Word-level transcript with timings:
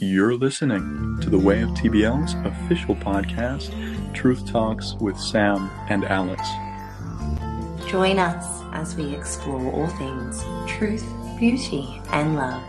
You're 0.00 0.36
listening 0.36 1.18
to 1.22 1.28
the 1.28 1.40
Way 1.40 1.60
of 1.60 1.70
TBL's 1.70 2.34
official 2.46 2.94
podcast, 2.94 3.74
Truth 4.14 4.46
Talks 4.46 4.94
with 5.00 5.18
Sam 5.18 5.68
and 5.88 6.04
Alex. 6.04 6.40
Join 7.90 8.20
us 8.20 8.62
as 8.72 8.94
we 8.94 9.12
explore 9.12 9.72
all 9.72 9.88
things 9.88 10.44
truth, 10.68 11.04
beauty, 11.40 12.00
and 12.12 12.36
love. 12.36 12.62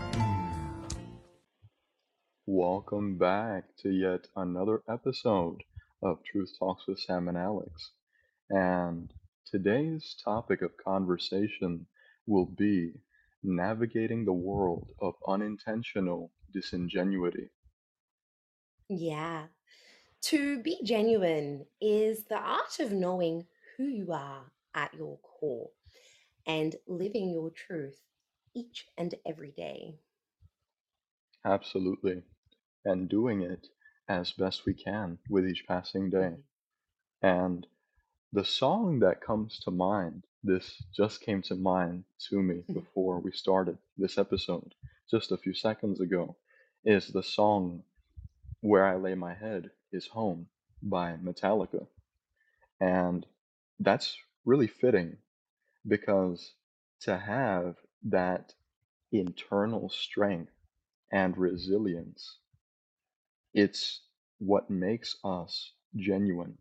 Welcome 2.48 3.20
back 3.20 3.66
to 3.84 3.92
yet 3.92 4.26
another 4.36 4.82
episode 4.90 5.62
of 6.02 6.24
Truth 6.24 6.54
Talks 6.58 6.88
with 6.88 6.98
Sam 6.98 7.28
and 7.28 7.38
Alex. 7.38 7.92
And 8.50 9.14
today's 9.46 10.16
topic 10.26 10.64
of 10.64 10.72
conversation 10.84 11.86
will 12.26 12.48
be 12.48 12.94
navigating 13.44 14.26
the 14.26 14.34
world 14.34 14.90
of 15.00 15.14
unintentional 15.28 16.32
disingenuity. 16.52 17.52
Yeah. 18.90 19.48
To 20.24 20.62
be 20.62 20.82
genuine 20.84 21.68
is 21.82 22.26
the 22.26 22.38
art 22.38 22.80
of 22.80 22.92
knowing 22.94 23.48
who 23.78 23.86
you 23.86 24.14
are 24.14 24.52
at 24.76 24.94
your 24.94 25.18
core 25.20 25.72
and 26.46 26.76
living 26.88 27.30
your 27.32 27.52
truth 27.52 28.02
each 28.56 28.88
and 28.98 29.16
every 29.26 29.52
day. 29.52 30.00
Absolutely. 31.44 32.24
And 32.86 33.10
doing 33.10 33.42
it 33.42 33.68
as 34.08 34.34
best 34.34 34.66
we 34.66 34.74
can 34.74 35.20
with 35.30 35.48
each 35.48 35.66
passing 35.68 36.10
day. 36.10 36.38
Mhm. 36.38 36.44
And 37.22 37.68
the 38.32 38.46
song 38.46 39.00
that 39.00 39.22
comes 39.22 39.60
to 39.62 39.72
mind, 39.72 40.28
this 40.44 40.84
just 40.96 41.22
came 41.22 41.42
to 41.44 41.56
mind 41.56 42.06
to 42.30 42.42
me 42.44 42.66
before 42.74 43.20
we 43.20 43.32
started 43.32 43.80
this 43.98 44.18
episode, 44.18 44.76
just 45.12 45.32
a 45.32 45.38
few 45.38 45.54
seconds 45.54 46.02
ago, 46.02 46.36
is 46.86 47.08
the 47.08 47.24
song 47.24 47.84
Where 48.62 48.86
I 48.86 48.96
Lay 48.96 49.16
My 49.16 49.34
Head 49.34 49.72
is 49.92 50.08
Home 50.08 50.48
by 50.82 51.16
Metallica. 51.24 51.88
And 52.80 53.26
that's 53.80 54.18
really 54.46 54.68
fitting 54.68 55.18
because 55.88 56.54
to 57.02 57.18
have 57.18 57.76
that 58.04 58.54
internal 59.12 59.90
strength 59.90 60.52
and 61.12 61.38
resilience, 61.38 62.38
it's 63.54 64.02
what 64.40 64.70
makes 64.70 65.16
us 65.24 65.74
genuine. 65.96 66.58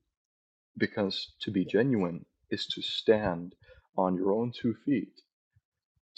Because 0.78 1.34
to 1.40 1.50
be 1.50 1.64
genuine 1.64 2.24
is 2.50 2.66
to 2.68 2.82
stand 2.82 3.54
on 3.96 4.16
your 4.16 4.32
own 4.32 4.52
two 4.52 4.74
feet, 4.86 5.20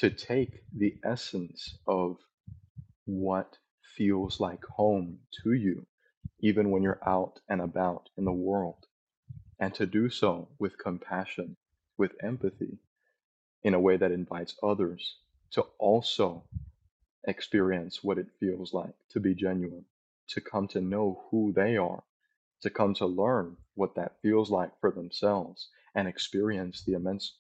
to 0.01 0.09
take 0.09 0.63
the 0.75 0.95
essence 1.05 1.77
of 1.87 2.17
what 3.05 3.59
feels 3.99 4.41
like 4.41 4.65
home 4.65 5.19
to 5.31 5.53
you, 5.53 5.87
even 6.39 6.71
when 6.71 6.83
you're 6.83 7.07
out 7.07 7.39
and 7.51 7.61
about 7.61 8.09
in 8.17 8.25
the 8.25 8.33
world, 8.33 8.87
and 9.59 9.75
to 9.75 9.85
do 9.85 10.09
so 10.09 10.49
with 10.59 10.79
compassion, 10.79 11.55
with 11.99 12.13
empathy, 12.23 12.79
in 13.63 13.75
a 13.75 13.79
way 13.81 13.99
that 13.99 14.11
invites 14.11 14.57
others 14.63 15.19
to 15.51 15.61
also 15.79 16.43
experience 17.29 18.03
what 18.03 18.17
it 18.17 18.29
feels 18.41 18.73
like 18.73 18.95
to 19.11 19.21
be 19.21 19.35
genuine, 19.35 19.85
to 20.29 20.41
come 20.41 20.67
to 20.67 20.81
know 20.81 21.23
who 21.31 21.53
they 21.55 21.77
are, 21.77 22.03
to 22.63 22.71
come 22.71 22.95
to 22.95 23.05
learn 23.05 23.55
what 23.75 23.95
that 23.97 24.17
feels 24.23 24.51
like 24.51 24.71
for 24.81 24.91
themselves, 24.91 25.69
and 25.95 26.09
experience 26.09 26.85
the 26.87 26.95
immense 26.95 27.37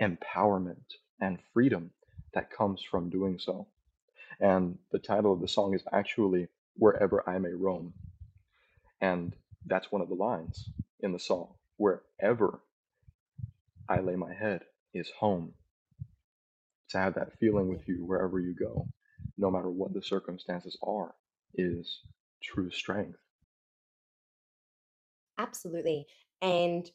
empowerment 0.00 0.94
and 1.20 1.38
freedom 1.52 1.90
that 2.34 2.50
comes 2.50 2.82
from 2.82 3.10
doing 3.10 3.38
so. 3.38 3.66
And 4.40 4.78
the 4.92 4.98
title 4.98 5.32
of 5.32 5.40
the 5.40 5.48
song 5.48 5.74
is 5.74 5.82
actually 5.92 6.48
Wherever 6.74 7.28
I 7.28 7.38
May 7.38 7.52
Roam. 7.52 7.92
And 9.00 9.34
that's 9.66 9.90
one 9.90 10.02
of 10.02 10.08
the 10.08 10.14
lines 10.14 10.70
in 11.00 11.12
the 11.12 11.18
song. 11.18 11.54
Wherever 11.76 12.60
I 13.88 14.00
lay 14.00 14.16
my 14.16 14.32
head 14.32 14.62
is 14.94 15.10
home. 15.18 15.54
To 16.90 16.98
have 16.98 17.14
that 17.14 17.38
feeling 17.38 17.68
with 17.68 17.86
you 17.86 18.04
wherever 18.04 18.40
you 18.40 18.54
go, 18.54 18.86
no 19.36 19.50
matter 19.50 19.70
what 19.70 19.92
the 19.92 20.02
circumstances 20.02 20.78
are, 20.82 21.14
is 21.54 22.00
true 22.42 22.70
strength. 22.70 23.18
Absolutely. 25.36 26.06
And 26.40 26.90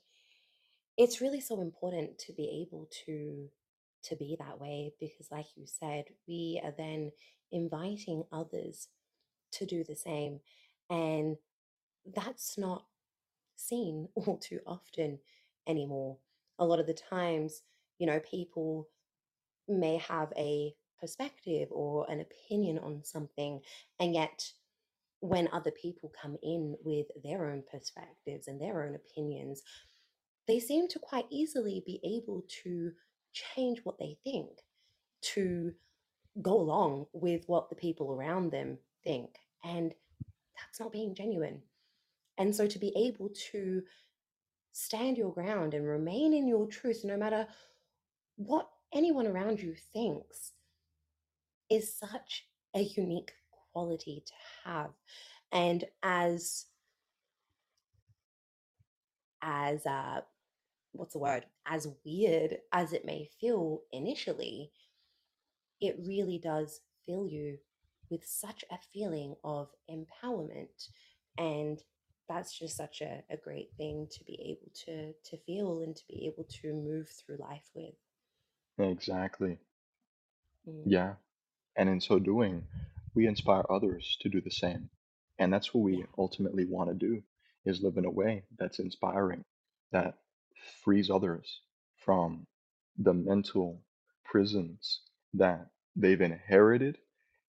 it's 0.97 1.22
really 1.22 1.41
so 1.41 1.61
important 1.61 2.17
to 2.19 2.33
be 2.33 2.66
able 2.67 2.89
to 3.05 3.49
to 4.03 4.16
be 4.16 4.36
that 4.40 4.59
way 4.59 4.94
because 5.00 5.31
like 5.31 5.47
you 5.56 5.66
said, 5.66 6.06
we 6.28 6.62
are 6.64 6.74
then 6.78 7.12
inviting 7.52 8.24
others 8.31 8.88
to 9.52 9.66
do 9.66 9.84
the 9.84 9.96
same. 9.96 10.40
And 10.90 11.38
that's 12.16 12.58
not 12.58 12.86
seen 13.56 14.09
all 14.16 14.38
too 14.38 14.59
often 14.66 15.19
anymore. 15.68 16.18
A 16.59 16.66
lot 16.66 16.80
of 16.80 16.88
the 16.88 16.94
times, 16.94 17.62
you 17.97 18.08
know, 18.08 18.19
people 18.19 18.88
may 19.68 19.97
have 19.97 20.31
a 20.38 20.74
perspective 21.00 21.70
or 21.72 22.09
an 22.09 22.20
opinion 22.20 22.80
on 22.80 23.02
something, 23.03 23.62
and 24.00 24.14
yet 24.14 24.52
when 25.20 25.47
other 25.53 25.72
people 25.72 26.12
come 26.22 26.38
in 26.44 26.75
with 26.84 27.08
their 27.24 27.50
own 27.50 27.64
perspectives 27.72 28.47
and 28.47 28.59
their 28.59 28.84
own 28.84 28.94
opinions, 28.94 29.64
they 30.47 30.59
seem 30.59 30.88
to 30.90 31.00
quite 31.00 31.25
easily 31.30 31.81
be 31.85 32.02
able 32.03 32.44
to 32.64 32.91
change 33.33 33.79
what 33.83 33.97
they 33.99 34.17
think 34.23 34.49
to 35.21 35.73
go 36.41 36.59
along 36.59 37.05
with 37.13 37.44
what 37.47 37.69
the 37.69 37.75
people 37.75 38.11
around 38.11 38.51
them 38.51 38.77
think. 39.03 39.29
And 39.63 39.94
that's 40.57 40.79
not 40.79 40.91
being 40.91 41.16
genuine. 41.16 41.61
And 42.38 42.55
so 42.55 42.67
to 42.67 42.79
be 42.79 42.93
able 42.95 43.29
to 43.51 43.83
stand 44.72 45.17
your 45.17 45.31
ground 45.31 45.73
and 45.73 45.88
remain 45.88 46.33
in 46.33 46.47
your 46.47 46.67
truth, 46.67 47.01
no 47.03 47.17
matter 47.17 47.47
what 48.35 48.67
anyone 48.93 49.27
around 49.27 49.61
you 49.61 49.75
thinks, 49.93 50.53
is 51.69 51.95
such 51.95 52.45
a 52.75 52.81
unique 52.81 53.31
quality 53.72 54.23
to 54.25 54.33
have. 54.69 54.89
And 55.51 55.85
as 56.01 56.66
as 59.41 59.85
uh 59.85 60.22
what's 60.93 61.13
the 61.13 61.19
word? 61.19 61.45
As 61.65 61.87
weird 62.05 62.57
as 62.71 62.93
it 62.93 63.05
may 63.05 63.29
feel 63.39 63.81
initially, 63.91 64.71
it 65.81 65.97
really 66.05 66.39
does 66.39 66.81
fill 67.05 67.27
you 67.27 67.57
with 68.09 68.25
such 68.25 68.63
a 68.71 68.77
feeling 68.93 69.35
of 69.43 69.69
empowerment. 69.89 70.87
And 71.37 71.79
that's 72.29 72.57
just 72.57 72.77
such 72.77 73.01
a, 73.01 73.23
a 73.29 73.37
great 73.37 73.69
thing 73.77 74.07
to 74.11 74.23
be 74.23 74.39
able 74.57 74.71
to 74.85 75.13
to 75.29 75.37
feel 75.45 75.81
and 75.81 75.95
to 75.95 76.03
be 76.07 76.25
able 76.27 76.45
to 76.61 76.73
move 76.73 77.09
through 77.09 77.37
life 77.37 77.69
with. 77.75 77.95
Exactly. 78.79 79.59
Mm, 80.67 80.83
Yeah. 80.85 81.15
And 81.75 81.89
in 81.89 82.01
so 82.01 82.19
doing, 82.19 82.63
we 83.15 83.27
inspire 83.27 83.65
others 83.69 84.17
to 84.21 84.29
do 84.29 84.41
the 84.41 84.51
same. 84.51 84.89
And 85.39 85.51
that's 85.51 85.73
what 85.73 85.83
we 85.83 86.05
ultimately 86.17 86.65
want 86.65 86.89
to 86.89 86.95
do 86.95 87.23
is 87.65 87.81
live 87.81 87.97
in 87.97 88.05
a 88.05 88.11
way 88.11 88.43
that's 88.57 88.79
inspiring, 88.79 89.43
that 89.91 90.15
frees 90.63 91.09
others 91.09 91.62
from 91.96 92.47
the 92.97 93.13
mental 93.13 93.84
prisons 94.24 95.01
that 95.34 95.69
they've 95.96 96.22
inherited 96.22 97.00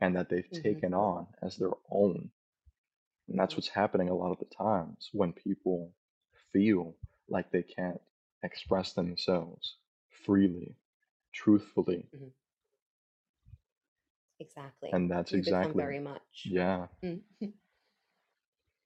and 0.00 0.16
that 0.16 0.28
they've 0.28 0.50
hmm 0.50 0.64
taken 0.64 0.94
on 0.94 1.26
as 1.42 1.56
their 1.56 1.72
own. 1.90 2.30
And 3.28 3.38
that's 3.38 3.56
what's 3.56 3.68
happening 3.68 4.08
a 4.08 4.14
lot 4.14 4.32
of 4.32 4.38
the 4.38 4.44
times 4.46 5.10
when 5.12 5.32
people 5.32 5.94
feel 6.52 6.96
like 7.28 7.50
they 7.50 7.62
can't 7.62 8.00
express 8.42 8.92
themselves 8.94 9.76
freely, 10.08 10.76
truthfully. 11.32 12.10
hmm 12.12 12.28
Exactly. 14.40 14.92
And 14.92 15.10
that's 15.10 15.32
You 15.32 15.42
become 15.42 15.74
exactly, 15.74 15.74
very 15.74 15.98
much. 16.00 16.52
yeah. 16.52 16.88
Mm. 17.04 17.22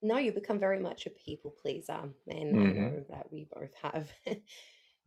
No, 0.00 0.16
you 0.18 0.32
become 0.32 0.58
very 0.60 0.78
much 0.78 1.06
a 1.06 1.10
people 1.10 1.50
pleaser, 1.50 2.10
and 2.28 2.60
I 2.60 2.64
hmm 2.64 2.74
know 2.74 3.04
that 3.10 3.32
we 3.32 3.48
both 3.52 3.74
have 3.82 4.08
uh, 4.26 4.36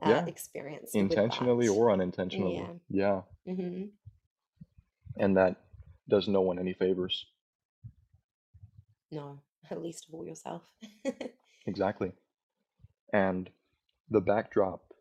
Yeah. 0.02 0.26
experience 0.28 0.94
with 0.94 1.12
Intentionally 1.12 1.68
or 1.68 1.92
unintentionally. 1.92 2.56
Yeah. 2.56 2.68
Yeah. 2.90 3.22
hmm 3.54 3.84
And 5.18 5.38
that 5.38 5.56
does 6.10 6.28
no 6.28 6.42
one 6.42 6.60
any 6.60 6.74
favors. 6.74 7.26
No, 9.12 9.40
at 9.72 9.82
least 9.82 10.08
of 10.10 10.16
all 10.16 10.26
yourself. 10.26 10.64
Exactly. 11.66 12.12
And 13.14 13.50
the 14.10 14.22
backdrop 14.22 14.94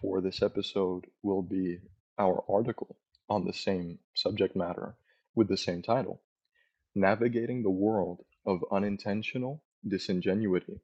for 0.00 0.20
this 0.20 0.42
episode 0.42 1.06
will 1.22 1.42
be 1.42 1.80
our 2.18 2.44
article 2.48 2.96
on 3.28 3.44
the 3.44 3.52
same 3.52 3.98
subject 4.14 4.56
matter 4.56 4.96
with 5.34 5.48
the 5.48 5.56
same 5.56 5.82
title 5.82 6.20
Navigating 6.94 7.62
the 7.62 7.70
World 7.70 8.24
of 8.46 8.64
Unintentional 8.70 9.62
Disingenuity. 9.86 10.80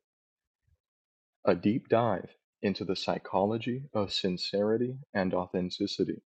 A 1.44 1.54
deep 1.54 1.88
dive 1.88 2.30
into 2.62 2.84
the 2.84 2.96
psychology 2.96 3.84
of 3.94 4.12
sincerity 4.12 4.98
and 5.14 5.32
authenticity. 5.34 6.20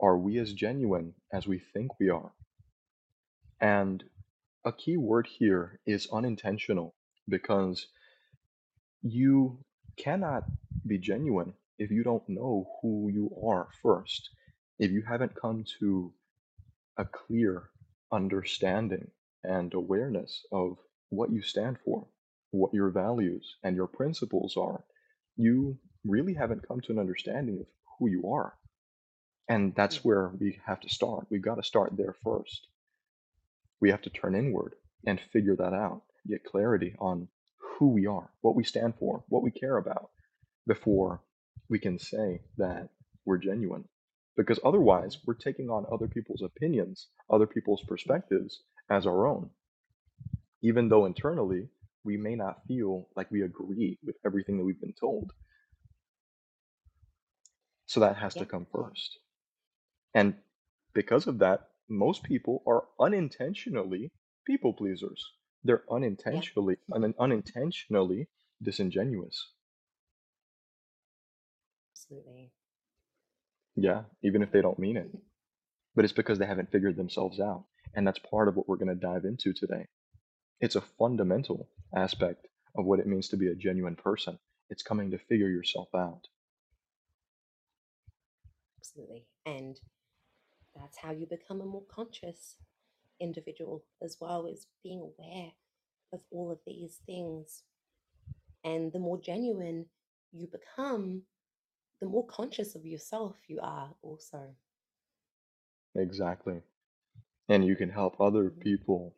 Are 0.00 0.18
we 0.18 0.38
as 0.38 0.52
genuine 0.52 1.14
as 1.32 1.46
we 1.46 1.58
think 1.58 1.98
we 1.98 2.08
are? 2.10 2.32
And 3.60 4.04
a 4.64 4.72
key 4.72 4.96
word 4.96 5.26
here 5.26 5.80
is 5.86 6.08
unintentional 6.12 6.94
because 7.28 7.86
you 9.02 9.58
cannot 9.96 10.44
be 10.86 10.98
genuine 10.98 11.54
if 11.78 11.90
you 11.90 12.02
don't 12.02 12.28
know 12.28 12.68
who 12.82 13.10
you 13.12 13.30
are 13.46 13.68
first. 13.82 14.30
If 14.78 14.90
you 14.90 15.02
haven't 15.02 15.40
come 15.40 15.64
to 15.80 16.12
a 16.96 17.04
clear 17.04 17.70
understanding 18.12 19.10
and 19.44 19.72
awareness 19.74 20.44
of 20.52 20.76
what 21.10 21.30
you 21.30 21.42
stand 21.42 21.78
for, 21.84 22.06
what 22.50 22.74
your 22.74 22.90
values 22.90 23.56
and 23.62 23.76
your 23.76 23.86
principles 23.86 24.56
are, 24.56 24.84
you 25.36 25.78
really 26.04 26.34
haven't 26.34 26.66
come 26.66 26.80
to 26.80 26.92
an 26.92 26.98
understanding 26.98 27.60
of 27.60 27.66
who 27.98 28.10
you 28.10 28.30
are. 28.30 28.54
And 29.48 29.74
that's 29.74 30.04
where 30.04 30.32
we 30.38 30.60
have 30.66 30.80
to 30.80 30.88
start. 30.88 31.26
We've 31.30 31.42
got 31.42 31.54
to 31.54 31.62
start 31.62 31.96
there 31.96 32.14
first. 32.22 32.66
We 33.80 33.90
have 33.90 34.02
to 34.02 34.10
turn 34.10 34.34
inward 34.34 34.74
and 35.06 35.20
figure 35.32 35.56
that 35.56 35.72
out, 35.72 36.02
get 36.28 36.44
clarity 36.44 36.94
on 36.98 37.28
who 37.78 37.88
we 37.88 38.06
are, 38.06 38.30
what 38.40 38.56
we 38.56 38.64
stand 38.64 38.94
for, 38.98 39.24
what 39.28 39.42
we 39.42 39.50
care 39.50 39.76
about, 39.78 40.10
before 40.66 41.22
we 41.70 41.78
can 41.78 41.98
say 41.98 42.40
that 42.58 42.88
we're 43.24 43.38
genuine. 43.38 43.84
Because 44.36 44.60
otherwise, 44.64 45.18
we're 45.26 45.34
taking 45.34 45.68
on 45.70 45.86
other 45.90 46.08
people's 46.08 46.42
opinions, 46.42 47.08
other 47.30 47.46
people's 47.46 47.82
perspectives 47.82 48.62
as 48.90 49.06
our 49.06 49.26
own, 49.26 49.50
even 50.62 50.88
though 50.88 51.06
internally 51.06 51.68
we 52.04 52.16
may 52.16 52.34
not 52.34 52.64
feel 52.66 53.08
like 53.16 53.30
we 53.30 53.42
agree 53.42 53.98
with 54.04 54.16
everything 54.24 54.56
that 54.58 54.64
we've 54.64 54.80
been 54.80 54.94
told. 54.94 55.32
So 57.86 58.00
that 58.00 58.16
has 58.16 58.36
to 58.36 58.46
come 58.46 58.66
first. 58.66 59.18
And 60.14 60.34
because 60.94 61.26
of 61.26 61.38
that, 61.38 61.70
most 61.88 62.22
people 62.22 62.62
are 62.66 62.86
unintentionally 63.00 64.12
people 64.46 64.72
pleasers. 64.74 65.24
They're 65.64 65.84
Yeah. 66.30 66.44
unintentionally 66.44 66.78
un- 66.92 67.14
unintentionally 67.18 68.28
disingenuous. 68.62 69.52
Absolutely. 71.92 72.52
Yeah, 73.76 74.04
even 74.22 74.42
if 74.42 74.52
they 74.52 74.60
don't 74.60 74.78
mean 74.78 74.96
it. 74.98 75.10
But 75.98 76.04
it's 76.04 76.14
because 76.14 76.38
they 76.38 76.46
haven't 76.46 76.70
figured 76.70 76.96
themselves 76.96 77.40
out. 77.40 77.64
And 77.92 78.06
that's 78.06 78.20
part 78.20 78.46
of 78.46 78.54
what 78.54 78.68
we're 78.68 78.76
going 78.76 78.86
to 78.86 78.94
dive 78.94 79.24
into 79.24 79.52
today. 79.52 79.88
It's 80.60 80.76
a 80.76 80.80
fundamental 80.80 81.68
aspect 81.92 82.46
of 82.76 82.84
what 82.84 83.00
it 83.00 83.08
means 83.08 83.28
to 83.30 83.36
be 83.36 83.48
a 83.48 83.56
genuine 83.56 83.96
person. 83.96 84.38
It's 84.70 84.84
coming 84.84 85.10
to 85.10 85.18
figure 85.18 85.48
yourself 85.48 85.88
out. 85.96 86.28
Absolutely. 88.78 89.26
And 89.44 89.76
that's 90.76 90.98
how 90.98 91.10
you 91.10 91.26
become 91.26 91.60
a 91.60 91.66
more 91.66 91.82
conscious 91.92 92.54
individual 93.18 93.82
as 94.00 94.18
well, 94.20 94.46
is 94.46 94.68
being 94.84 95.00
aware 95.00 95.50
of 96.12 96.20
all 96.30 96.52
of 96.52 96.60
these 96.64 97.00
things. 97.06 97.64
And 98.62 98.92
the 98.92 99.00
more 99.00 99.20
genuine 99.20 99.86
you 100.30 100.46
become, 100.46 101.22
the 102.00 102.06
more 102.06 102.24
conscious 102.28 102.76
of 102.76 102.86
yourself 102.86 103.34
you 103.48 103.58
are 103.60 103.90
also. 104.00 104.54
Exactly. 105.94 106.62
And 107.48 107.64
you 107.64 107.76
can 107.76 107.90
help 107.90 108.20
other 108.20 108.50
people, 108.50 109.16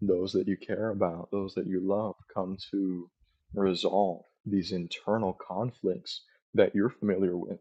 those 0.00 0.32
that 0.34 0.48
you 0.48 0.56
care 0.56 0.90
about, 0.90 1.30
those 1.32 1.54
that 1.54 1.66
you 1.66 1.80
love, 1.80 2.16
come 2.32 2.56
to 2.72 3.10
resolve 3.54 4.24
these 4.46 4.72
internal 4.72 5.32
conflicts 5.34 6.24
that 6.54 6.74
you're 6.74 6.90
familiar 6.90 7.36
with, 7.36 7.60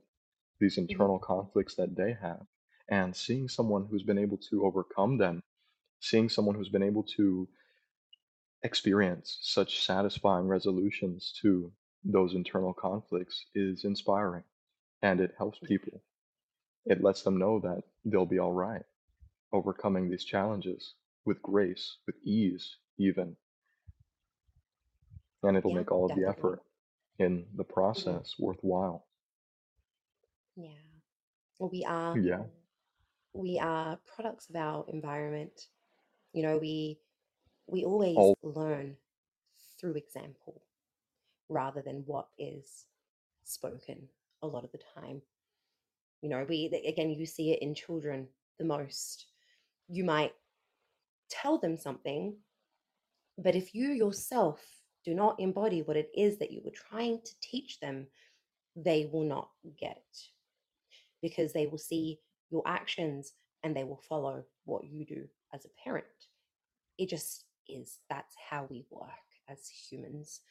these 0.59 0.77
Mhm. 0.89 0.89
internal 0.89 1.19
conflicts 1.19 1.75
that 1.75 1.95
they 1.95 2.13
have. 2.13 2.47
And 2.89 3.15
seeing 3.15 3.49
someone 3.49 3.85
who's 3.87 4.03
been 4.03 4.17
able 4.19 4.37
to 4.49 4.65
overcome 4.65 5.17
them, 5.17 5.41
seeing 6.01 6.29
someone 6.29 6.55
who's 6.55 6.69
been 6.69 6.83
able 6.83 7.03
to 7.17 7.49
experience 8.63 9.37
such 9.41 9.85
satisfying 9.85 10.47
resolutions 10.47 11.31
to 11.41 11.71
those 12.03 12.33
internal 12.33 12.73
conflicts 12.73 13.45
is 13.53 13.85
inspiring 13.85 14.43
and 15.01 15.19
it 15.21 15.35
helps 15.37 15.59
people. 15.59 16.01
It 16.85 17.03
lets 17.03 17.23
them 17.23 17.37
know 17.37 17.59
that 17.59 17.83
they'll 18.05 18.25
be 18.25 18.39
all 18.39 18.53
right 18.53 18.83
overcoming 19.53 20.09
these 20.09 20.23
challenges 20.23 20.95
with 21.25 21.41
grace, 21.41 21.97
with 22.07 22.15
ease, 22.23 22.77
even. 22.97 23.35
And 25.43 25.57
it'll 25.57 25.71
Yeah, 25.71 25.77
make 25.77 25.91
all 25.91 26.05
of 26.05 26.15
the 26.15 26.27
effort 26.27 26.61
in 27.19 27.45
the 27.55 27.63
process 27.63 28.35
worthwhile. 28.39 29.05
Yeah. 30.55 30.69
We 31.59 31.85
are 31.85 32.17
Yeah, 32.19 32.43
we 33.33 33.59
are 33.59 33.97
products 34.15 34.49
of 34.49 34.55
our 34.55 34.85
environment. 34.87 35.67
You 36.33 36.43
know, 36.43 36.57
we 36.57 36.99
we 37.67 37.85
always 37.85 38.15
all 38.17 38.37
learn 38.43 38.97
through 39.79 39.95
example 39.95 40.61
rather 41.49 41.81
than 41.81 42.03
what 42.05 42.27
is 42.37 42.85
spoken 43.43 44.09
a 44.41 44.47
lot 44.47 44.63
of 44.63 44.71
the 44.71 44.79
time. 44.95 45.21
You 46.21 46.29
know, 46.29 46.45
we 46.47 46.65
again 46.87 47.09
you 47.09 47.25
see 47.25 47.51
it 47.51 47.61
in 47.61 47.73
children 47.73 48.27
the 48.59 48.65
most. 48.65 49.25
You 49.87 50.03
might 50.03 50.33
tell 51.29 51.57
them 51.57 51.77
something, 51.77 52.35
but 53.37 53.55
if 53.55 53.73
you 53.73 53.89
yourself 53.89 54.61
do 55.03 55.13
not 55.13 55.39
embody 55.39 55.81
what 55.81 55.97
it 55.97 56.11
is 56.15 56.37
that 56.37 56.51
you 56.51 56.61
were 56.63 56.71
trying 56.71 57.21
to 57.21 57.31
teach 57.41 57.79
them, 57.79 58.07
they 58.75 59.09
will 59.11 59.23
not 59.23 59.49
get 59.79 59.97
it 59.97 60.17
because 61.21 61.53
they 61.53 61.67
will 61.67 61.77
see 61.77 62.19
your 62.49 62.63
actions 62.65 63.33
and 63.63 63.75
they 63.75 63.83
will 63.83 64.01
follow 64.09 64.43
what 64.65 64.85
you 64.85 65.05
do 65.05 65.27
as 65.53 65.65
a 65.65 65.83
parent. 65.83 66.05
It 66.97 67.09
just 67.09 67.45
is. 67.67 67.99
That's 68.09 68.35
how 68.49 68.67
we 68.69 68.85
work 68.89 69.09
as 69.49 69.67
humans. 69.67 70.41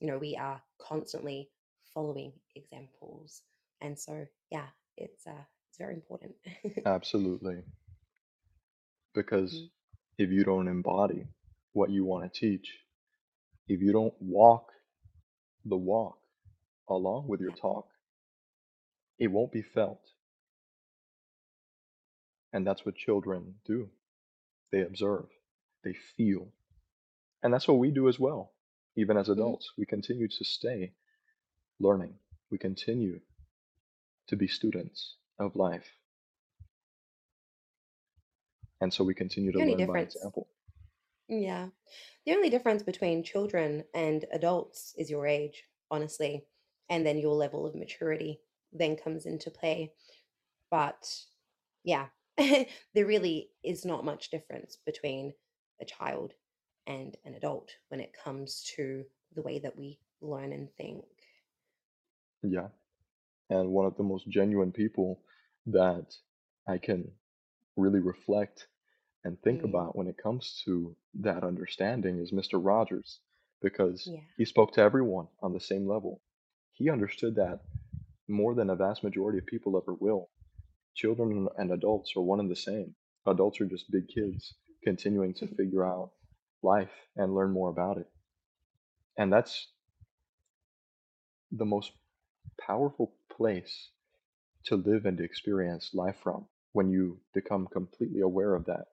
You 0.00 0.08
know, 0.08 0.18
we 0.18 0.36
are 0.36 0.60
constantly 0.80 1.50
following 1.94 2.32
examples. 2.54 3.42
And 3.80 3.98
so, 3.98 4.26
yeah, 4.50 4.66
it's 4.96 5.26
uh 5.26 5.44
it's 5.68 5.78
very 5.78 5.94
important. 5.94 6.34
absolutely. 6.86 7.64
Because 9.14 9.64
Mhm. 9.64 9.70
if 10.18 10.30
you 10.30 10.44
don't 10.44 10.68
embody 10.68 11.26
what 11.72 11.90
you 11.90 12.04
want 12.04 12.32
to 12.32 12.40
teach, 12.40 12.84
if 13.68 13.80
you 13.82 13.92
don't 13.92 14.14
walk 14.20 14.72
the 15.64 15.76
walk 15.76 16.18
along 16.88 17.28
with 17.28 17.40
your 17.40 17.50
Yeah. 17.50 17.54
talk, 17.54 17.88
it 19.18 19.26
won't 19.28 19.52
be 19.52 19.60
felt. 19.62 20.12
And 22.52 22.66
that's 22.66 22.84
what 22.84 22.96
children 22.96 23.60
do. 23.64 23.90
They 24.72 24.82
observe, 24.82 25.28
they 25.84 25.92
feel. 25.94 26.52
And 27.42 27.52
that's 27.52 27.68
what 27.68 27.78
we 27.78 27.90
do 27.90 28.08
as 28.08 28.18
well. 28.18 28.52
Even 28.96 29.16
as 29.16 29.28
Mhm. 29.30 29.30
adults, 29.30 29.72
we 29.76 29.86
continue 29.86 30.28
to 30.28 30.44
stay 30.44 30.94
learning. 31.80 32.18
We 32.50 32.58
continue 32.58 33.20
to 34.28 34.36
be 34.36 34.48
students 34.48 35.16
of 35.38 35.56
life. 35.56 35.86
And 38.80 38.92
so 38.92 39.04
we 39.04 39.14
continue 39.14 39.52
to 39.52 39.58
learn 39.58 39.86
by 39.86 40.00
example. 40.00 40.48
yeah, 41.28 41.68
the 42.26 42.32
only 42.32 42.50
difference 42.50 42.82
between 42.82 43.22
children 43.22 43.84
and 43.94 44.24
adults 44.32 44.94
is 44.98 45.10
your 45.10 45.26
age, 45.26 45.64
honestly, 45.90 46.44
and 46.90 47.06
then 47.06 47.18
your 47.18 47.34
level 47.34 47.66
of 47.66 47.74
maturity 47.74 48.40
then 48.72 48.96
comes 48.96 49.26
into 49.26 49.50
play. 49.50 49.92
But 50.70 51.08
yeah, 51.84 52.06
there 52.36 52.66
really 53.06 53.50
is 53.64 53.84
not 53.84 54.04
much 54.04 54.30
difference 54.30 54.76
between 54.84 55.32
a 55.80 55.84
child 55.84 56.34
and 56.86 57.16
an 57.24 57.34
adult 57.34 57.70
when 57.88 58.00
it 58.00 58.14
comes 58.22 58.62
to 58.76 59.04
the 59.34 59.42
way 59.42 59.58
that 59.58 59.76
we 59.76 59.98
learn 60.20 60.52
and 60.52 60.68
think. 60.76 61.04
Yeah. 62.42 62.68
And 63.50 63.70
one 63.70 63.86
of 63.86 63.96
the 63.96 64.02
most 64.02 64.28
genuine 64.28 64.72
people 64.72 65.22
that 65.66 66.06
I 66.68 66.78
can 66.78 67.12
really 67.76 68.00
reflect 68.00 68.66
and 69.24 69.40
think 69.42 69.62
Mm, 69.62 69.64
about 69.64 69.96
when 69.96 70.08
it 70.08 70.16
comes 70.22 70.62
to 70.64 70.96
that 71.20 71.44
understanding 71.44 72.18
is 72.20 72.32
Mr. 72.32 72.64
Rogers, 72.64 73.20
because 73.62 74.06
yeah. 74.06 74.20
he 74.36 74.44
spoke 74.44 74.72
to 74.74 74.82
everyone 74.82 75.28
on 75.42 75.52
the 75.52 75.60
same 75.60 75.86
level. 75.88 76.22
He 76.74 76.90
understood 76.90 77.36
that 77.36 77.60
more 78.28 78.54
than 78.54 78.70
a 78.70 78.76
vast 78.76 79.04
majority 79.04 79.38
of 79.38 79.46
people 79.46 79.76
ever 79.76 79.94
will. 79.94 80.30
Children 80.94 81.48
and 81.58 81.72
adults 81.72 82.14
are 82.16 82.22
one 82.22 82.40
and 82.40 82.50
the 82.50 82.56
same. 82.56 82.94
Adults 83.26 83.60
are 83.60 83.66
just 83.66 83.90
big 83.90 84.08
kids 84.08 84.54
continuing 84.84 85.34
to 85.34 85.46
figure 85.56 85.84
out 85.84 86.12
life 86.62 86.90
and 87.16 87.34
learn 87.34 87.52
more 87.52 87.70
about 87.70 87.98
it. 87.98 88.08
And 89.18 89.32
that's 89.32 89.68
the 91.52 91.64
most 91.64 91.92
powerful 92.60 93.12
place 93.28 93.90
to 94.64 94.76
live 94.76 95.06
and 95.06 95.20
experience 95.20 95.94
life 95.94 96.16
from 96.22 96.46
when 96.72 96.90
you 96.90 97.20
become 97.32 97.66
completely 97.66 98.20
aware 98.20 98.54
of 98.54 98.64
that 98.66 98.88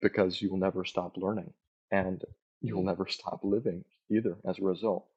because 0.00 0.40
you'll 0.42 0.56
never 0.58 0.84
stop 0.84 1.16
learning 1.16 1.52
and 1.90 2.24
you'll 2.60 2.82
Mhm. 2.82 2.86
never 2.86 3.06
stop 3.06 3.44
living 3.44 3.84
either 4.10 4.38
as 4.44 4.58
a 4.58 4.64
result. 4.64 5.08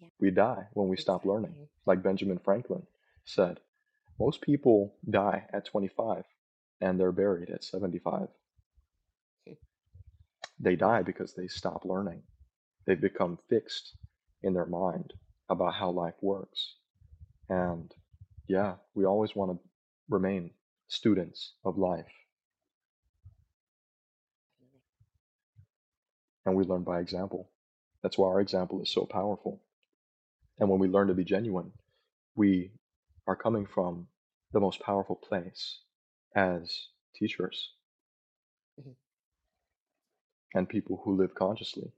Yeah, 0.00 0.08
We 0.20 0.30
die 0.30 0.68
when 0.74 0.88
we 0.88 0.96
stop 0.96 1.24
learning. 1.24 1.68
Like 1.86 2.02
Benjamin 2.02 2.38
Franklin 2.38 2.86
said, 3.24 3.60
most 4.18 4.40
people 4.40 4.96
die 5.08 5.46
at 5.52 5.64
25 5.64 6.26
and 6.80 6.98
they're 6.98 7.12
buried 7.12 7.50
at 7.50 7.64
75. 7.64 8.28
they 10.60 10.76
die 10.76 11.02
because 11.02 11.34
they 11.34 11.46
stop 11.48 11.84
learning. 11.84 12.22
They've 12.84 13.00
become 13.00 13.36
fixed 13.48 13.94
in 14.42 14.54
their 14.54 14.66
mind 14.66 15.14
about 15.48 15.74
how 15.74 15.90
life 15.90 16.14
works. 16.22 16.76
And 17.48 17.94
yeah, 18.48 18.76
we 18.94 19.04
always 19.06 19.36
want 19.36 19.52
to 19.52 19.68
remain 20.08 20.52
students 20.88 21.54
of 21.64 21.78
life. 21.78 22.12
And 26.46 26.56
we 26.56 26.64
learn 26.64 26.82
by 26.84 27.00
example. 27.00 27.50
That's 28.02 28.18
why 28.18 28.28
our 28.28 28.40
example 28.40 28.82
is 28.82 28.90
so 28.90 29.06
powerful. 29.06 29.62
And 30.58 30.68
when 30.70 30.78
we 30.80 30.88
learn 30.88 31.08
to 31.08 31.14
be 31.14 31.24
genuine, 31.24 31.72
we 32.36 32.72
are 33.26 33.36
coming 33.36 33.66
from 33.66 34.08
the 34.52 34.60
most 34.60 34.80
powerful 34.80 35.16
place 35.16 35.80
as 36.34 36.88
teachers 37.14 37.74
Mhm. 38.80 38.96
and 40.54 40.68
people 40.68 40.98
who 41.04 41.16
live 41.16 41.34
consciously. 41.34 41.92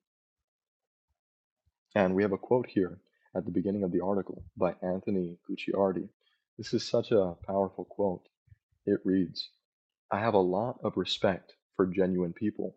And 1.94 2.14
we 2.14 2.22
have 2.22 2.32
a 2.32 2.38
quote 2.38 2.68
here 2.68 3.00
at 3.34 3.44
the 3.44 3.50
beginning 3.52 3.84
of 3.84 3.92
the 3.92 4.00
article 4.00 4.44
by 4.56 4.74
Anthony 4.82 5.36
Gucciardi. 5.48 6.08
This 6.58 6.74
is 6.74 6.86
such 6.86 7.12
a 7.12 7.36
powerful 7.46 7.84
quote. 7.84 8.28
It 8.86 9.00
reads 9.04 9.50
I 10.10 10.20
have 10.20 10.34
a 10.34 10.38
lot 10.38 10.80
of 10.82 10.96
respect 10.96 11.54
for 11.76 11.86
genuine 11.86 12.32
people. 12.32 12.76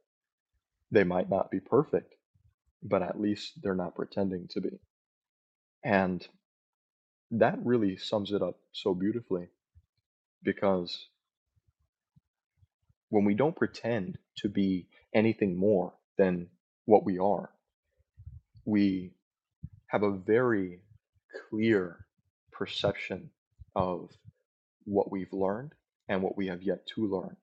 They 0.92 1.04
might 1.04 1.30
not 1.30 1.50
be 1.50 1.60
perfect, 1.60 2.14
but 2.84 3.02
at 3.02 3.20
least 3.20 3.54
they're 3.62 3.76
not 3.76 3.96
pretending 3.96 4.48
to 4.52 4.62
be. 4.62 4.80
And 5.84 6.26
that 7.32 7.58
really 7.66 7.98
sums 7.98 8.32
it 8.32 8.42
up 8.42 8.60
so 8.72 8.94
beautifully 8.94 9.48
because 10.44 11.08
when 13.10 13.26
we 13.26 13.34
don't 13.34 13.56
pretend 13.56 14.18
to 14.38 14.50
be 14.50 14.88
anything 15.14 15.58
more 15.58 15.94
than 16.18 16.48
what 16.86 17.04
we 17.06 17.18
are, 17.18 17.50
we 18.66 19.14
have 19.94 20.04
a 20.04 20.12
very 20.12 20.82
clear 21.50 22.08
perception 22.52 23.30
of 23.76 24.10
what 24.86 25.12
we've 25.12 25.32
learned 25.32 25.74
and 26.10 26.24
what 26.24 26.36
we 26.36 26.48
have 26.48 26.64
yet 26.64 26.86
to 26.88 27.08
learn. 27.08 27.38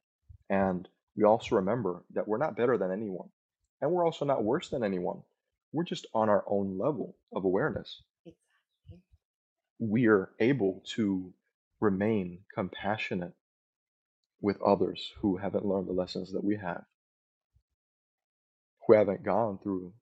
And 0.51 0.89
we 1.17 1.25
also 1.25 1.57
remember 1.57 2.05
that 2.15 2.27
we're 2.29 2.39
not 2.39 2.57
better 2.57 2.77
than 2.77 2.93
anyone, 2.93 3.29
and 3.81 3.93
we're 3.93 4.05
also 4.05 4.25
not 4.25 4.45
worse 4.45 4.69
than 4.69 4.85
anyone. 4.85 5.23
We're 5.73 5.85
just 5.85 6.07
on 6.13 6.29
our 6.29 6.45
own 6.49 6.77
level 6.77 7.17
of 7.35 7.45
awareness. 7.45 8.03
Exactly. 8.27 8.99
we're 9.79 10.31
able 10.41 10.83
to 10.97 11.33
remain 11.81 12.41
compassionate 12.55 13.35
with 14.41 14.61
others 14.63 15.13
who 15.21 15.37
haven't 15.37 15.65
learned 15.67 15.89
the 15.89 15.93
lessons 15.93 16.33
that 16.33 16.45
we 16.45 16.57
have, 16.57 16.85
who 18.87 18.95
haven't 18.95 19.25
gone 19.25 19.59
through 19.63 19.93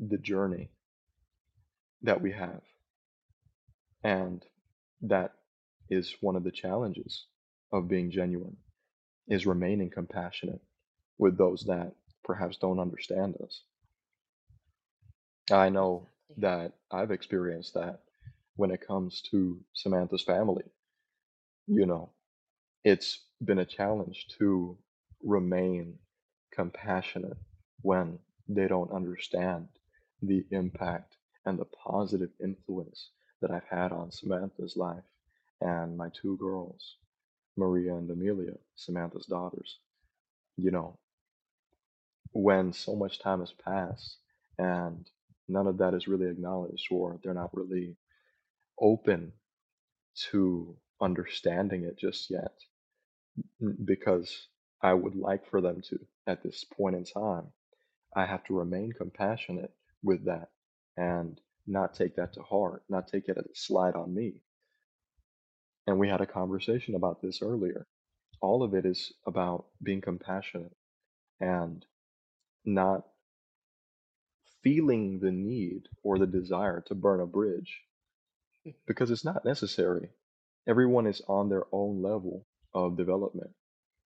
the 0.00 0.18
journey 0.18 0.70
that 2.04 2.20
we 2.20 2.32
have. 2.32 2.60
And 4.04 4.44
that 5.02 5.32
is 5.90 6.16
one 6.20 6.36
of 6.36 6.44
the 6.44 6.52
challenges 6.52 7.26
of 7.72 7.88
being 7.88 8.10
genuine 8.10 8.56
is 9.26 9.46
remaining 9.46 9.90
compassionate 9.90 10.60
with 11.18 11.36
those 11.38 11.64
that 11.64 11.94
perhaps 12.22 12.58
don't 12.58 12.78
understand 12.78 13.36
us. 13.42 13.62
I 15.50 15.70
know 15.70 16.06
that 16.38 16.72
I've 16.90 17.10
experienced 17.10 17.74
that 17.74 18.00
when 18.56 18.70
it 18.70 18.86
comes 18.86 19.22
to 19.30 19.58
Samantha's 19.72 20.22
family. 20.22 20.64
You 21.66 21.86
know, 21.86 22.10
it's 22.84 23.20
been 23.42 23.58
a 23.58 23.64
challenge 23.66 24.26
to 24.38 24.76
remain 25.22 25.94
compassionate 26.52 27.38
when 27.80 28.18
they 28.48 28.68
don't 28.68 28.92
understand 28.92 29.68
the 30.22 30.44
impact 30.50 31.16
and 31.46 31.58
the 31.58 31.66
positive 31.66 32.30
influence 32.42 33.10
that 33.42 33.50
I've 33.50 33.68
had 33.70 33.92
on 33.92 34.10
Samantha's 34.12 34.76
life 34.76 35.04
and 35.60 35.96
my 35.96 36.10
two 36.10 36.36
girls, 36.38 36.96
Maria 37.56 37.94
and 37.96 38.10
Amelia, 38.10 38.54
Samantha's 38.76 39.26
daughters. 39.26 39.78
You 40.56 40.70
know, 40.70 40.98
when 42.32 42.72
so 42.72 42.96
much 42.96 43.20
time 43.20 43.40
has 43.40 43.52
passed 43.52 44.18
and 44.58 45.08
none 45.48 45.66
of 45.66 45.78
that 45.78 45.94
is 45.94 46.08
really 46.08 46.28
acknowledged 46.30 46.86
or 46.90 47.18
they're 47.22 47.34
not 47.34 47.54
really 47.56 47.96
open 48.80 49.32
to 50.30 50.76
understanding 51.00 51.84
it 51.84 51.98
just 51.98 52.30
yet 52.30 52.52
because 53.84 54.48
I 54.82 54.94
would 54.94 55.16
like 55.16 55.48
for 55.50 55.60
them 55.60 55.82
to 55.90 55.98
at 56.26 56.42
this 56.42 56.64
point 56.64 56.96
in 56.96 57.04
time. 57.04 57.48
I 58.16 58.26
have 58.26 58.44
to 58.44 58.58
remain 58.58 58.92
compassionate 58.92 59.72
with 60.02 60.26
that 60.26 60.50
and 60.96 61.40
not 61.66 61.94
take 61.94 62.16
that 62.16 62.32
to 62.34 62.42
heart, 62.42 62.84
not 62.88 63.08
take 63.08 63.28
it 63.28 63.38
as 63.38 63.46
a 63.46 63.54
slide 63.54 63.94
on 63.94 64.14
me. 64.14 64.42
And 65.86 65.98
we 65.98 66.08
had 66.08 66.20
a 66.20 66.26
conversation 66.26 66.94
about 66.94 67.20
this 67.22 67.42
earlier. 67.42 67.86
All 68.40 68.62
of 68.62 68.74
it 68.74 68.86
is 68.86 69.12
about 69.26 69.66
being 69.82 70.00
compassionate 70.00 70.76
and 71.40 71.84
not 72.64 73.06
feeling 74.62 75.20
the 75.20 75.32
need 75.32 75.88
or 76.02 76.18
the 76.18 76.26
desire 76.26 76.80
to 76.82 76.94
burn 76.94 77.20
a 77.20 77.26
bridge 77.26 77.82
Mhm. 78.66 78.74
because 78.86 79.10
it's 79.10 79.24
not 79.24 79.44
necessary. 79.44 80.10
Everyone 80.66 81.06
is 81.06 81.20
on 81.28 81.48
their 81.48 81.66
own 81.72 82.02
level 82.02 82.46
of 82.72 82.96
development. 82.96 83.54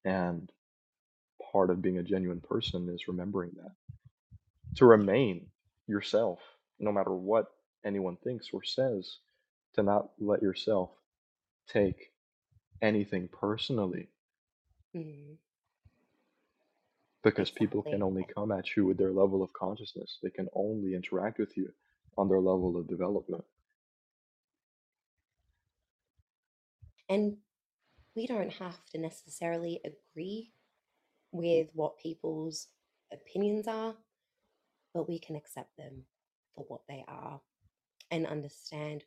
And 0.04 0.52
part 1.52 1.70
of 1.70 1.82
being 1.82 1.98
a 1.98 2.02
genuine 2.02 2.40
person 2.40 2.88
is 2.88 3.08
remembering 3.08 3.52
that. 3.54 3.76
To 4.76 4.86
remain 4.86 5.50
yourself, 5.86 6.57
no 6.80 6.92
matter 6.92 7.12
what 7.12 7.52
anyone 7.84 8.16
thinks 8.16 8.48
or 8.52 8.62
says, 8.62 9.18
to 9.74 9.82
not 9.82 10.10
let 10.18 10.42
yourself 10.42 10.90
take 11.68 12.12
anything 12.82 13.28
personally 13.28 14.08
Mhm. 14.94 15.38
because 17.22 17.50
people 17.50 17.82
can 17.82 18.02
only 18.02 18.24
come 18.24 18.52
at 18.52 18.76
you 18.76 18.86
with 18.86 18.98
their 18.98 19.12
level 19.12 19.42
of 19.42 19.52
consciousness. 19.52 20.18
They 20.22 20.30
can 20.30 20.48
only 20.54 20.94
interact 20.94 21.38
with 21.38 21.56
you 21.56 21.72
on 22.16 22.28
their 22.28 22.40
level 22.40 22.76
of 22.76 22.88
development. 22.88 23.44
And 27.08 27.38
we 28.14 28.26
don't 28.26 28.52
have 28.54 28.84
to 28.90 28.98
necessarily 28.98 29.80
agree 29.84 30.52
with 31.32 31.70
what 31.74 31.98
people's 31.98 32.68
opinions 33.12 33.68
are, 33.68 33.96
but 34.94 35.08
we 35.08 35.18
can 35.18 35.36
accept 35.36 35.76
them 35.76 36.06
for 36.58 36.64
what 36.68 36.82
they 36.88 37.04
are 37.08 37.40
and 38.10 38.26
understand 38.26 39.04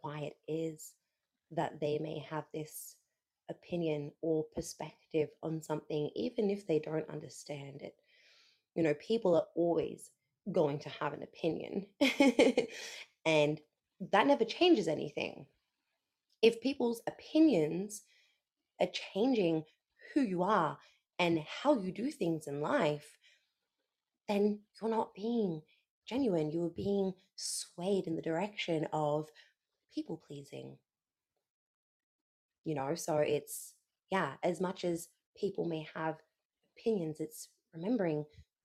why 0.00 0.20
it 0.20 0.36
is 0.48 0.92
that 1.52 1.80
they 1.80 1.98
may 1.98 2.24
have 2.30 2.44
this 2.52 2.96
opinion 3.50 4.10
or 4.22 4.44
perspective 4.54 5.28
on 5.42 5.62
something, 5.62 6.10
even 6.16 6.50
if 6.50 6.66
they 6.66 6.78
don't 6.78 7.08
understand 7.10 7.82
it. 7.82 7.94
You 8.74 8.82
know, 8.82 8.94
people 8.94 9.36
are 9.36 9.46
always 9.54 10.10
going 10.50 10.78
to 10.80 10.88
have 10.88 11.12
an 11.12 11.22
opinion, 11.22 11.86
and 13.24 13.60
that 14.12 14.26
never 14.26 14.44
changes 14.44 14.88
anything. 14.88 15.46
If 16.42 16.60
people's 16.60 17.02
opinions 17.06 18.02
are 18.80 18.88
changing 19.14 19.64
who 20.12 20.22
you 20.22 20.42
are 20.42 20.76
and 21.18 21.38
how 21.62 21.78
you 21.78 21.92
do 21.92 22.10
things 22.10 22.46
in 22.48 22.60
life, 22.60 23.06
then 24.28 24.60
you're 24.80 24.90
not 24.90 25.14
being 25.14 25.62
genuine. 26.06 26.50
You 26.50 26.62
were 26.62 26.70
being 26.70 27.12
swayed 27.36 28.06
in 28.06 28.16
the 28.16 28.22
direction 28.22 28.86
of 28.92 29.28
people 29.94 30.22
pleasing, 30.26 30.78
you 32.64 32.74
know? 32.74 32.94
So 32.94 33.18
it's, 33.18 33.74
yeah, 34.10 34.32
as 34.42 34.60
much 34.60 34.84
as 34.84 35.08
people 35.36 35.64
may 35.64 35.86
have 35.94 36.16
opinions, 36.76 37.20
it's 37.20 37.48
remembering 37.74 38.24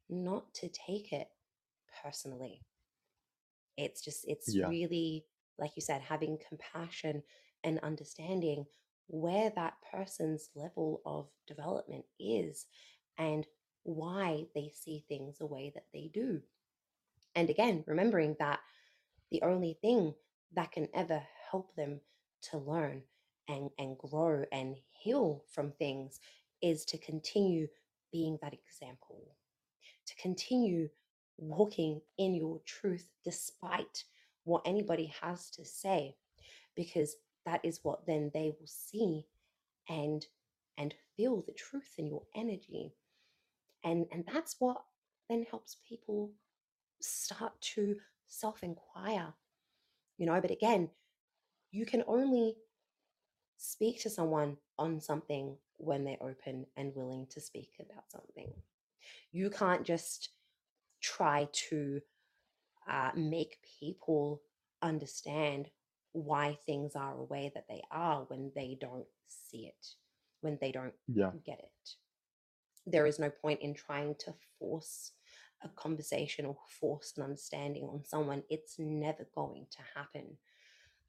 not 0.10 0.54
to 0.56 0.70
take 0.70 1.12
it 1.14 1.28
personally. 2.04 2.62
It's 3.78 4.02
just, 4.02 4.26
it's 4.28 4.58
Yeah, 4.58 4.66
really, 4.66 5.26
like 5.58 5.72
you 5.76 5.82
said, 5.82 6.02
having 6.02 6.38
compassion 6.48 7.24
and 7.64 7.80
understanding 7.80 8.66
where 9.08 9.52
that 9.56 9.74
person's 9.92 10.50
level 10.56 11.02
of 11.06 11.30
development 11.48 12.06
is 12.20 12.68
and 13.18 13.48
why 13.84 14.46
they 14.54 14.72
see 14.74 15.04
things 15.08 15.38
the 15.38 15.46
way 15.46 15.72
that 15.74 15.86
they 15.94 16.10
do. 16.14 16.42
And 17.36 17.50
again, 17.50 17.84
remembering 17.88 18.36
that 18.40 18.60
the 19.32 19.42
only 19.44 19.78
thing 19.82 20.14
that 20.56 20.72
can 20.72 20.88
ever 20.94 21.22
help 21.52 21.76
them 21.76 22.02
to 22.50 22.58
learn 22.58 23.04
and, 23.48 23.70
and 23.78 23.98
grow 23.98 24.44
and 24.52 24.78
heal 24.90 25.44
from 25.52 25.72
things 25.72 26.20
is 26.62 26.86
to 26.86 26.98
continue 26.98 27.68
being 28.12 28.38
that 28.42 28.54
example, 28.54 29.36
to 30.06 30.16
continue 30.16 30.90
walking 31.38 32.02
in 32.18 32.36
your 32.36 32.60
truth 32.66 33.08
despite 33.24 34.04
what 34.44 34.62
anybody 34.66 35.14
has 35.22 35.50
to 35.52 35.64
say, 35.66 36.16
because 36.76 37.16
that 37.46 37.62
is 37.64 37.80
what 37.84 38.06
then 38.06 38.32
they 38.34 38.54
will 38.60 38.68
see 38.68 39.26
and 39.88 40.26
and 40.78 40.94
feel 41.18 41.44
the 41.46 41.54
truth 41.54 41.96
in 41.98 42.08
your 42.08 42.24
energy. 42.36 42.94
And 43.84 44.06
and 44.12 44.24
that's 44.32 44.56
what 44.60 44.82
then 45.30 45.46
helps 45.50 45.78
people 45.88 46.32
start 47.02 47.60
to 47.62 47.98
self 48.28 48.64
inquire, 48.64 49.34
you 50.18 50.26
know. 50.26 50.40
But 50.42 50.52
again, 50.52 50.90
you 51.72 51.86
can 51.86 52.04
only 52.08 52.56
speak 53.58 54.02
to 54.02 54.10
someone 54.10 54.58
on 54.78 55.00
something 55.02 55.58
when 55.78 56.04
they're 56.06 56.22
open 56.22 56.66
and 56.78 56.96
willing 56.96 57.28
to 57.32 57.42
speak 57.42 57.72
about 57.80 58.10
something. 58.10 58.52
You 59.32 59.50
can't 59.50 59.86
just 59.86 60.30
try 61.02 61.48
to 61.70 62.02
uh, 62.90 63.12
make 63.16 63.58
people 63.80 64.42
understand 64.82 65.70
why 66.14 66.58
things 66.66 66.96
are 66.96 67.16
a 67.16 67.24
way 67.24 67.52
that 67.54 67.68
they 67.70 67.82
are 67.92 68.24
when 68.28 68.52
they 68.56 68.78
don't 68.80 69.06
see 69.28 69.68
it, 69.68 69.88
when 70.42 70.58
they 70.60 70.72
don't 70.72 70.94
Yeah. 71.08 71.32
get 71.46 71.60
it. 71.60 71.90
There 72.86 73.06
is 73.06 73.20
no 73.20 73.30
point 73.30 73.62
in 73.62 73.74
trying 73.74 74.16
to 74.20 74.34
force 74.58 75.12
a 75.64 75.70
conversation 75.70 76.46
or 76.46 76.58
force 76.68 77.14
an 77.18 77.24
understanding 77.24 77.84
on 77.84 78.04
someone. 78.06 78.44
It's 78.50 78.78
never 78.80 79.28
going 79.36 79.68
to 79.72 79.80
happen. 79.96 80.38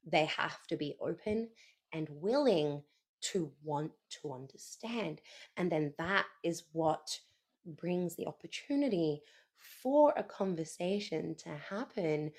They 0.05 0.25
have 0.25 0.65
to 0.67 0.77
be 0.77 0.97
open 0.99 1.49
and 1.93 2.07
willing 2.09 2.83
to 3.21 3.51
want 3.63 3.91
to 4.21 4.33
understand. 4.33 5.21
And 5.57 5.71
then 5.71 5.93
that 5.97 6.25
is 6.43 6.63
what 6.73 7.19
brings 7.65 8.15
the 8.15 8.27
opportunity 8.27 9.21
for 9.55 10.13
a 10.17 10.23
conversation 10.23 11.35
to 11.35 11.49
happen 11.49 12.31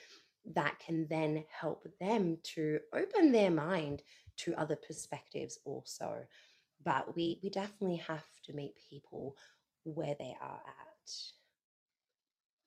that 0.54 0.78
can 0.80 1.06
then 1.08 1.44
help 1.48 1.86
them 2.00 2.38
to 2.42 2.80
open 2.92 3.30
their 3.30 3.50
mind 3.50 4.02
to 4.38 4.54
other 4.56 4.76
perspectives 4.76 5.58
also. 5.64 6.26
But 6.84 7.14
we, 7.14 7.38
we 7.42 7.50
definitely 7.50 7.98
have 7.98 8.26
to 8.46 8.52
meet 8.52 8.74
people 8.90 9.36
where 9.84 10.16
they 10.18 10.34
are 10.40 10.60
at. 10.66 11.12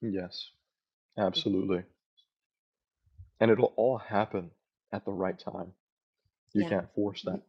Yes. 0.02 0.52
Mhm. 1.36 1.70
Absolutely. 1.70 1.84
And 3.40 3.50
it'll 3.50 3.74
all 3.78 3.98
happen 3.98 4.52
at 4.92 5.06
the 5.06 5.14
right 5.14 5.40
time. 5.40 5.74
You 6.54 6.64
Yeah. 6.64 6.70
can't 6.70 6.94
force 6.94 7.24
Mhm. 7.24 7.26
that. 7.26 7.44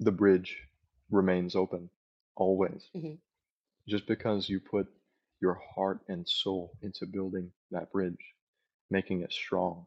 The 0.00 0.10
bridge 0.10 0.68
remains 1.10 1.54
open 1.54 1.90
always. 2.34 2.90
Mhm. 2.94 3.18
Just 3.88 4.06
because 4.06 4.48
you 4.48 4.60
put 4.60 4.88
your 5.40 5.54
heart 5.54 6.00
and 6.08 6.28
soul 6.28 6.76
into 6.82 7.06
building 7.06 7.52
that 7.70 7.92
bridge, 7.92 8.34
making 8.90 9.22
it 9.22 9.32
strong, 9.32 9.86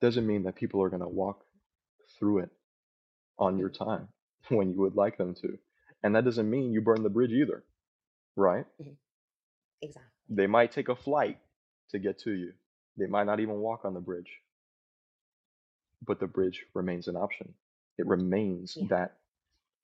doesn't 0.00 0.26
mean 0.26 0.42
that 0.44 0.54
people 0.54 0.82
are 0.82 0.88
going 0.88 1.02
to 1.02 1.08
walk 1.08 1.44
through 2.18 2.38
it 2.38 2.50
on 3.38 3.58
your 3.58 3.68
Mhm. 3.68 3.70
time 3.70 4.08
when 4.48 4.70
you 4.72 4.80
would 4.80 4.96
like 4.96 5.18
them 5.18 5.34
to. 5.34 5.58
And 6.06 6.16
that 6.16 6.24
doesn't 6.26 6.50
mean 6.50 6.72
you 6.72 6.82
burn 6.82 7.02
the 7.04 7.10
bridge 7.10 7.32
either, 7.32 7.64
right? 8.36 8.66
Mhm. 8.80 8.98
Exactly. 9.82 10.12
They 10.28 10.46
might 10.48 10.72
take 10.72 10.88
a 10.90 10.96
flight 10.96 11.40
to 11.90 11.98
get 12.00 12.20
to 12.20 12.32
you. 12.32 12.54
They 12.98 13.06
might 13.08 13.26
not 13.26 13.40
even 13.40 13.56
walk 13.60 13.84
on 13.86 13.94
the 13.94 14.00
bridge, 14.00 14.42
but 16.06 16.20
the 16.20 16.28
bridge 16.28 16.66
remains 16.74 17.08
an 17.08 17.16
option. 17.16 17.54
It 17.98 18.06
remains 18.06 18.78
Yeah. 18.78 18.88
that 18.88 19.18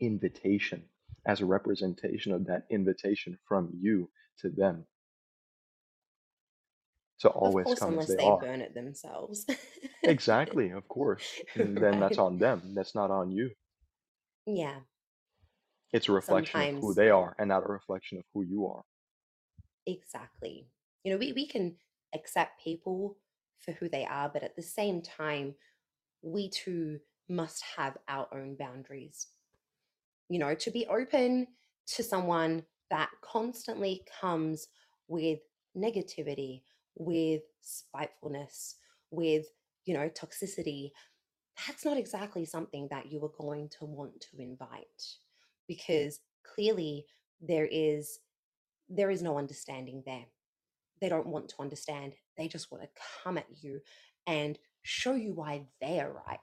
invitation 0.00 0.90
as 1.26 1.42
a 1.42 1.46
representation 1.46 2.32
of 2.32 2.46
that 2.46 2.66
invitation 2.70 3.38
from 3.48 3.70
you 3.80 4.10
to 4.38 4.50
them 4.50 4.86
to 7.20 7.30
always 7.30 7.66
course, 7.66 7.80
come 7.80 7.94
as 7.96 7.96
unless 7.96 8.08
they 8.08 8.18
they 8.18 8.24
are. 8.24 8.38
burn 8.40 8.62
it 8.62 8.74
themselves. 8.74 9.46
Exactly, 10.06 10.70
of 10.70 10.88
course. 10.88 11.44
And 11.54 11.78
then 11.82 12.00
that's 12.00 12.18
on 12.18 12.38
them. 12.38 12.74
That's 12.74 12.94
not 12.94 13.10
on 13.12 13.32
you. 13.32 13.52
Yeah. 14.46 14.80
It's 15.92 16.08
a 16.08 16.12
reflection 16.12 16.60
of 16.60 16.80
who 16.80 16.94
they 16.94 17.10
are 17.10 17.34
and 17.38 17.48
not 17.48 17.64
a 17.64 17.72
reflection 17.72 18.18
of 18.18 18.24
who 18.32 18.42
you 18.42 18.66
are. 18.66 18.82
exactly. 19.86 20.68
You 21.04 21.12
know, 21.12 21.18
we, 21.18 21.32
we 21.32 21.46
can 21.46 21.76
accept 22.14 22.62
people 22.62 23.18
for 23.58 23.72
who 23.72 23.88
they 23.88 24.04
are, 24.04 24.28
but 24.28 24.42
at 24.42 24.56
the 24.56 24.62
same 24.62 25.02
time, 25.02 25.54
we 26.22 26.50
too 26.50 27.00
must 27.28 27.62
have 27.76 27.96
our 28.08 28.28
own 28.32 28.56
boundaries. 28.56 29.28
You 30.28 30.38
know, 30.38 30.54
to 30.54 30.70
be 30.70 30.86
open 30.86 31.48
to 31.88 32.02
someone 32.02 32.64
that 32.90 33.10
constantly 33.22 34.04
comes 34.20 34.68
with 35.08 35.40
negativity, 35.76 36.62
with 36.94 37.42
spitefulness, 37.60 38.76
with, 39.10 39.46
you 39.84 39.94
know, 39.94 40.08
toxicity, 40.08 40.90
that's 41.66 41.84
not 41.84 41.96
exactly 41.96 42.44
something 42.44 42.88
that 42.90 43.10
you 43.10 43.22
are 43.24 43.32
going 43.38 43.68
to 43.78 43.84
want 43.84 44.20
to 44.20 44.42
invite 44.42 45.16
because 45.68 46.20
clearly 46.42 47.06
there 47.40 47.68
is 47.70 48.18
there 48.88 49.10
is 49.10 49.22
no 49.22 49.38
understanding 49.38 50.02
there. 50.04 50.26
They 51.00 51.08
don't 51.08 51.26
want 51.26 51.48
to 51.50 51.54
understand 51.60 52.14
they 52.36 52.48
just 52.48 52.70
want 52.70 52.84
to 52.84 52.90
come 53.22 53.38
at 53.38 53.46
you 53.60 53.80
and 54.26 54.58
show 54.82 55.14
you 55.14 55.34
why 55.34 55.66
they're 55.80 56.12
right. 56.26 56.38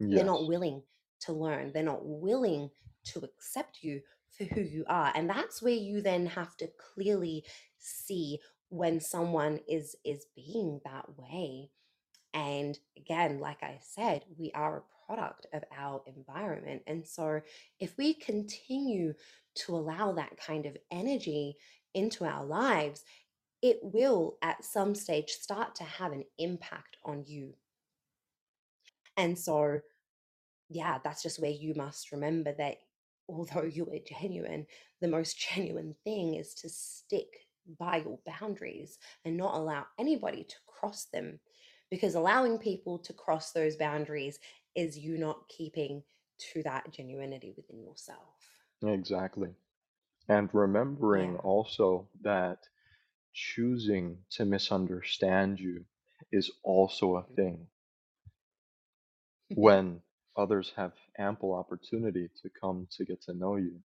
They're 0.00 0.24
not 0.24 0.46
willing 0.46 0.82
to 1.20 1.32
learn 1.32 1.72
they're 1.72 1.82
not 1.82 2.04
willing 2.06 2.70
to 3.04 3.18
accept 3.20 3.78
you 3.82 4.00
for 4.30 4.44
who 4.44 4.60
you 4.60 4.84
are 4.86 5.10
and 5.16 5.28
that's 5.28 5.60
where 5.60 5.74
you 5.74 6.00
then 6.00 6.26
have 6.26 6.56
to 6.56 6.68
clearly 6.94 7.44
see 7.78 8.38
when 8.68 9.00
someone 9.00 9.60
is 9.68 9.96
is 10.04 10.26
being 10.36 10.80
that 10.84 11.06
way. 11.16 11.70
And 12.34 12.78
again, 12.96 13.40
like 13.40 13.62
I 13.62 13.80
said, 13.82 14.24
we 14.38 14.52
are 14.54 14.78
a 14.78 14.82
product 15.08 15.46
of 15.52 15.64
our 15.76 16.02
environment. 16.06 16.82
And 16.86 17.06
so 17.06 17.40
if 17.80 17.96
we 17.96 18.14
continue 18.14 19.14
to 19.56 19.74
allow 19.74 20.12
that 20.12 20.38
kind 20.38 20.66
of 20.66 20.76
energy 20.90 21.56
into 21.94 22.24
our 22.24 22.44
lives, 22.44 23.04
it 23.62 23.78
will 23.82 24.36
at 24.42 24.64
some 24.64 24.94
stage 24.94 25.30
start 25.30 25.74
to 25.76 25.84
have 25.84 26.12
an 26.12 26.24
impact 26.38 26.96
on 27.04 27.24
you. 27.26 27.54
And 29.16 29.36
so, 29.36 29.80
yeah, 30.68 30.98
that's 31.02 31.22
just 31.22 31.40
where 31.40 31.50
you 31.50 31.74
must 31.74 32.12
remember 32.12 32.54
that 32.58 32.76
although 33.28 33.64
you 33.64 33.84
are 33.86 34.20
genuine, 34.20 34.66
the 35.00 35.08
most 35.08 35.38
genuine 35.54 35.94
thing 36.04 36.34
is 36.34 36.54
to 36.54 36.68
stick 36.68 37.28
by 37.78 37.98
your 37.98 38.18
boundaries 38.24 38.98
and 39.24 39.36
not 39.36 39.54
allow 39.54 39.86
anybody 39.98 40.44
to 40.44 40.56
cross 40.66 41.06
them. 41.12 41.40
Because 41.90 42.14
allowing 42.14 42.58
people 42.58 42.98
to 42.98 43.14
cross 43.14 43.52
those 43.52 43.76
boundaries 43.76 44.38
is 44.78 44.98
you 44.98 45.18
not 45.18 45.48
keeping 45.48 46.04
to 46.52 46.62
that 46.64 46.92
genuinity 46.92 47.56
within 47.56 47.82
yourself. 47.82 48.62
Exactly. 48.84 49.54
And 50.28 50.54
remembering 50.54 51.36
Yeah. 51.36 51.38
also 51.38 52.08
that 52.22 52.68
choosing 53.32 54.24
to 54.30 54.44
misunderstand 54.44 55.60
you 55.60 55.86
is 56.32 56.50
also 56.62 57.16
a 57.16 57.24
thing. 57.36 57.68
Mhm. 59.50 59.78
When 59.78 60.02
others 60.36 60.72
have 60.76 60.94
ample 61.18 61.52
opportunity 61.54 62.28
to 62.42 62.50
come 62.50 62.88
to 62.92 63.04
get 63.04 63.22
to 63.22 63.34
know 63.34 63.56
you, 63.56 63.82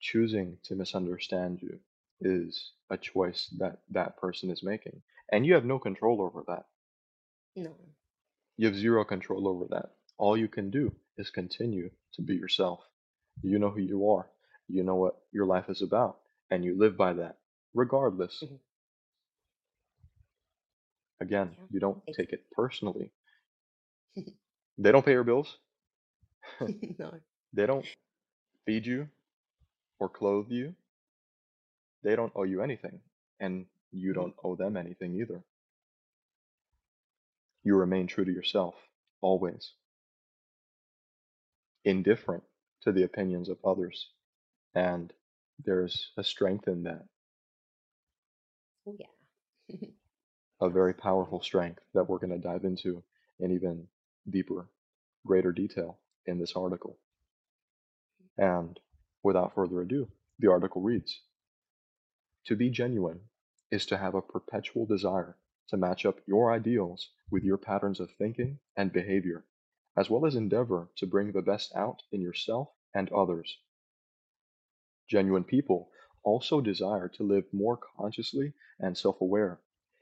choosing 0.00 0.58
to 0.64 0.74
misunderstand 0.76 1.62
you 1.62 1.80
is 2.20 2.72
a 2.90 2.98
choice 2.98 3.48
that 3.58 3.82
that 3.90 4.16
person 4.18 4.50
is 4.50 4.62
making. 4.62 5.02
And 5.30 5.46
you 5.46 5.54
have 5.54 5.64
no 5.64 5.78
control 5.78 6.22
over 6.22 6.42
that. 6.48 6.66
no. 7.56 7.76
You 8.58 8.66
have 8.68 8.76
zero 8.76 9.04
control 9.06 9.48
over 9.48 9.64
that. 9.70 9.95
All 10.18 10.36
you 10.36 10.48
can 10.48 10.70
do 10.70 10.94
is 11.18 11.30
continue 11.30 11.90
to 12.14 12.22
be 12.22 12.34
yourself. 12.36 12.80
You 13.42 13.58
know 13.58 13.70
who 13.70 13.80
you 13.80 14.10
are. 14.10 14.30
You 14.68 14.82
know 14.84 14.96
what 14.96 15.16
your 15.32 15.46
life 15.46 15.68
is 15.70 15.82
about. 15.82 16.18
And 16.50 16.64
you 16.64 16.76
live 16.78 16.96
by 16.96 17.12
that, 17.14 17.38
regardless. 17.74 18.42
Mhm. 18.42 18.60
Again, 21.20 21.56
Yeah. 21.58 21.66
you 21.70 21.80
don't 21.80 22.02
take 22.12 22.32
it 22.32 22.50
personally. 22.52 23.12
They 24.78 24.92
don't 24.92 25.04
pay 25.04 25.12
your 25.12 25.24
bills. 25.24 25.58
no. 26.98 27.12
They 27.52 27.66
don't 27.66 27.86
feed 28.66 28.86
you 28.86 29.08
or 29.98 30.08
clothe 30.08 30.50
you. 30.50 30.74
They 32.02 32.16
don't 32.16 32.32
owe 32.34 32.44
you 32.44 32.62
anything. 32.62 33.00
And 33.40 33.66
you 33.92 34.12
Mhm. 34.12 34.14
don't 34.14 34.34
owe 34.42 34.56
them 34.56 34.76
anything 34.76 35.14
either. 35.14 35.44
You 37.64 37.76
remain 37.76 38.06
true 38.06 38.24
to 38.24 38.32
yourself, 38.32 38.74
always, 39.20 39.74
indifferent 41.86 42.44
to 42.82 42.92
the 42.92 43.04
opinions 43.04 43.48
of 43.50 43.58
others. 43.64 44.10
And 44.74 45.12
there's 45.64 46.12
a 46.18 46.24
strength 46.24 46.68
in 46.68 46.84
that, 46.84 47.06
Oh, 48.86 48.96
yeah. 48.98 49.06
a 50.60 50.70
very 50.70 50.94
powerful 50.94 51.40
strength 51.42 51.82
that 51.94 52.08
we're 52.08 52.18
going 52.18 52.30
to 52.32 52.38
dive 52.38 52.64
into 52.64 53.02
in 53.40 53.52
even 53.52 53.88
deeper, 54.30 54.68
greater 55.26 55.52
detail 55.52 55.98
in 56.26 56.38
this 56.38 56.56
article. 56.56 56.98
And 58.38 58.80
without 59.22 59.54
further 59.54 59.82
ado, 59.82 60.10
the 60.38 60.50
article 60.50 60.82
reads 60.82 61.22
To 62.46 62.56
be 62.56 62.70
genuine 62.70 63.28
is 63.70 63.86
to 63.86 63.98
have 63.98 64.14
a 64.14 64.22
perpetual 64.22 64.86
desire 64.86 65.36
to 65.68 65.76
match 65.76 66.06
up 66.06 66.20
your 66.26 66.50
ideals 66.52 67.10
with 67.30 67.44
your 67.44 67.58
patterns 67.58 68.00
of 68.00 68.10
thinking 68.12 68.60
and 68.76 68.92
behavior, 68.92 69.44
as 69.96 70.10
well 70.10 70.26
as 70.26 70.34
endeavor 70.34 70.90
to 70.96 71.06
bring 71.06 71.32
the 71.32 71.42
best 71.42 71.74
out 71.74 72.02
in 72.12 72.20
yourself 72.20 72.68
and 72.94 73.10
others. 73.12 73.58
Genuine 75.08 75.44
people 75.44 75.90
also 76.22 76.60
desire 76.60 77.08
to 77.08 77.22
live 77.22 77.44
more 77.52 77.76
consciously 77.76 78.52
and 78.78 78.96
self 78.98 79.20
aware 79.20 79.60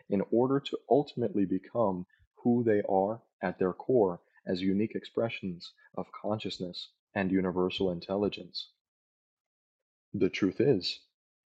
in 0.09 0.23
order 0.31 0.59
to 0.59 0.79
ultimately 0.91 1.45
become 1.45 2.07
who 2.37 2.65
they 2.65 2.83
are 2.89 3.23
at 3.43 3.59
their 3.59 3.73
core 3.73 4.21
as 4.47 4.61
unique 4.61 4.95
expressions 4.95 5.73
of 5.97 6.11
consciousness 6.13 6.91
and 7.15 7.31
universal 7.31 7.91
intelligence. 7.91 8.71
The 10.13 10.29
truth 10.29 10.61
is 10.61 11.01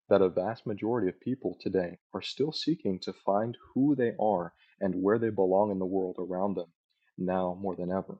that 0.09 0.21
a 0.21 0.29
vast 0.29 0.65
majority 0.65 1.07
of 1.07 1.19
people 1.19 1.57
today 1.59 1.99
are 2.13 2.21
still 2.21 2.51
seeking 2.51 2.99
to 2.99 3.13
find 3.13 3.57
who 3.73 3.95
they 3.95 4.15
are 4.19 4.53
and 4.79 5.01
where 5.01 5.17
they 5.17 5.29
belong 5.29 5.71
in 5.71 5.79
the 5.79 5.85
world 5.85 6.17
around 6.19 6.55
them, 6.55 6.71
now 7.17 7.57
more 7.59 7.75
than 7.75 7.91
ever. 7.91 8.19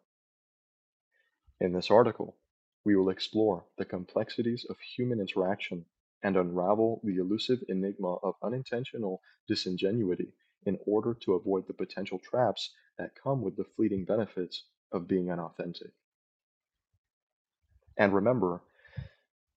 In 1.60 1.74
this 1.74 1.92
article, 1.92 2.38
we 2.86 2.96
will 2.96 3.10
explore 3.10 3.66
the 3.78 3.86
complexities 3.86 4.66
of 4.70 4.80
human 4.80 5.20
interaction 5.20 5.86
and 6.24 6.38
unravel 6.38 7.02
the 7.04 7.18
elusive 7.18 7.64
enigma 7.70 8.16
of 8.24 8.36
unintentional 8.42 9.22
disingenuity 9.48 10.34
in 10.66 10.78
order 10.86 11.14
to 11.14 11.34
avoid 11.34 11.68
the 11.68 11.74
potential 11.74 12.20
traps 12.20 12.74
that 12.98 13.16
come 13.22 13.42
with 13.42 13.56
the 13.56 13.66
fleeting 13.76 14.06
benefits 14.06 14.64
of 14.92 15.08
being 15.08 15.32
unauthentic. 15.32 15.92
And 17.98 18.14
remember, 18.14 18.62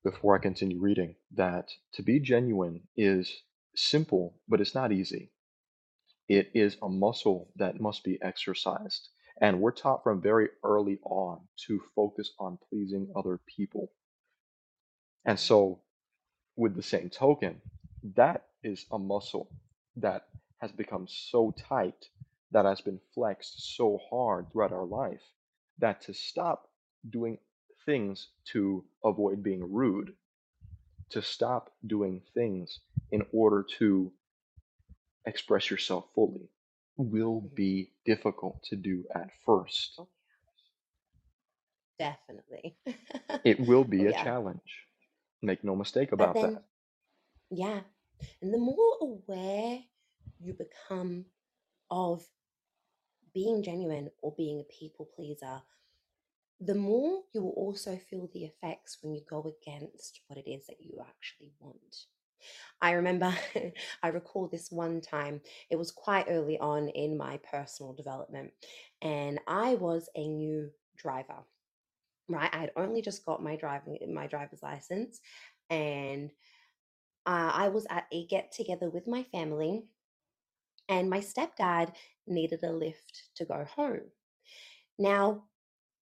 before 0.04 0.36
I 0.36 0.40
continue 0.42 0.78
reading, 0.80 1.16
that 1.32 1.70
to 1.94 2.02
be 2.02 2.20
genuine 2.20 2.82
is 2.96 3.42
simple, 3.74 4.40
but 4.48 4.60
it's 4.60 4.74
not 4.74 4.92
easy. 4.92 5.30
It 6.28 6.50
is 6.54 6.76
a 6.82 6.88
muscle 6.88 7.52
that 7.56 7.80
must 7.80 8.04
be 8.04 8.20
exercised. 8.22 9.08
And 9.40 9.60
we're 9.60 9.72
taught 9.72 10.02
from 10.02 10.22
very 10.22 10.48
early 10.64 10.98
on 11.04 11.40
to 11.66 11.80
focus 11.94 12.32
on 12.38 12.58
pleasing 12.68 13.12
other 13.14 13.38
people. 13.46 13.92
And 15.24 15.38
so, 15.38 15.80
with 16.56 16.74
the 16.74 16.82
same 16.82 17.10
token, 17.10 17.60
that 18.14 18.46
is 18.62 18.86
a 18.90 18.98
muscle 18.98 19.50
that 19.96 20.28
has 20.58 20.72
become 20.72 21.06
so 21.08 21.54
tight, 21.68 22.08
that 22.52 22.64
has 22.64 22.80
been 22.80 23.00
flexed 23.14 23.76
so 23.76 23.98
hard 24.10 24.50
throughout 24.50 24.72
our 24.72 24.86
life, 24.86 25.22
that 25.78 26.00
to 26.02 26.14
stop 26.14 26.70
doing 27.10 27.38
things 27.84 28.28
to 28.52 28.84
avoid 29.04 29.42
being 29.42 29.72
rude, 29.72 30.14
to 31.10 31.20
stop 31.20 31.70
doing 31.86 32.22
things 32.32 32.80
in 33.12 33.24
order 33.32 33.64
to 33.78 34.12
express 35.26 35.70
yourself 35.70 36.06
fully 36.14 36.48
will 36.96 37.40
be 37.54 37.92
difficult 38.04 38.62
to 38.64 38.76
do 38.76 39.04
at 39.14 39.30
first. 39.44 39.94
Oh, 39.98 40.08
definitely. 41.98 42.76
It 43.44 43.60
will 43.60 43.80
oh, 43.80 43.84
be 43.84 44.06
a 44.06 44.10
yeah. 44.10 44.24
challenge. 44.24 44.86
Make 45.42 45.62
no 45.64 45.76
mistake 45.76 46.12
about 46.12 46.34
then, 46.34 46.54
that. 46.54 46.62
yeah. 47.50 47.80
And 48.40 48.52
the 48.52 48.58
more 48.58 48.96
aware 49.00 49.80
you 50.40 50.54
become 50.54 51.26
of 51.90 52.24
being 53.34 53.62
genuine 53.62 54.10
or 54.22 54.34
being 54.36 54.60
a 54.60 54.72
people 54.72 55.08
pleaser, 55.14 55.60
the 56.60 56.74
more 56.74 57.20
you 57.34 57.42
will 57.42 57.50
also 57.50 57.98
feel 58.08 58.30
the 58.32 58.44
effects 58.44 58.98
when 59.02 59.14
you 59.14 59.20
go 59.28 59.54
against 59.62 60.20
what 60.26 60.38
it 60.38 60.48
is 60.48 60.66
that 60.66 60.80
you 60.80 60.98
actually 61.06 61.52
want. 61.60 62.06
I 62.80 62.92
remember, 62.92 63.34
I 64.02 64.08
recall 64.08 64.48
this 64.48 64.70
one 64.70 65.00
time, 65.00 65.40
it 65.70 65.76
was 65.76 65.90
quite 65.90 66.26
early 66.28 66.58
on 66.58 66.88
in 66.90 67.16
my 67.16 67.38
personal 67.50 67.92
development, 67.92 68.52
and 69.02 69.40
I 69.46 69.74
was 69.76 70.08
a 70.14 70.28
new 70.28 70.70
driver, 70.96 71.44
right? 72.28 72.50
I 72.52 72.58
had 72.58 72.72
only 72.76 73.02
just 73.02 73.24
got 73.24 73.42
my 73.42 73.56
driving 73.56 73.98
my 74.12 74.26
driver's 74.26 74.62
license, 74.62 75.20
and 75.70 76.30
uh, 77.26 77.50
I 77.54 77.68
was 77.68 77.86
at 77.90 78.06
a 78.12 78.26
get 78.26 78.52
together 78.52 78.90
with 78.90 79.06
my 79.06 79.24
family, 79.24 79.84
and 80.88 81.10
my 81.10 81.20
stepdad 81.20 81.92
needed 82.26 82.62
a 82.62 82.72
lift 82.72 83.30
to 83.36 83.44
go 83.44 83.64
home. 83.64 84.02
Now, 84.98 85.44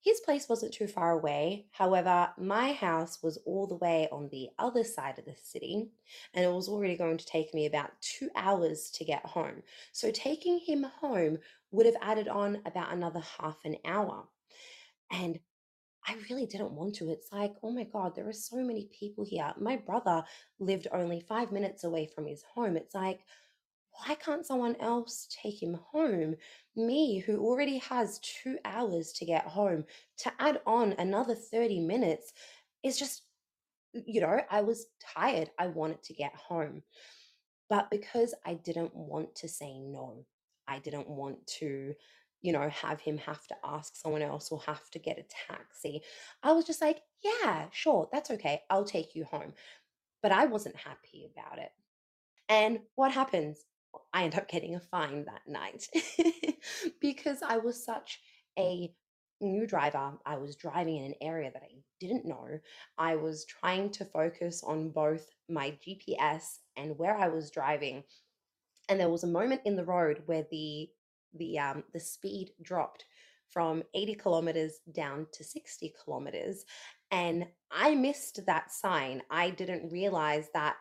his 0.05 0.21
place 0.21 0.51
wasn't 0.51 0.75
too 0.75 0.87
far 0.87 1.13
away. 1.13 1.65
However, 1.71 2.29
my 2.37 2.75
house 2.75 3.23
was 3.23 3.39
all 3.47 3.67
the 3.67 3.77
way 3.77 4.07
on 4.13 4.29
the 4.31 4.51
other 4.59 4.85
side 4.85 5.19
of 5.19 5.25
the 5.25 5.35
city, 5.43 5.89
and 6.35 6.45
it 6.45 6.53
was 6.53 6.69
already 6.69 6.95
going 6.95 7.17
to 7.17 7.25
take 7.25 7.55
me 7.55 7.65
about 7.65 7.91
two 8.03 8.29
hours 8.37 8.91
to 8.97 9.05
get 9.07 9.25
home. 9.25 9.63
So, 9.93 10.11
taking 10.11 10.59
him 10.59 10.83
home 10.83 11.39
would 11.71 11.87
have 11.87 11.97
added 12.03 12.29
on 12.29 12.61
about 12.67 12.93
another 12.93 13.23
half 13.41 13.57
an 13.65 13.77
hour. 13.87 14.29
And 15.11 15.41
I 16.07 16.17
really 16.29 16.45
didn't 16.45 16.73
want 16.73 16.97
to. 16.97 17.09
It's 17.09 17.33
like, 17.33 17.55
oh 17.63 17.71
my 17.71 17.85
God, 17.85 18.15
there 18.15 18.29
are 18.29 18.33
so 18.33 18.57
many 18.57 18.91
people 18.93 19.25
here. 19.25 19.55
My 19.59 19.77
brother 19.77 20.23
lived 20.59 20.87
only 20.93 21.25
five 21.27 21.51
minutes 21.51 21.83
away 21.83 22.11
from 22.15 22.27
his 22.27 22.43
home. 22.55 22.77
It's 22.77 22.95
like, 22.95 23.21
why 23.99 24.15
can't 24.17 24.47
someone 24.47 24.77
else 24.81 25.29
take 25.43 25.63
him 25.63 25.79
home? 25.93 26.37
Me, 26.77 27.19
who 27.19 27.39
already 27.39 27.79
has 27.79 28.19
two 28.21 28.59
hours 28.65 29.13
to 29.13 29.25
get 29.25 29.47
home, 29.47 29.85
to 30.19 30.33
add 30.39 30.61
on 30.67 30.95
another 30.99 31.35
30 31.35 31.81
minutes 31.81 32.33
is 32.83 32.99
just, 32.99 33.23
you 33.93 34.21
know, 34.21 34.41
I 34.51 34.63
was 34.63 34.87
tired. 35.01 35.51
I 35.59 35.69
wanted 35.69 36.03
to 36.05 36.15
get 36.15 36.35
home. 36.35 36.83
But 37.71 37.91
because 37.91 38.35
I 38.45 38.55
didn't 38.55 38.95
want 38.95 39.35
to 39.37 39.49
say 39.49 39.79
no, 39.79 40.27
I 40.67 40.81
didn't 40.81 41.09
want 41.09 41.47
to, 41.59 41.95
you 42.43 42.53
know, 42.53 42.69
have 42.69 43.01
him 43.01 43.19
have 43.19 43.47
to 43.47 43.57
ask 43.65 43.97
someone 43.97 44.23
else 44.23 44.51
or 44.51 44.61
have 44.67 44.91
to 44.91 44.99
get 44.99 45.19
a 45.19 45.53
taxi. 45.53 46.03
I 46.43 46.53
was 46.53 46.65
just 46.65 46.83
like, 46.83 47.01
yeah, 47.23 47.67
sure, 47.71 48.09
that's 48.13 48.31
okay. 48.33 48.63
I'll 48.69 48.85
take 48.85 49.15
you 49.15 49.25
home. 49.25 49.55
But 50.23 50.33
I 50.33 50.47
wasn't 50.47 50.77
happy 50.77 51.31
about 51.33 51.59
it. 51.59 51.71
And 52.49 52.81
what 52.97 53.13
happens? 53.13 53.65
I 54.13 54.25
end 54.25 54.35
up 54.35 54.49
getting 54.49 54.75
a 54.75 54.81
fine 54.81 55.25
that 55.25 55.43
night 55.47 55.89
because 57.01 57.43
I 57.43 57.59
was 57.59 57.85
such 57.85 58.21
a 58.59 58.93
new 59.41 59.67
driver. 59.67 60.13
I 60.25 60.37
was 60.37 60.57
driving 60.57 60.97
in 60.97 61.05
an 61.05 61.15
area 61.21 61.51
that 61.53 61.63
I 61.63 61.75
didn't 62.01 62.25
know. 62.25 62.61
I 62.99 63.17
was 63.17 63.45
trying 63.45 63.91
to 63.91 64.05
focus 64.05 64.63
on 64.65 64.91
both 64.91 65.27
my 65.49 65.77
GPS 65.87 66.59
and 66.77 66.99
where 66.99 67.17
I 67.17 67.29
was 67.29 67.51
driving. 67.51 68.05
And 68.89 69.01
there 69.01 69.11
was 69.11 69.25
a 69.25 69.29
moment 69.29 69.63
in 69.65 69.77
the 69.77 69.85
road 69.85 70.23
where 70.27 70.47
the 70.51 70.89
the 71.37 71.59
um 71.59 71.83
the 71.93 72.01
speed 72.01 72.51
dropped 72.63 73.05
from 73.49 73.83
80 73.95 74.15
kilometers 74.15 74.81
down 74.93 75.27
to 75.33 75.45
60 75.45 75.93
kilometers 76.05 76.65
and 77.11 77.47
I 77.71 77.95
missed 77.95 78.41
that 78.47 78.73
sign. 78.73 79.23
I 79.31 79.51
didn't 79.51 79.93
realize 79.93 80.49
that 80.55 80.77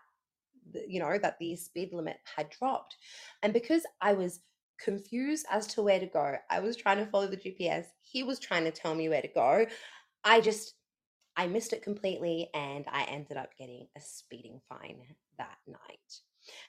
you 0.87 0.99
know, 0.99 1.17
that 1.17 1.37
the 1.39 1.55
speed 1.55 1.89
limit 1.93 2.17
had 2.35 2.49
dropped. 2.49 2.97
And 3.41 3.53
because 3.53 3.83
I 4.01 4.13
was 4.13 4.39
confused 4.79 5.45
as 5.49 5.67
to 5.67 5.81
where 5.81 5.99
to 5.99 6.05
go, 6.05 6.35
I 6.49 6.59
was 6.59 6.75
trying 6.75 6.97
to 6.97 7.05
follow 7.05 7.27
the 7.27 7.37
GPS. 7.37 7.85
He 8.01 8.23
was 8.23 8.39
trying 8.39 8.65
to 8.65 8.71
tell 8.71 8.95
me 8.95 9.09
where 9.09 9.21
to 9.21 9.27
go. 9.27 9.65
I 10.23 10.41
just, 10.41 10.75
I 11.35 11.47
missed 11.47 11.73
it 11.73 11.83
completely 11.83 12.49
and 12.53 12.85
I 12.91 13.03
ended 13.03 13.37
up 13.37 13.49
getting 13.57 13.87
a 13.97 14.01
speeding 14.01 14.59
fine 14.69 14.99
that 15.37 15.57
night. 15.67 16.19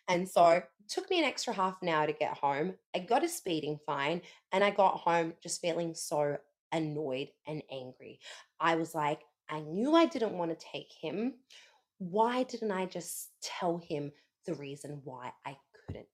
And 0.08 0.28
so 0.28 0.48
it 0.50 0.64
took 0.88 1.10
me 1.10 1.18
an 1.18 1.24
extra 1.24 1.52
half 1.52 1.76
an 1.82 1.88
hour 1.88 2.06
to 2.06 2.12
get 2.12 2.36
home. 2.38 2.74
I 2.94 3.00
got 3.00 3.24
a 3.24 3.28
speeding 3.28 3.78
fine 3.84 4.22
and 4.52 4.62
I 4.62 4.70
got 4.70 4.98
home 4.98 5.34
just 5.42 5.60
feeling 5.60 5.94
so 5.94 6.36
annoyed 6.72 7.28
and 7.46 7.62
angry. 7.70 8.20
I 8.60 8.76
was 8.76 8.94
like, 8.94 9.20
I 9.48 9.60
knew 9.60 9.94
I 9.94 10.06
didn't 10.06 10.38
want 10.38 10.58
to 10.58 10.66
take 10.72 10.92
him 11.00 11.34
why 11.98 12.42
didn't 12.42 12.70
I 12.70 12.86
just 12.86 13.30
tell 13.42 13.78
him 13.78 14.12
the 14.46 14.54
reason 14.54 15.00
why 15.04 15.32
I 15.46 15.56
couldn't? 15.86 16.06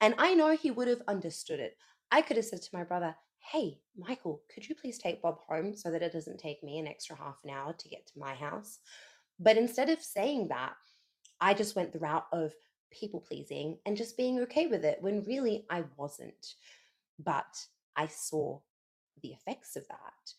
And 0.00 0.14
I 0.18 0.34
know 0.34 0.56
he 0.56 0.70
would 0.70 0.88
have 0.88 1.02
understood 1.08 1.60
it. 1.60 1.76
I 2.10 2.22
could 2.22 2.36
have 2.36 2.46
said 2.46 2.62
to 2.62 2.76
my 2.76 2.84
brother, 2.84 3.14
Hey, 3.52 3.78
Michael, 3.96 4.42
could 4.52 4.68
you 4.68 4.74
please 4.74 4.98
take 4.98 5.22
Bob 5.22 5.38
home 5.48 5.74
so 5.74 5.90
that 5.90 6.02
it 6.02 6.12
doesn't 6.12 6.38
take 6.38 6.62
me 6.62 6.78
an 6.78 6.86
extra 6.86 7.16
half 7.16 7.36
an 7.44 7.50
hour 7.50 7.72
to 7.72 7.88
get 7.88 8.06
to 8.06 8.18
my 8.18 8.34
house? 8.34 8.78
But 9.40 9.56
instead 9.56 9.88
of 9.88 10.02
saying 10.02 10.48
that, 10.48 10.74
I 11.40 11.54
just 11.54 11.76
went 11.76 11.92
the 11.92 11.98
route 11.98 12.26
of 12.32 12.52
people 12.90 13.20
pleasing 13.20 13.78
and 13.86 13.96
just 13.96 14.16
being 14.16 14.40
okay 14.40 14.66
with 14.66 14.84
it 14.84 14.98
when 15.00 15.24
really 15.24 15.64
I 15.70 15.84
wasn't. 15.96 16.54
But 17.18 17.64
I 17.96 18.08
saw 18.08 18.60
the 19.22 19.30
effects 19.30 19.76
of 19.76 19.86
that 19.88 20.32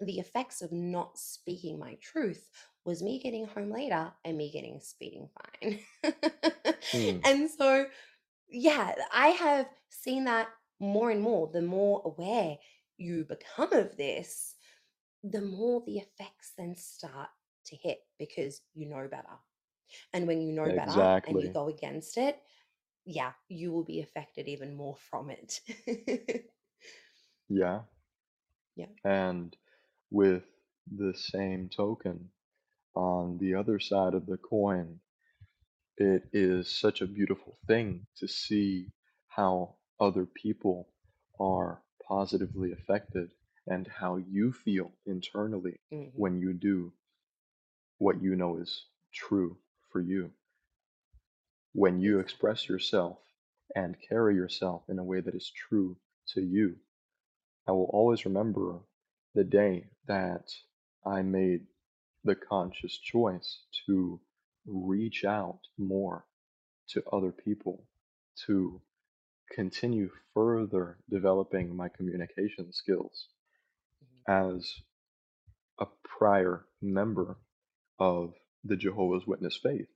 the 0.00 0.18
effects 0.18 0.62
of 0.62 0.72
not 0.72 1.18
speaking 1.18 1.78
my 1.78 1.96
truth 2.00 2.48
was 2.84 3.02
me 3.02 3.20
getting 3.20 3.46
home 3.46 3.70
later 3.70 4.12
and 4.24 4.36
me 4.36 4.50
getting 4.50 4.76
a 4.76 4.80
speeding 4.80 5.28
fine. 5.62 5.80
Hmm, 6.92 7.18
and 7.24 7.50
so, 7.50 7.86
yeah, 8.48 8.94
I 9.12 9.28
have 9.28 9.66
seen 9.90 10.24
that 10.24 10.48
more 10.80 11.10
and 11.10 11.20
more. 11.20 11.50
The 11.52 11.62
more 11.62 12.02
aware 12.04 12.56
you 12.96 13.24
become 13.24 13.72
of 13.72 13.96
this, 13.96 14.54
the 15.22 15.42
more 15.42 15.82
the 15.86 15.98
effects 15.98 16.52
then 16.56 16.74
start 16.76 17.28
to 17.66 17.76
hit 17.76 17.98
because 18.18 18.62
you 18.74 18.88
know 18.88 19.06
better. 19.10 19.38
And 20.12 20.26
when 20.26 20.40
you 20.40 20.52
know 20.52 20.64
better 20.74 21.20
and 21.26 21.42
you 21.42 21.52
go 21.52 21.68
against 21.68 22.16
it, 22.16 22.38
yeah, 23.04 23.32
you 23.48 23.72
will 23.72 23.84
be 23.84 24.00
affected 24.00 24.48
even 24.48 24.74
more 24.74 24.96
from 25.10 25.30
it. 25.30 25.60
Yeah. 27.50 27.80
yeah. 28.76 28.86
And 29.04 29.54
with 30.10 30.44
the 30.96 31.14
same 31.14 31.68
token, 31.68 32.30
on 32.96 33.38
the 33.38 33.54
other 33.54 33.80
side 33.80 34.14
of 34.14 34.26
the 34.26 34.38
coin, 34.38 35.00
it 35.98 36.24
is 36.32 36.70
such 36.70 37.02
a 37.02 37.06
beautiful 37.06 37.58
thing 37.68 38.06
to 38.16 38.28
see 38.28 38.88
how 39.28 39.76
other 40.00 40.26
people 40.26 40.88
are 41.40 41.82
positively 42.08 42.72
affected 42.72 43.30
and 43.68 43.88
how 43.88 44.16
you 44.16 44.52
feel 44.52 44.92
internally 45.06 45.76
hmm 45.90 46.08
when 46.14 46.40
you 46.40 46.52
do 46.54 46.92
what 47.98 48.22
you 48.22 48.36
know 48.36 48.58
is 48.58 48.86
true 49.14 49.56
for 49.92 50.00
you. 50.00 50.30
When 51.74 52.00
you 52.00 52.20
express 52.20 52.68
yourself 52.68 53.18
and 53.76 53.96
carry 54.08 54.34
yourself 54.36 54.82
in 54.88 54.98
a 54.98 55.04
way 55.04 55.20
that 55.20 55.34
is 55.34 55.50
true 55.50 55.96
to 56.34 56.42
you, 56.42 56.76
I 57.68 57.72
will 57.72 57.90
always 57.92 58.24
remember 58.26 58.80
the 59.34 59.44
day 59.44 59.86
that 60.08 60.50
I 61.06 61.22
made 61.22 61.62
the 62.24 62.34
conscious 62.36 62.98
choice 62.98 63.60
to 63.86 64.20
reach 64.66 65.24
out 65.24 65.60
more 65.78 66.26
to 66.90 67.02
other 67.12 67.32
people, 67.32 67.84
to 68.46 68.80
continue 69.52 70.10
further 70.34 70.98
developing 71.10 71.76
my 71.76 71.88
communication 71.88 72.72
skills 72.72 73.28
hmm 74.00 74.20
as 74.28 74.74
a 75.80 75.86
prior 76.04 76.66
member 76.82 77.38
of 78.00 78.34
the 78.64 78.76
Jehovah's 78.76 79.26
Witness 79.26 79.58
faith. 79.62 79.88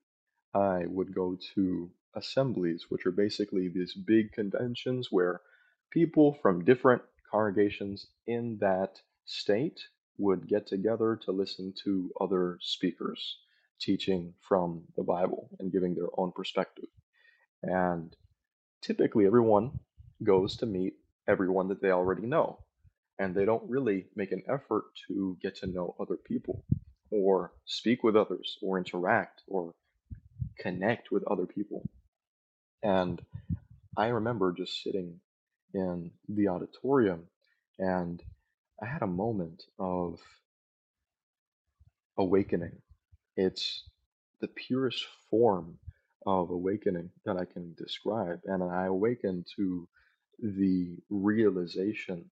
I 0.55 0.87
would 0.87 1.15
go 1.15 1.39
to 1.55 1.91
assemblies, 2.15 2.87
which 2.89 3.07
are 3.07 3.13
basically 3.13 3.69
these 3.69 3.95
big 3.95 4.33
conventions 4.33 5.09
where 5.13 5.41
people 5.91 6.35
from 6.43 6.65
different 6.65 7.03
congregations 7.31 8.07
in 8.27 8.59
that 8.61 9.01
state 9.25 9.81
would 10.19 10.47
get 10.47 10.67
together 10.67 11.19
to 11.25 11.33
listen 11.33 11.73
to 11.85 12.13
other 12.21 12.59
speakers 12.61 13.39
teaching 13.81 14.35
from 14.41 14.83
the 14.97 15.03
Bible 15.03 15.51
and 15.59 15.73
giving 15.73 15.95
their 15.95 16.09
own 16.17 16.33
perspective. 16.33 16.89
And 17.63 18.15
typically, 18.83 19.27
everyone 19.27 19.79
goes 20.23 20.57
to 20.59 20.67
meet 20.67 20.95
everyone 21.27 21.69
that 21.69 21.81
they 21.81 21.91
already 21.91 22.27
know, 22.27 22.59
and 23.19 23.35
they 23.35 23.45
don't 23.45 23.69
really 23.69 24.07
make 24.15 24.33
an 24.33 24.43
effort 24.49 24.85
to 25.09 25.37
get 25.43 25.57
to 25.57 25.67
know 25.67 25.95
other 25.99 26.17
people 26.17 26.65
or 27.11 27.53
speak 27.65 28.03
with 28.03 28.17
others 28.17 28.59
or 28.63 28.79
interact 28.79 29.43
or 29.49 29.75
connect 30.59 31.11
with 31.11 31.25
other 31.25 31.47
people. 31.47 31.83
And 32.83 33.21
I 33.97 34.09
remember 34.09 34.53
just 34.53 34.83
sitting 34.83 35.21
in 35.73 36.11
the 36.29 36.49
auditorium 36.49 37.25
and 37.79 38.23
I 38.85 38.87
had 38.87 39.01
a 39.01 39.07
moment 39.07 39.63
of 39.79 40.21
awakening. 42.19 42.83
It's 43.35 43.83
the 44.43 44.49
purest 44.49 45.07
form 45.31 45.79
of 46.27 46.51
awakening 46.51 47.09
that 47.25 47.39
I 47.39 47.47
can 47.47 47.75
describe. 47.79 48.41
And 48.45 48.63
I 48.63 48.85
awakened 48.85 49.47
to 49.57 49.89
the 50.39 50.99
realization 51.09 52.31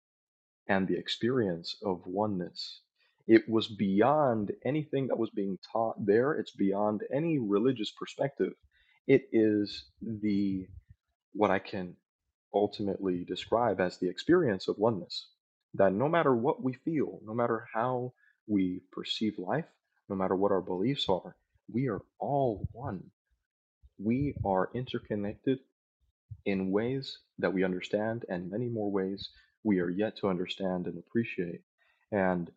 and 0.68 0.86
the 0.86 0.98
experience 0.98 1.76
of 1.82 2.06
oneness. 2.06 2.82
It 3.26 3.48
was 3.48 3.68
beyond 3.68 4.52
anything 4.62 5.06
that 5.06 5.18
was 5.18 5.30
being 5.30 5.58
taught 5.72 6.04
there, 6.04 6.34
it's 6.34 6.54
beyond 6.54 7.00
any 7.10 7.38
religious 7.38 7.92
perspective. 7.92 8.52
It 9.06 9.22
is 9.32 9.86
the 10.02 10.66
what 11.32 11.50
I 11.50 11.60
can 11.60 11.96
ultimately 12.52 13.24
describe 13.24 13.80
as 13.80 13.96
the 13.96 14.10
experience 14.10 14.68
of 14.68 14.76
oneness. 14.76 15.31
That 15.74 15.92
no 15.92 16.08
matter 16.08 16.34
what 16.34 16.62
we 16.62 16.74
feel, 16.74 17.20
no 17.24 17.34
matter 17.34 17.68
how 17.72 18.12
we 18.46 18.82
perceive 18.90 19.38
life, 19.38 19.66
no 20.08 20.16
matter 20.16 20.36
what 20.36 20.52
our 20.52 20.60
beliefs 20.60 21.06
are, 21.08 21.36
we 21.72 21.88
are 21.88 22.02
all 22.18 22.68
one. 22.72 23.10
We 23.98 24.34
are 24.44 24.70
interconnected 24.74 25.60
in 26.44 26.70
ways 26.70 27.18
that 27.38 27.52
we 27.52 27.64
understand, 27.64 28.24
and 28.28 28.50
many 28.50 28.66
more 28.68 28.90
ways 28.90 29.30
we 29.64 29.80
are 29.80 29.90
yet 29.90 30.16
to 30.16 30.28
understand 30.28 30.86
and 30.86 30.98
appreciate. 30.98 31.62
And 32.10 32.50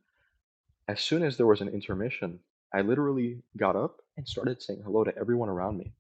as 0.88 1.02
soon 1.02 1.24
as 1.24 1.38
there 1.38 1.46
was 1.46 1.62
an 1.62 1.70
intermission, 1.70 2.40
I 2.74 2.82
literally 2.82 3.42
got 3.56 3.76
up 3.76 4.02
and 4.18 4.28
started 4.28 4.62
saying 4.62 4.82
hello 4.84 5.04
to 5.04 5.18
everyone 5.18 5.50
around 5.50 5.78
me. 5.78 5.94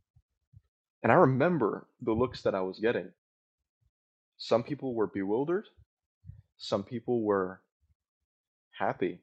And 1.03 1.11
I 1.11 1.15
remember 1.15 1.87
the 2.01 2.13
looks 2.13 2.41
that 2.41 2.55
I 2.55 2.61
was 2.61 2.79
getting. 2.79 3.11
Some 4.37 4.63
people 4.63 4.93
were 4.93 5.07
bewildered, 5.07 5.65
some 6.57 6.83
people 6.83 7.21
were 7.21 7.61
happy, 8.71 9.19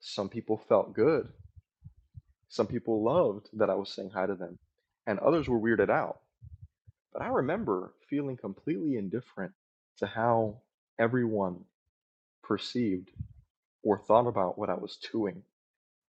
some 0.00 0.28
people 0.28 0.56
felt 0.68 0.94
good, 0.94 1.28
some 2.48 2.66
people 2.66 3.02
loved 3.02 3.48
that 3.54 3.70
I 3.70 3.74
was 3.74 3.90
saying 3.90 4.10
hi 4.10 4.26
to 4.26 4.34
them, 4.34 4.58
and 5.06 5.18
others 5.18 5.48
were 5.48 5.60
weirded 5.60 5.90
out. 5.90 6.20
But 7.12 7.22
I 7.22 7.28
remember 7.28 7.94
feeling 8.08 8.36
completely 8.36 8.96
indifferent 8.96 9.52
to 9.98 10.06
how 10.06 10.58
everyone 10.98 11.64
perceived 12.42 13.10
or 13.82 13.98
thought 13.98 14.26
about 14.26 14.58
what 14.58 14.70
I 14.70 14.74
was 14.74 14.98
doing. 15.12 15.42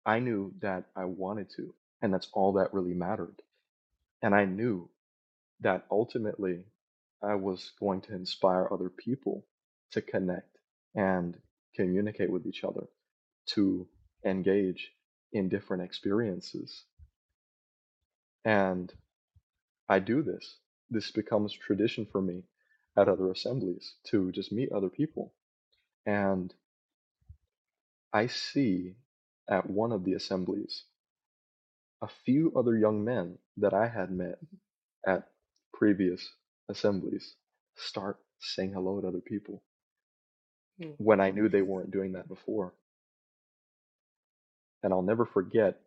I 0.06 0.20
knew 0.20 0.54
that 0.62 0.86
I 0.96 1.06
wanted 1.06 1.50
to, 1.58 1.74
and 2.02 2.14
that's 2.14 2.30
all 2.34 2.54
that 2.54 2.74
really 2.74 2.94
mattered. 2.94 3.42
And 4.22 4.36
I 4.36 4.46
knew 4.46 4.90
that 5.62 5.86
ultimately 5.92 6.64
I 7.22 7.36
was 7.36 7.72
going 7.80 8.02
to 8.02 8.16
inspire 8.16 8.68
other 8.72 8.90
people 8.90 9.46
to 9.92 10.02
connect 10.02 10.58
and 10.96 11.38
communicate 11.76 12.32
with 12.32 12.46
each 12.46 12.64
other, 12.64 12.88
to 13.48 13.88
engage 14.26 14.92
in 15.34 15.50
different 15.50 15.84
experiences. 15.84 16.84
And 18.46 18.92
I 19.88 20.00
do 20.00 20.22
this. 20.24 20.58
This 20.90 21.12
becomes 21.12 21.54
tradition 21.54 22.08
for 22.12 22.22
me 22.22 22.44
at 22.98 23.08
other 23.08 23.32
assemblies 23.32 23.96
to 24.08 24.32
just 24.32 24.52
meet 24.52 24.72
other 24.72 24.90
people. 24.90 25.34
And 26.06 26.54
I 28.14 28.28
see 28.28 28.96
at 29.50 29.70
one 29.70 29.92
of 29.92 30.04
the 30.04 30.14
assemblies 30.14 30.86
a 32.02 32.08
few 32.26 32.54
other 32.56 32.78
young 32.78 33.04
men 33.04 33.38
that 33.58 33.74
I 33.74 33.88
had 33.88 34.12
met 34.12 34.40
at 35.06 35.28
previous 35.74 36.28
assemblies 36.70 37.36
start 37.76 38.18
saying 38.40 38.74
hello 38.74 39.02
to 39.02 39.08
other 39.08 39.22
people 39.22 39.62
hmm 40.80 40.94
when 40.98 41.22
I 41.22 41.32
knew 41.32 41.50
they 41.50 41.62
weren't 41.64 41.92
doing 41.92 42.14
that 42.14 42.28
before. 42.30 42.74
And 44.84 44.94
I'll 44.94 45.02
never 45.04 45.26
forget 45.26 45.80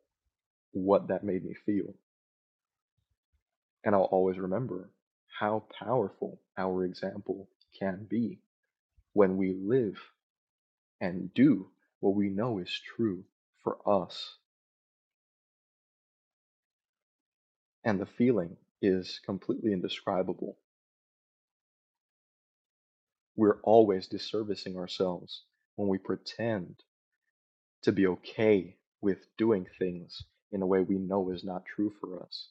what 0.73 1.09
that 1.09 1.25
made 1.25 1.45
me 1.45 1.55
feel. 1.67 1.95
And 3.85 3.95
I'll 3.95 4.05
always 4.05 4.39
remember 4.39 4.91
how 5.41 5.65
powerful 5.79 6.41
our 6.59 6.85
example 6.85 7.49
can 7.79 8.07
be 8.11 8.41
when 9.15 9.37
we 9.39 9.55
live 9.55 9.99
and 11.01 11.33
do 11.35 11.69
what 12.01 12.15
we 12.15 12.29
know 12.31 12.59
is 12.59 12.81
true 12.97 13.25
for 13.63 13.79
us. 13.89 14.37
And 17.85 18.01
the 18.01 18.07
feeling 18.07 18.57
is 18.83 19.21
completely 19.25 19.73
indescribable. 19.73 20.57
We're 23.37 23.61
always 23.63 24.09
disservicing 24.09 24.77
ourselves 24.77 25.45
when 25.77 25.89
we 25.89 25.99
pretend 25.99 26.77
to 27.83 27.93
be 27.93 28.07
okay 28.07 28.77
with 29.01 29.19
doing 29.39 29.67
things 29.79 30.25
in 30.53 30.63
a 30.63 30.67
way 30.67 30.81
we 30.83 30.99
know 30.99 31.31
is 31.31 31.45
not 31.45 31.65
true 31.67 31.93
for 32.01 32.23
us. 32.23 32.49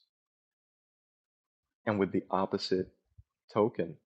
And 1.86 1.98
with 1.98 2.12
the 2.12 2.24
opposite 2.30 2.88
token, 3.52 3.96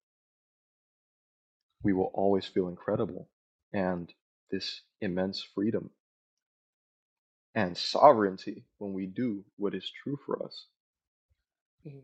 we 1.83 1.93
will 1.93 2.11
always 2.13 2.45
feel 2.45 2.67
incredible 2.69 3.29
and 3.73 4.13
this 4.51 4.81
immense 5.01 5.41
freedom 5.41 5.91
and 7.55 7.77
sovereignty 7.77 8.65
when 8.77 8.93
we 8.93 9.05
do 9.07 9.43
what 9.57 9.75
is 9.75 9.91
true 10.03 10.17
for 10.25 10.43
us. 10.45 10.67
hmm 11.83 11.99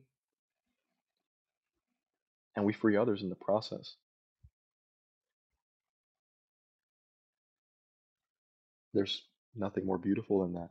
And 2.56 2.66
we 2.66 2.74
free 2.74 2.98
others 2.98 3.24
in 3.24 3.30
the 3.30 3.36
process. 3.36 3.96
There's 8.94 9.28
nothing 9.56 9.86
more 9.86 9.98
beautiful 9.98 10.42
than 10.42 10.54
that. 10.54 10.70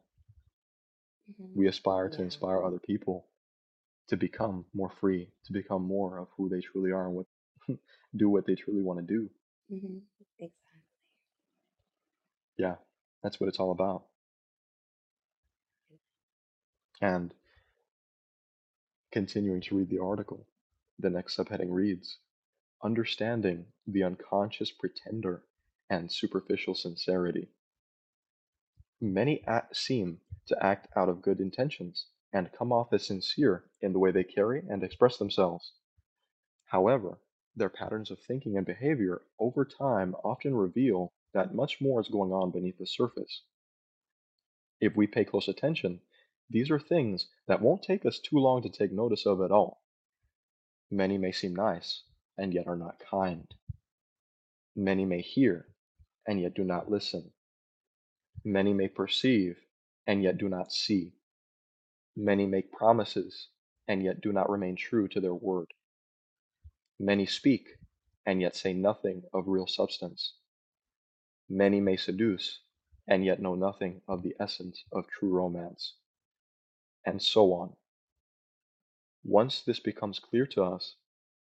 hmm 1.27 1.55
We 1.55 1.67
aspire 1.67 2.11
to 2.11 2.23
inspire 2.23 2.63
other 2.63 2.79
people 2.79 3.27
to 4.09 4.17
become 4.17 4.67
more 4.75 4.91
free, 4.91 5.33
to 5.45 5.53
become 5.53 5.83
more 5.85 6.19
of 6.19 6.29
who 6.37 6.49
they 6.49 6.61
truly 6.61 6.93
are 6.93 7.07
and 7.09 7.17
what 7.17 7.27
do 8.17 8.29
what 8.31 8.47
they 8.47 8.55
truly 8.55 8.83
want 8.83 9.01
to 9.01 9.07
do. 9.07 9.31
hmm 9.69 9.99
Exactly. 10.21 10.83
Yeah, 12.59 12.77
that's 13.23 13.41
what 13.41 13.49
it's 13.49 13.59
all 13.61 13.71
about. 13.73 14.05
And 17.03 17.35
continuing 19.13 19.61
to 19.61 19.77
read 19.77 19.89
the 19.91 19.99
article, 20.01 20.47
the 20.99 21.09
next 21.11 21.37
subheading 21.37 21.71
reads 21.71 22.19
Understanding 22.83 23.67
the 23.87 24.03
unconscious 24.03 24.71
pretender 24.71 25.45
and 25.91 26.13
superficial 26.13 26.75
sincerity. 26.75 27.49
Many 29.05 29.45
seem 29.73 30.21
to 30.47 30.65
act 30.65 30.87
out 30.95 31.09
of 31.09 31.23
good 31.23 31.41
intentions 31.41 32.07
and 32.33 32.53
come 32.53 32.71
off 32.71 32.93
as 32.93 33.05
sincere 33.05 33.69
in 33.81 33.93
the 33.93 33.99
way 33.99 34.13
they 34.13 34.23
carry 34.23 34.63
and 34.69 34.85
express 34.85 35.17
themselves. 35.19 35.73
However, 36.67 37.19
their 37.57 37.69
patterns 37.69 38.13
of 38.13 38.21
thinking 38.21 38.57
and 38.57 38.65
behavior 38.65 39.23
over 39.41 39.65
time 39.65 40.15
often 40.23 40.55
reveal 40.55 41.13
that 41.33 41.53
much 41.53 41.81
more 41.81 42.01
is 42.01 42.07
going 42.07 42.31
on 42.31 42.53
beneath 42.53 42.79
the 42.79 42.87
surface. 42.87 43.43
If 44.81 44.95
we 44.95 45.09
pay 45.09 45.25
close 45.25 45.49
attention, 45.49 46.01
these 46.49 46.71
are 46.71 46.79
things 46.79 47.27
that 47.49 47.61
won't 47.61 47.83
take 47.83 48.07
us 48.07 48.21
too 48.21 48.39
long 48.39 48.63
to 48.63 48.69
take 48.69 48.93
notice 48.93 49.27
of 49.27 49.41
at 49.41 49.51
all. 49.51 49.83
Many 50.93 51.19
may 51.19 51.33
seem 51.33 51.57
nice 51.57 52.05
and 52.39 52.55
yet 52.55 52.69
are 52.69 52.77
not 52.77 53.01
kind. 53.01 53.53
Many 54.77 55.05
may 55.05 55.23
hear 55.23 55.67
and 56.25 56.41
yet 56.41 56.55
do 56.55 56.63
not 56.63 56.89
listen. 56.89 57.33
Many 58.45 58.73
may 58.73 58.89
perceive 58.89 59.59
and 60.07 60.23
yet 60.23 60.39
do 60.39 60.49
not 60.49 60.73
see. 60.73 61.13
Many 62.17 62.47
make 62.47 62.73
promises 62.73 63.49
and 63.89 64.03
yet 64.03 64.21
do 64.21 64.33
not 64.33 64.51
remain 64.51 64.77
true 64.77 65.09
to 65.09 65.21
their 65.21 65.35
word. 65.35 65.73
Many 66.99 67.27
speak 67.27 67.69
and 68.27 68.41
yet 68.41 68.57
say 68.57 68.73
nothing 68.73 69.23
of 69.33 69.49
real 69.49 69.67
substance. 69.67 70.35
Many 71.49 71.81
may 71.81 71.97
seduce 71.97 72.61
and 73.07 73.25
yet 73.25 73.41
know 73.41 73.55
nothing 73.55 74.03
of 74.09 74.23
the 74.23 74.35
essence 74.41 74.85
of 74.93 75.07
true 75.09 75.31
romance. 75.31 75.95
And 77.05 77.23
so 77.23 77.53
on. 77.53 77.77
Once 79.25 79.63
this 79.63 79.81
becomes 79.81 80.19
clear 80.19 80.47
to 80.47 80.63
us, 80.65 80.97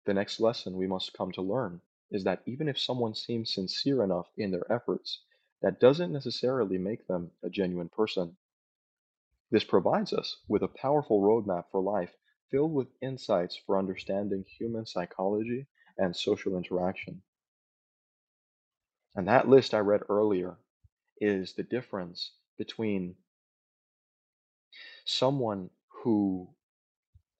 the 0.06 0.14
next 0.14 0.40
lesson 0.40 0.78
we 0.78 0.88
must 0.88 1.14
come 1.14 1.32
to 1.34 1.42
learn 1.42 1.82
is 2.12 2.24
that 2.24 2.42
even 2.46 2.70
if 2.70 2.80
someone 2.80 3.16
seems 3.16 3.54
sincere 3.54 4.04
enough 4.04 4.28
in 4.38 4.52
their 4.52 4.72
efforts, 4.72 5.22
that 5.66 5.82
doesn't 5.82 6.14
necessarily 6.14 6.80
make 6.80 7.08
them 7.10 7.34
a 7.44 7.52
genuine 7.52 7.90
person. 7.90 8.38
This 9.50 9.64
provides 9.64 10.14
us 10.14 10.44
with 10.48 10.62
a 10.62 10.68
powerful 10.68 11.20
roadmap 11.20 11.72
for 11.72 11.82
life 11.82 12.16
filled 12.52 12.74
with 12.76 12.94
insights 13.02 13.58
for 13.58 13.80
understanding 13.80 14.44
human 14.44 14.86
psychology 14.86 15.66
and 15.98 16.16
social 16.16 16.56
interaction. 16.58 17.24
And 19.16 19.28
that 19.28 19.50
list 19.50 19.74
I 19.74 19.80
read 19.80 20.04
earlier 20.10 20.60
is 21.22 21.54
the 21.56 21.64
difference 21.64 22.34
between 22.58 23.18
someone 25.06 25.70
who 25.88 26.50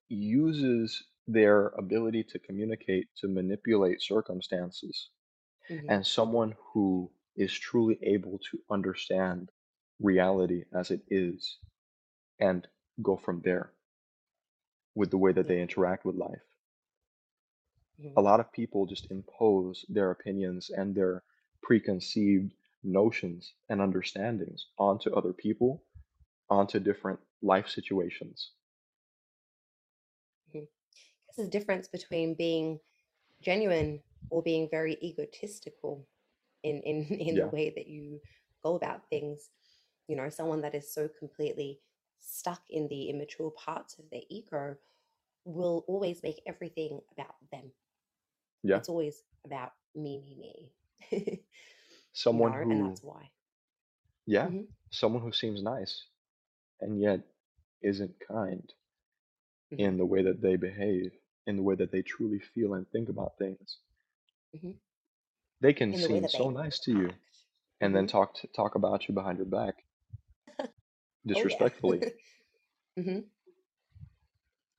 uses 0.10 1.04
their 1.28 1.70
ability 1.70 2.24
to 2.24 2.40
communicate 2.40 3.08
to 3.18 3.28
manipulate 3.28 4.02
circumstances 4.02 5.10
hmm 5.70 5.90
and 5.90 6.06
someone 6.08 6.56
who 6.74 7.12
is 7.36 7.54
truly 7.54 7.98
able 8.04 8.40
to 8.52 8.60
understand 8.70 9.52
reality 10.00 10.66
as 10.74 10.92
it 10.92 11.02
is 11.10 11.60
and 12.40 12.68
go 13.02 13.18
from 13.18 13.42
there 13.42 13.74
with 14.96 15.12
the 15.12 15.18
way 15.20 15.32
that 15.32 15.48
they 15.48 15.62
interact 15.62 16.06
with 16.06 16.16
life. 16.16 16.42
hmm 17.98 18.16
A 18.18 18.22
lot 18.22 18.42
of 18.42 18.52
people 18.52 18.86
just 18.86 19.10
impose 19.10 19.86
their 19.88 20.12
opinions 20.12 20.70
and 20.70 20.94
their 20.94 21.24
preconceived 21.62 22.54
notions 22.84 23.54
and 23.70 23.80
understandings 23.80 24.68
onto 24.78 25.14
other 25.14 25.32
people, 25.32 25.86
onto 26.50 26.80
different 26.80 27.20
life 27.42 27.70
situations. 27.70 28.52
hmm 30.52 30.64
There's 31.38 31.48
a 31.48 31.52
difference 31.52 31.88
between 31.88 32.36
being 32.36 32.80
genuine 33.42 34.04
or 34.30 34.44
being 34.44 34.70
very 34.70 34.98
egotistical 35.02 36.08
in 36.66 36.82
in 36.84 37.06
in 37.30 37.42
the 37.42 37.50
way 37.50 37.72
that 37.76 37.88
you 37.88 38.22
go 38.64 38.76
about 38.76 39.10
things. 39.10 39.50
You 40.08 40.18
know, 40.18 40.30
someone 40.30 40.62
that 40.64 40.76
is 40.76 40.94
so 40.94 41.10
completely 41.20 41.82
stuck 42.20 42.62
in 42.70 42.88
the 42.90 43.10
immature 43.10 43.52
parts 43.52 44.00
of 44.00 44.10
their 44.12 44.24
ego 44.30 44.78
will 45.46 45.86
always 45.88 46.24
make 46.24 46.42
everything 46.48 47.02
about 47.14 47.36
them. 47.52 47.72
yeah. 48.64 48.82
It's 48.82 48.90
always 48.90 49.24
about 49.46 49.74
me, 49.96 50.20
me, 50.20 50.72
me. 51.12 51.44
you 52.32 52.42
Someone 52.42 52.54
know, 52.54 52.66
and 52.70 52.82
who, 52.82 52.82
that's 52.82 53.04
why. 53.04 53.32
yeah, 54.28 54.50
hmm 54.50 54.68
someone 54.92 55.22
who 55.24 55.32
seems 55.32 55.64
nice 55.64 56.04
and 56.82 57.00
yet 57.02 57.22
isn't 57.82 58.16
kind 58.28 58.74
hmm 59.72 59.88
in 59.88 59.98
the 59.98 60.06
way 60.06 60.22
that 60.24 60.42
they 60.42 60.56
behave, 60.58 61.12
in 61.48 61.58
the 61.58 61.64
way 61.64 61.76
that 61.76 61.92
they 61.92 62.02
truly 62.02 62.40
feel 62.40 62.74
and 62.76 62.90
think 62.92 63.10
about 63.10 63.38
things. 63.38 63.80
hmm 64.54 64.78
They 65.66 65.74
can 65.74 65.94
the 65.94 65.98
seem 65.98 66.28
so 66.28 66.52
nice 66.52 66.78
to 66.82 66.92
you 66.92 67.10
and 67.82 67.96
then 67.96 68.04
hmm 68.04 68.12
talk 68.12 68.36
to, 68.36 68.48
talk 68.50 68.76
about 68.76 69.08
you 69.08 69.16
behind 69.16 69.40
your 69.40 69.48
back 69.48 69.84
Oh 70.60 70.68
yeah. 70.68 70.68
disrespectfully. 71.26 72.02
hmm 72.96 73.20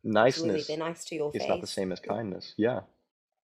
Absolutely. 0.05 0.63
They're 0.69 0.77
nice 0.77 1.05
to 1.07 1.15
your 1.17 1.33
is 1.35 1.49
not 1.49 1.61
the 1.61 1.67
same 1.67 1.91
as 1.91 1.99
kindness. 1.99 2.55
Yeah. 2.57 2.83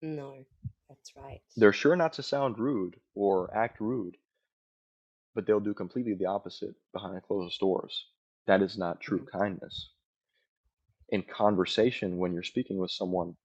No, 0.04 0.46
that's 0.88 1.16
right. 1.18 1.42
They're 1.58 1.74
sure 1.74 1.96
not 1.96 2.14
to 2.14 2.22
sound 2.24 2.60
rude 2.60 3.00
or 3.16 3.52
act 3.58 3.82
rude, 3.82 4.18
but 5.34 5.48
they'll 5.48 5.60
do 5.60 5.74
completely 5.74 6.14
the 6.14 6.28
opposite 6.28 6.76
behind 6.94 7.24
closed 7.24 7.60
doors. 7.60 8.06
That 8.46 8.62
is 8.62 8.78
not 8.78 9.02
true 9.02 9.22
hmm 9.22 9.26
kindness. 9.32 9.90
In 11.10 11.24
conversation, 11.24 12.20
when 12.20 12.34
you're 12.34 12.44
speaking 12.44 12.78
with 12.78 12.92
someone, 12.92 13.36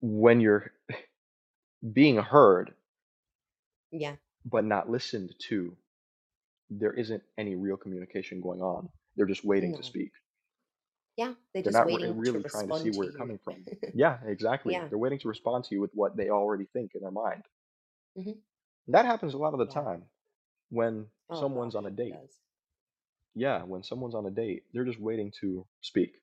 when 0.00 0.40
you're 0.40 0.72
being 1.92 2.16
heard 2.18 2.74
Yeah. 3.90 4.16
but 4.44 4.64
not 4.64 4.90
listened 4.90 5.34
to, 5.48 5.76
there 6.70 6.92
isn't 6.92 7.22
any 7.38 7.54
real 7.56 7.76
communication 7.76 8.40
going 8.40 8.62
on. 8.62 8.88
They're 9.16 9.26
just 9.26 9.44
waiting 9.44 9.74
to 9.74 9.82
No. 9.82 9.82
speak. 9.82 10.12
Yeah. 11.16 11.34
They're 11.52 11.62
They're 11.62 11.72
just 11.72 11.80
not 11.80 11.86
re- 11.86 11.94
waiting 11.94 12.14
to 12.24 12.38
really 12.38 12.42
trying 12.44 12.68
to 12.68 12.74
see 12.74 12.90
respond 12.90 12.92
to 12.92 12.98
where 12.98 13.06
you're 13.06 13.12
you. 13.12 13.18
coming 13.18 13.38
from. 13.44 13.66
Yeah, 13.94 14.18
exactly. 14.26 14.74
Yeah. 14.74 14.88
They're 14.88 14.98
waiting 14.98 15.18
to 15.20 15.28
respond 15.28 15.64
to 15.64 15.74
you 15.74 15.80
with 15.80 15.92
what 15.94 16.16
they 16.16 16.30
already 16.30 16.66
think 16.72 16.92
in 16.94 17.02
their 17.02 17.10
mind. 17.10 17.42
hmm 18.16 18.32
That 18.88 19.06
happens 19.06 19.34
a 19.34 19.38
lot 19.38 19.52
of 19.54 19.60
the 19.60 19.66
Yeah. 19.66 19.72
time 19.72 20.04
when 20.70 21.06
Oh 21.30 21.36
someone's 21.40 21.74
on 21.74 21.84
gosh, 21.84 21.86
a 21.86 21.90
it 21.90 21.96
date. 21.96 22.12
does. 22.12 22.40
Yeah, 23.34 23.62
when 23.64 23.82
someone's 23.82 24.14
on 24.14 24.26
a 24.26 24.30
date, 24.30 24.64
they're 24.72 24.84
just 24.84 25.00
waiting 25.00 25.32
to 25.40 25.66
speak. 25.80 26.14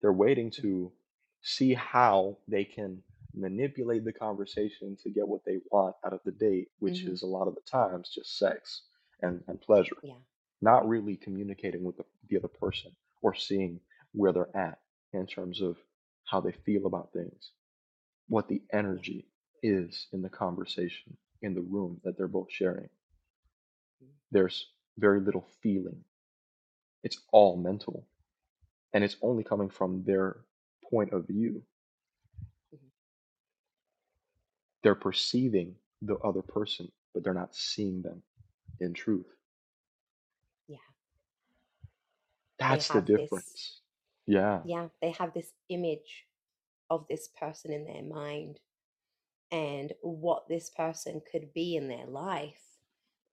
They're 0.00 0.12
waiting 0.12 0.50
hmm 0.56 0.62
to 0.62 0.92
see 1.42 1.74
how 1.74 2.38
they 2.48 2.64
can 2.64 3.02
manipulate 3.34 4.04
the 4.04 4.12
conversation 4.12 4.96
to 5.02 5.10
get 5.10 5.26
what 5.28 5.44
they 5.44 5.60
want 5.70 5.96
out 6.04 6.12
of 6.12 6.20
the 6.24 6.32
date, 6.32 6.68
which 6.78 7.06
hmm 7.06 7.08
is 7.08 7.22
a 7.22 7.26
lot 7.26 7.48
of 7.48 7.54
the 7.54 7.60
times 7.62 8.10
just 8.10 8.38
sex 8.38 8.82
and, 9.22 9.42
and 9.48 9.60
pleasure, 9.60 9.96
Yeah. 10.02 10.18
not 10.60 10.86
really 10.88 11.16
communicating 11.16 11.84
with 11.84 11.96
the, 11.96 12.04
the 12.28 12.36
other 12.38 12.48
person 12.48 12.92
or 13.22 13.34
seeing 13.34 13.80
where 14.12 14.32
they're 14.32 14.56
at 14.56 14.80
in 15.12 15.26
terms 15.26 15.60
of 15.60 15.76
how 16.24 16.40
they 16.40 16.52
feel 16.52 16.86
about 16.86 17.12
things, 17.12 17.52
what 18.28 18.48
the 18.48 18.62
energy 18.72 19.26
is 19.62 20.08
in 20.12 20.22
the 20.22 20.28
conversation, 20.30 21.16
in 21.42 21.54
the 21.54 21.62
room 21.62 22.00
that 22.04 22.16
they're 22.16 22.28
both 22.28 22.50
sharing. 22.50 22.88
mm 24.02 24.14
There's 24.32 24.72
very 24.98 25.20
little 25.20 25.42
feeling. 25.62 26.04
It's 27.04 27.20
all 27.32 27.56
mental, 27.56 28.08
and 28.92 29.04
it's 29.04 29.16
only 29.22 29.44
coming 29.44 29.68
from 29.70 30.04
their 30.04 30.44
point 30.90 31.12
of 31.12 31.26
view. 31.26 31.64
mhm. 32.72 32.88
They're 34.84 34.94
perceiving 34.94 35.74
the 36.02 36.16
other 36.18 36.42
person, 36.42 36.92
but 37.12 37.24
they're 37.24 37.34
not 37.34 37.56
seeing 37.56 38.02
them 38.02 38.22
in 38.80 38.92
truth. 38.92 39.26
Yeah. 40.68 40.76
That's 42.58 42.88
the 42.88 42.94
have 42.94 43.06
this. 43.06 43.20
difference. 43.20 43.80
Yeah, 44.26 44.60
Yeah. 44.64 44.88
They 45.00 45.10
have 45.12 45.32
this 45.34 45.52
image 45.70 46.26
of 46.90 47.06
this 47.08 47.28
person 47.28 47.72
in 47.72 47.86
their 47.86 48.02
mind 48.02 48.60
and 49.50 49.92
what 50.02 50.48
this 50.48 50.70
person 50.70 51.22
could 51.30 51.52
be 51.54 51.76
in 51.76 51.88
their 51.88 52.06
life 52.06 52.60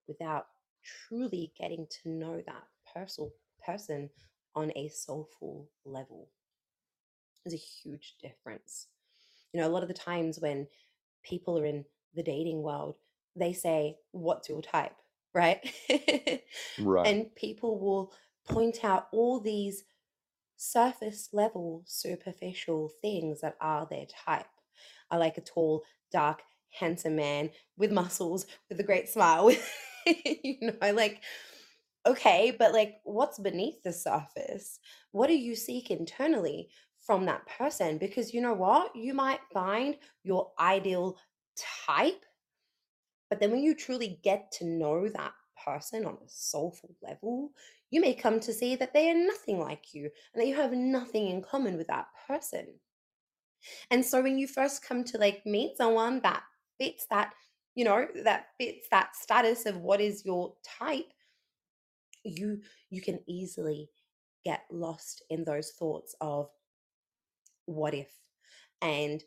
without 0.07 0.47
truly 0.83 1.51
getting 1.59 1.85
to 2.01 2.09
know 2.09 2.41
that 2.45 2.63
person 2.93 3.29
person 3.65 4.09
on 4.55 4.71
a 4.75 4.89
soulful 4.89 5.69
level. 5.85 6.29
There's 7.43 7.53
a 7.53 7.57
huge 7.57 8.15
difference. 8.21 8.87
You 9.53 9.59
know, 9.59 9.67
a 9.67 9.69
lot 9.69 9.83
of 9.83 9.89
the 9.89 9.93
times 9.93 10.39
when 10.39 10.67
people 11.23 11.57
are 11.59 11.65
in 11.65 11.85
the 12.15 12.23
dating 12.23 12.61
world, 12.61 12.95
they 13.35 13.53
say, 13.53 13.97
What's 14.11 14.49
your 14.49 14.61
type? 14.61 14.95
Right? 15.33 15.59
right. 16.79 17.07
and 17.07 17.33
people 17.35 17.79
will 17.79 18.11
point 18.47 18.83
out 18.83 19.07
all 19.13 19.39
these 19.39 19.85
surface 20.57 21.29
level, 21.33 21.83
superficial 21.85 22.91
things 23.01 23.41
that 23.41 23.55
are 23.61 23.87
their 23.89 24.05
type. 24.25 24.45
I 25.09 25.17
like 25.17 25.37
a 25.37 25.41
tall, 25.41 25.83
dark, 26.11 26.41
handsome 26.69 27.15
man 27.15 27.49
with 27.77 27.91
muscles, 27.91 28.45
with 28.69 28.79
a 28.79 28.83
great 28.83 29.09
smile. 29.09 29.51
you 30.05 30.57
know, 30.61 30.91
like, 30.91 31.21
okay, 32.05 32.55
but 32.57 32.73
like, 32.73 32.95
what's 33.03 33.39
beneath 33.39 33.81
the 33.83 33.93
surface? 33.93 34.79
What 35.11 35.27
do 35.27 35.33
you 35.33 35.55
seek 35.55 35.91
internally 35.91 36.69
from 37.05 37.25
that 37.25 37.45
person? 37.57 37.97
Because 37.97 38.33
you 38.33 38.41
know 38.41 38.53
what? 38.53 38.95
You 38.95 39.13
might 39.13 39.39
find 39.53 39.97
your 40.23 40.51
ideal 40.59 41.17
type, 41.85 42.25
but 43.29 43.39
then 43.39 43.51
when 43.51 43.63
you 43.63 43.75
truly 43.75 44.19
get 44.23 44.51
to 44.53 44.65
know 44.65 45.07
that 45.09 45.33
person 45.65 46.05
on 46.05 46.13
a 46.13 46.27
soulful 46.27 46.95
level, 47.01 47.51
you 47.89 48.01
may 48.01 48.13
come 48.13 48.39
to 48.39 48.53
see 48.53 48.75
that 48.75 48.93
they 48.93 49.09
are 49.09 49.15
nothing 49.15 49.59
like 49.59 49.93
you 49.93 50.09
and 50.33 50.41
that 50.41 50.47
you 50.47 50.55
have 50.55 50.73
nothing 50.73 51.27
in 51.27 51.41
common 51.41 51.77
with 51.77 51.87
that 51.87 52.07
person. 52.27 52.67
And 53.89 54.03
so 54.03 54.21
when 54.21 54.37
you 54.37 54.47
first 54.47 54.83
come 54.83 55.03
to 55.05 55.17
like 55.17 55.45
meet 55.45 55.77
someone 55.77 56.19
that 56.21 56.43
fits 56.79 57.05
that, 57.09 57.33
you 57.75 57.85
know, 57.85 58.07
that 58.23 58.47
fits 58.59 58.87
that 58.91 59.15
status 59.15 59.65
of 59.65 59.77
what 59.77 60.01
is 60.01 60.25
your 60.25 60.53
type, 60.79 61.11
you 62.23 62.61
you 62.89 63.01
can 63.01 63.19
easily 63.27 63.89
get 64.43 64.61
lost 64.71 65.23
in 65.29 65.43
those 65.43 65.71
thoughts 65.71 66.15
of 66.21 66.49
what 67.71 67.93
if 67.93 68.09
and 68.81 69.23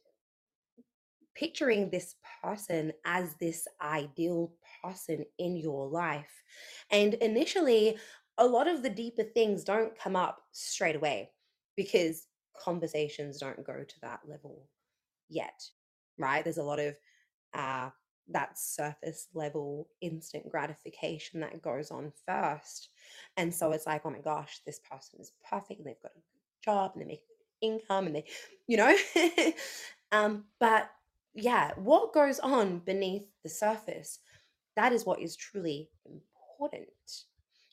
picturing 1.34 1.90
this 1.90 2.14
person 2.42 2.92
as 3.04 3.34
this 3.40 3.66
ideal 3.82 4.52
person 4.82 5.24
in 5.38 5.56
your 5.56 5.88
life. 5.88 6.42
And 6.90 7.14
initially, 7.14 7.98
a 8.38 8.46
lot 8.46 8.68
of 8.68 8.82
the 8.82 8.90
deeper 8.90 9.22
things 9.22 9.64
don't 9.64 9.98
come 9.98 10.16
up 10.16 10.40
straight 10.52 10.96
away 10.96 11.30
because 11.76 12.26
conversations 12.56 13.38
don't 13.38 13.64
go 13.64 13.84
to 13.86 14.00
that 14.02 14.20
level 14.28 14.68
yet, 15.28 15.60
right? 16.18 16.44
There's 16.44 16.58
a 16.58 16.62
lot 16.62 16.80
of 16.80 16.94
uh, 17.52 17.90
that 18.28 18.58
surface 18.58 19.28
level 19.34 19.88
instant 20.00 20.48
gratification 20.48 21.40
that 21.40 21.62
goes 21.62 21.90
on 21.90 22.12
first. 22.26 22.88
And 23.36 23.52
so 23.52 23.72
it's 23.72 23.86
like, 23.86 24.02
oh 24.04 24.10
my 24.10 24.20
gosh, 24.20 24.60
this 24.64 24.80
person 24.90 25.20
is 25.20 25.32
perfect 25.48 25.80
and 25.80 25.86
they've 25.88 26.02
got 26.02 26.12
a 26.12 26.14
good 26.14 26.64
job 26.64 26.92
and 26.94 27.02
they 27.02 27.06
make 27.06 27.22
income 27.60 28.06
and 28.06 28.16
they, 28.16 28.24
you 28.66 28.76
know, 28.76 28.96
um, 30.12 30.44
but 30.60 30.90
yeah, 31.34 31.72
what 31.76 32.12
goes 32.12 32.38
on 32.40 32.78
beneath 32.80 33.24
the 33.42 33.48
surface, 33.48 34.20
that 34.76 34.92
is 34.92 35.04
what 35.04 35.20
is 35.20 35.36
truly 35.36 35.90
important 36.06 36.88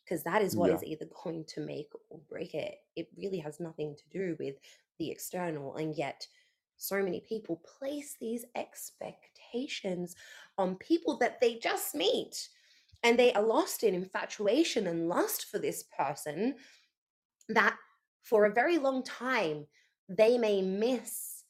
because 0.04 0.24
that 0.24 0.42
is 0.42 0.58
what 0.58 0.70
Yeah. 0.70 0.76
is 0.76 0.84
either 0.84 1.08
going 1.24 1.46
to 1.46 1.62
make 1.62 1.90
or 2.10 2.20
break 2.30 2.54
it. 2.54 2.76
It 2.96 3.08
really 3.18 3.40
has 3.40 3.60
nothing 3.60 3.96
to 3.96 4.10
do 4.10 4.36
with 4.40 4.56
the 5.00 5.10
external. 5.10 5.76
And 5.78 5.96
yet, 5.96 6.28
so 6.78 7.02
many 7.02 7.22
people 7.22 7.62
place 7.80 8.18
these 8.20 8.44
expectations 8.56 10.16
on 10.58 10.76
people 10.76 11.18
that 11.20 11.40
they 11.40 11.60
just 11.60 11.94
meet 11.94 12.50
and 13.04 13.18
they 13.18 13.34
are 13.34 13.44
lost 13.44 13.84
in 13.84 13.94
infatuation 13.94 14.88
and 14.88 15.08
lust 15.08 15.46
for 15.46 15.60
this 15.60 15.84
person 15.98 16.56
that 17.50 17.76
for 18.24 18.46
a 18.46 18.54
very 18.54 18.78
long 18.78 19.04
time 19.04 19.66
they 20.10 20.38
may 20.38 20.62
miss 20.62 21.44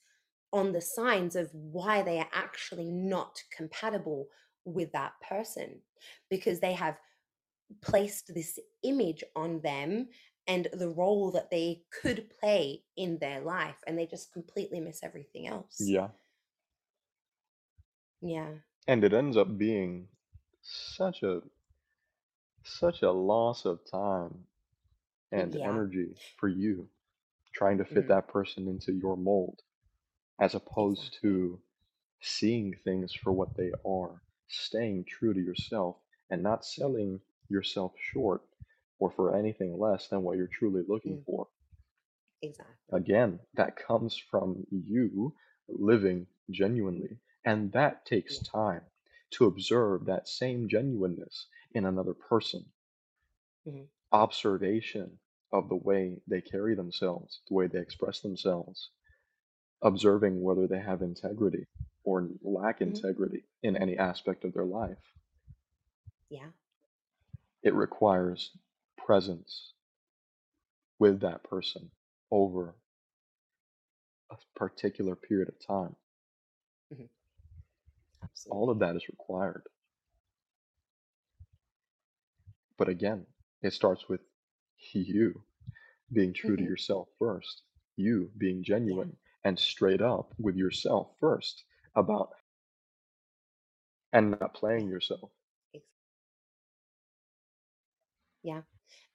on 0.54 0.72
the 0.74 0.82
signs 0.82 1.36
of 1.36 1.50
why 1.54 2.02
they 2.02 2.20
are 2.20 2.30
actually 2.34 2.92
not 2.92 3.42
compatible 3.56 4.28
with 4.66 4.92
that 4.92 5.14
person 5.28 5.82
because 6.30 6.60
they 6.60 6.74
have 6.74 6.98
placed 7.82 8.34
this 8.34 8.60
image 8.84 9.24
on 9.36 9.62
them 9.62 10.08
and 10.48 10.68
the 10.74 10.90
role 10.90 11.32
that 11.32 11.50
they 11.50 11.84
could 12.02 12.30
play 12.40 12.84
in 12.98 13.18
their 13.20 13.42
life 13.42 13.78
and 13.88 13.98
they 13.98 14.06
just 14.06 14.34
completely 14.34 14.80
miss 14.80 15.04
everything 15.04 15.48
else 15.48 15.78
Yeah. 15.80 16.10
yeah 18.22 18.50
And 18.88 19.04
it 19.04 19.14
ends 19.14 19.38
up 19.38 19.58
being 19.58 20.08
such 20.62 21.24
a 21.24 21.42
such 22.64 23.02
a 23.02 23.12
loss 23.12 23.66
of 23.66 23.80
time 23.90 24.46
and 25.32 25.56
yeah. 25.56 25.66
energy 25.66 26.16
for 26.38 26.48
you 26.50 26.90
trying 27.54 27.78
to 27.78 27.86
fit 27.86 28.08
hmm 28.08 28.10
that 28.10 28.28
person 28.28 28.68
into 28.68 28.92
your 28.94 29.16
mold 29.18 29.62
as 30.40 30.56
opposed 30.56 31.14
to 31.22 31.60
seeing 32.22 32.74
things 32.84 33.14
for 33.14 33.32
what 33.32 33.56
they 33.56 33.72
are, 33.86 34.22
staying 34.48 35.04
true 35.06 35.34
to 35.34 35.42
yourself 35.42 35.98
and 36.30 36.42
not 36.44 36.66
selling 36.66 37.22
yourself 37.50 37.94
short 38.00 38.44
or 39.00 39.10
for 39.12 39.36
anything 39.36 39.78
less 39.80 40.08
than 40.08 40.22
what 40.24 40.38
you're 40.38 40.48
truly 40.48 40.84
looking 40.88 41.18
Mm, 41.18 41.26
for. 41.26 41.48
exactly. 42.42 42.76
Again, 42.92 43.40
that 43.56 43.76
comes 43.76 44.16
from 44.18 44.68
you 44.70 45.36
living 45.68 46.28
genuinely, 46.50 47.18
and 47.44 47.72
that 47.72 48.06
takes 48.06 48.38
yeah. 48.38 48.44
time 48.44 48.84
to 49.32 49.46
observe 49.46 50.06
that 50.06 50.28
same 50.28 50.68
genuineness 50.70 51.48
in 51.74 51.86
another 51.86 52.14
person. 52.14 52.72
hmm 53.66 53.86
Observation 54.14 55.20
of 55.54 55.70
the 55.70 55.76
way 55.76 56.18
they 56.28 56.42
carry 56.42 56.76
themselves, 56.76 57.42
the 57.50 57.56
way 57.56 57.68
they 57.68 57.80
express 57.80 58.22
themselves, 58.22 58.92
observing 59.84 60.42
whether 60.42 60.68
they 60.68 60.80
have 60.82 61.02
integrity 61.04 61.68
or 62.06 62.30
lack 62.44 62.82
hmm 62.82 63.00
integrity 63.00 63.44
in 63.64 63.78
any 63.78 63.98
aspect 63.98 64.46
of 64.46 64.54
their 64.54 64.66
life. 64.66 64.98
yeah 66.30 66.50
It 67.64 67.76
requires 67.76 68.52
presence 68.98 69.74
with 71.00 71.22
that 71.22 71.44
person 71.44 71.92
over 72.32 72.76
a 74.32 74.38
particular 74.56 75.16
period 75.16 75.50
of 75.50 75.56
time. 75.66 75.96
hmm 76.92 77.06
All 78.50 78.70
of 78.70 78.80
that 78.80 78.96
is 78.96 79.10
required. 79.10 79.64
But 82.78 82.90
again, 82.90 83.26
it 83.64 83.74
starts 83.74 84.08
with 84.10 84.22
you 84.94 85.42
being 86.14 86.34
true 86.34 86.58
to 86.58 86.64
hmm 86.64 86.70
yourself 86.70 87.08
first, 87.20 87.64
you 87.98 88.30
being 88.38 88.64
genuine 88.64 89.16
and 89.46 89.58
straight 89.58 90.02
up 90.02 90.34
with 90.40 90.56
yourself 90.56 91.10
first 91.20 91.64
about 91.96 92.30
and 94.14 94.32
not 94.32 94.54
playing 94.54 94.88
yourself. 94.90 95.32
yeah 98.44 98.62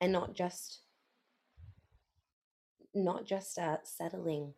and 0.01 0.12
not 0.12 0.34
just 0.34 0.80
not 2.94 3.26
just 3.26 3.59
uh, 3.59 3.76
settling 3.84 4.55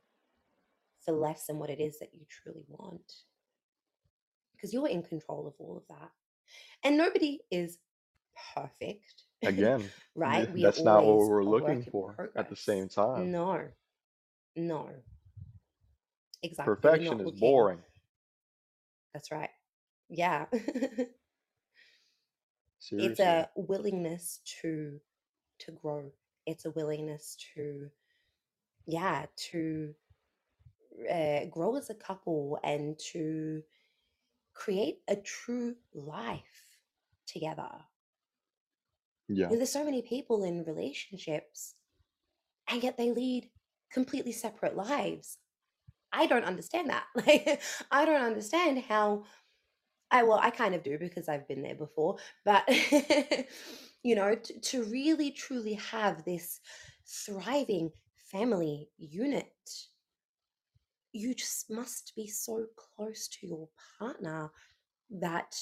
for 1.05 1.13
less 1.13 1.47
than 1.47 1.59
what 1.59 1.71
it 1.71 1.81
is 1.81 1.99
that 1.99 2.15
you 2.15 2.21
truly 2.29 2.65
want. 2.69 3.13
Because 4.53 4.73
you're 4.73 4.89
in 4.89 5.03
control 5.03 5.47
of 5.47 5.55
all 5.59 5.77
of 5.77 5.85
that. 5.89 6.11
And 6.85 6.97
nobody 6.97 7.41
is 7.51 7.79
perfect 8.55 9.25
Again, 9.43 9.85
right? 10.15 10.53
we 10.53 10.63
that's 10.63 10.83
not 10.83 11.05
what 11.05 11.19
we're 11.19 11.45
looking 11.45 11.83
for 11.91 12.31
at 12.37 12.49
the 12.51 12.57
same 12.57 12.89
time. 12.89 13.31
no 13.31 13.61
no 14.57 14.91
exactly 16.43 16.75
Perfection 16.75 17.21
is 17.21 17.27
looking 17.27 17.41
boring. 17.41 17.79
that's 19.13 19.31
right. 19.31 19.51
Yeah. 20.09 20.47
It's 22.91 23.21
a 23.21 23.49
willingness 23.57 24.41
to 24.63 25.01
to 25.61 25.73
grow. 25.73 26.11
It's 26.47 26.65
a 26.65 26.71
willingness 26.71 27.37
to 27.55 27.91
yeah 28.87 29.27
to 29.51 29.95
uh, 31.11 31.45
grow 31.51 31.77
as 31.77 31.91
a 31.91 31.95
couple 31.95 32.59
and 32.65 32.99
to 33.13 33.63
create 34.55 35.01
a 35.09 35.17
true 35.17 35.77
life 35.95 36.79
together 37.27 37.71
Yeah. 39.29 39.49
There's 39.51 39.73
so 39.73 39.85
many 39.85 40.03
people 40.03 40.45
in 40.45 40.65
relationships 40.65 41.75
and 42.69 42.83
yet 42.83 42.97
they 42.97 43.11
lead 43.11 43.51
completely 43.93 44.33
separate 44.33 44.77
lives 44.77 45.39
i 46.13 46.27
don't 46.27 46.45
understand 46.45 46.91
that 46.91 47.05
like 47.15 47.61
i 47.91 48.05
don't 48.05 48.23
understand 48.23 48.79
how 48.89 49.25
i 50.11 50.23
well 50.23 50.41
i 50.43 50.51
kind 50.51 50.75
of 50.75 50.83
do 50.83 50.99
because 50.99 51.29
i've 51.29 51.49
been 51.49 51.63
there 51.63 51.75
before 51.75 52.17
but 52.45 52.65
you 54.03 54.15
know 54.15 54.35
to 54.63 54.85
really 54.85 55.31
truly 55.31 55.75
have 55.75 56.25
this 56.25 56.61
thriving 57.07 57.91
family 58.31 58.89
unit 58.99 59.53
you 61.13 61.35
just 61.35 61.71
must 61.71 62.13
be 62.15 62.27
so 62.29 62.67
close 62.77 63.29
to 63.29 63.47
your 63.47 63.69
partner 63.99 64.51
that 65.11 65.57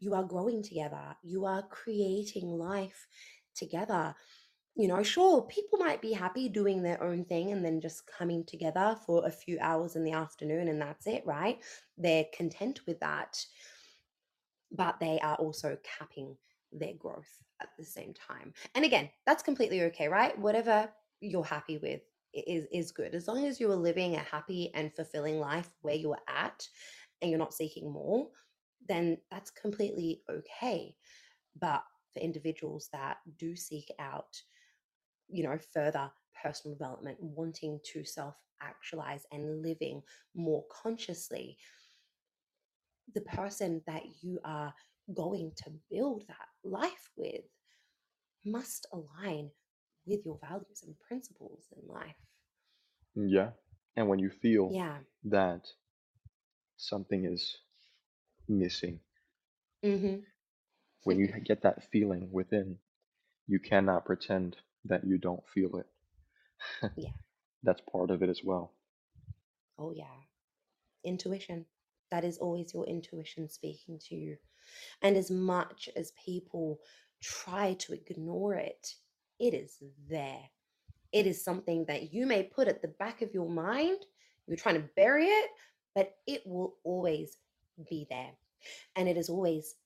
you 0.00 0.14
are 0.14 0.24
growing 0.24 0.62
together, 0.62 1.16
you 1.22 1.44
are 1.44 1.62
creating 1.68 2.48
life 2.48 3.06
together. 3.54 4.14
You 4.76 4.88
know, 4.88 5.02
sure, 5.02 5.42
people 5.42 5.78
might 5.78 6.00
be 6.00 6.12
happy 6.12 6.48
doing 6.48 6.82
their 6.82 7.02
own 7.02 7.24
thing 7.24 7.52
and 7.52 7.64
then 7.64 7.80
just 7.80 8.06
coming 8.06 8.44
together 8.44 8.96
for 9.06 9.26
a 9.26 9.30
few 9.30 9.58
hours 9.60 9.94
in 9.94 10.04
the 10.04 10.12
afternoon 10.12 10.68
and 10.68 10.80
that's 10.80 11.06
it, 11.06 11.22
right? 11.26 11.58
They're 11.98 12.26
content 12.34 12.80
with 12.86 12.98
that, 13.00 13.44
but 14.72 14.98
they 15.00 15.18
are 15.20 15.36
also 15.36 15.76
capping 15.98 16.36
their 16.72 16.94
growth 16.94 17.38
at 17.60 17.68
the 17.78 17.84
same 17.84 18.14
time. 18.14 18.54
And 18.74 18.84
again, 18.84 19.10
that's 19.26 19.42
completely 19.42 19.82
okay, 19.82 20.08
right? 20.08 20.38
Whatever 20.38 20.88
you're 21.20 21.44
happy 21.44 21.78
with 21.78 22.00
is 22.32 22.66
is 22.72 22.92
good 22.92 23.14
as 23.14 23.26
long 23.26 23.44
as 23.44 23.58
you 23.58 23.70
are 23.70 23.76
living 23.76 24.14
a 24.14 24.20
happy 24.20 24.70
and 24.74 24.94
fulfilling 24.94 25.40
life 25.40 25.68
where 25.82 25.96
you 25.96 26.12
are 26.12 26.22
at 26.28 26.66
and 27.20 27.30
you're 27.30 27.38
not 27.38 27.52
seeking 27.52 27.92
more 27.92 28.28
then 28.88 29.18
that's 29.30 29.50
completely 29.50 30.22
okay 30.30 30.94
but 31.60 31.82
for 32.12 32.20
individuals 32.20 32.88
that 32.92 33.18
do 33.38 33.54
seek 33.54 33.90
out 33.98 34.36
you 35.28 35.42
know 35.44 35.58
further 35.72 36.10
personal 36.42 36.76
development 36.76 37.16
wanting 37.20 37.78
to 37.84 38.04
self 38.04 38.36
actualize 38.62 39.24
and 39.32 39.62
living 39.62 40.02
more 40.34 40.64
consciously 40.70 41.56
the 43.14 43.20
person 43.22 43.82
that 43.86 44.02
you 44.22 44.38
are 44.44 44.72
going 45.14 45.52
to 45.56 45.70
build 45.90 46.24
that 46.28 46.48
life 46.64 47.10
with 47.16 47.44
must 48.44 48.86
align 48.92 49.50
with 50.06 50.24
your 50.24 50.38
values 50.40 50.82
and 50.86 50.98
principles 51.00 51.66
in 51.76 51.92
life. 51.92 52.16
Yeah. 53.14 53.50
And 53.96 54.08
when 54.08 54.18
you 54.18 54.30
feel 54.30 54.70
Yeah. 54.70 54.98
that 55.24 55.66
something 56.76 57.24
is 57.24 57.56
missing, 58.50 59.00
hmm 59.82 60.20
when 61.04 61.18
you 61.18 61.28
get 61.44 61.62
that 61.62 61.84
feeling 61.90 62.28
within, 62.32 62.78
you 63.46 63.58
cannot 63.58 64.04
pretend 64.04 64.56
that 64.84 65.04
you 65.06 65.18
don't 65.18 65.46
feel 65.48 65.76
it. 65.76 65.86
yeah. 66.96 67.10
That's 67.62 67.82
part 67.92 68.10
of 68.10 68.22
it 68.22 68.30
as 68.30 68.42
well. 68.44 68.72
Oh, 69.78 69.92
yeah. 69.92 70.04
Intuition. 71.04 71.66
That 72.10 72.24
is 72.24 72.38
always 72.38 72.74
your 72.74 72.86
intuition 72.86 73.48
speaking 73.48 74.00
to 74.08 74.16
you. 74.16 74.36
And 75.02 75.16
as 75.16 75.30
much 75.30 75.88
as 75.96 76.12
people 76.24 76.80
try 77.22 77.74
to 77.80 77.94
ignore 77.94 78.54
it, 78.54 78.94
it 79.38 79.54
is 79.54 79.76
there. 80.08 80.42
It 81.12 81.26
is 81.26 81.44
something 81.44 81.86
that 81.86 82.12
you 82.12 82.26
may 82.26 82.44
put 82.44 82.68
at 82.68 82.82
the 82.82 82.88
back 82.88 83.22
of 83.22 83.34
your 83.34 83.48
mind. 83.48 83.98
You're 84.46 84.56
trying 84.56 84.76
to 84.76 84.88
bury 84.96 85.26
it, 85.26 85.50
but 85.94 86.14
it 86.26 86.42
will 86.46 86.76
always 86.84 87.36
be 87.88 88.06
there. 88.10 88.32
And 88.96 89.08
it 89.08 89.16
is 89.16 89.28
always 89.28 89.76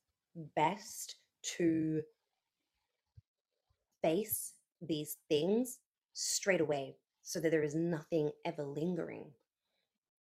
best 0.55 1.15
to 1.57 2.01
face 4.01 4.53
these 4.81 5.17
things 5.29 5.79
straight 6.13 6.61
away 6.61 6.97
so 7.23 7.39
that 7.39 7.49
there 7.51 7.63
is 7.63 7.75
nothing 7.75 8.31
ever 8.45 8.63
lingering. 8.63 9.31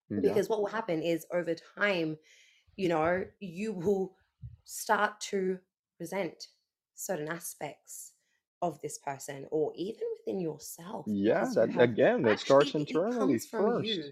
Yeah. 0.09 0.21
Because 0.21 0.49
what 0.49 0.59
will 0.59 0.67
happen 0.67 1.01
is 1.01 1.25
over 1.33 1.55
time, 1.55 2.17
you 2.77 2.89
know, 2.89 3.25
you 3.39 3.73
will 3.73 4.15
start 4.65 5.19
to 5.21 5.59
resent 5.99 6.47
certain 6.95 7.29
aspects 7.29 8.13
of 8.61 8.81
this 8.81 8.97
person 8.99 9.47
or 9.51 9.73
even 9.75 10.07
within 10.19 10.39
yourself 10.39 11.07
Yeah, 11.07 11.53
you 11.55 11.55
that 11.55 11.75
have 11.75 11.89
again, 11.89 12.23
that 12.23 12.39
starts 12.39 12.73
it, 12.87 13.03
it 13.19 13.31
internally 13.31 13.37
from 13.39 13.77
first. 13.77 13.83
you. 13.83 14.11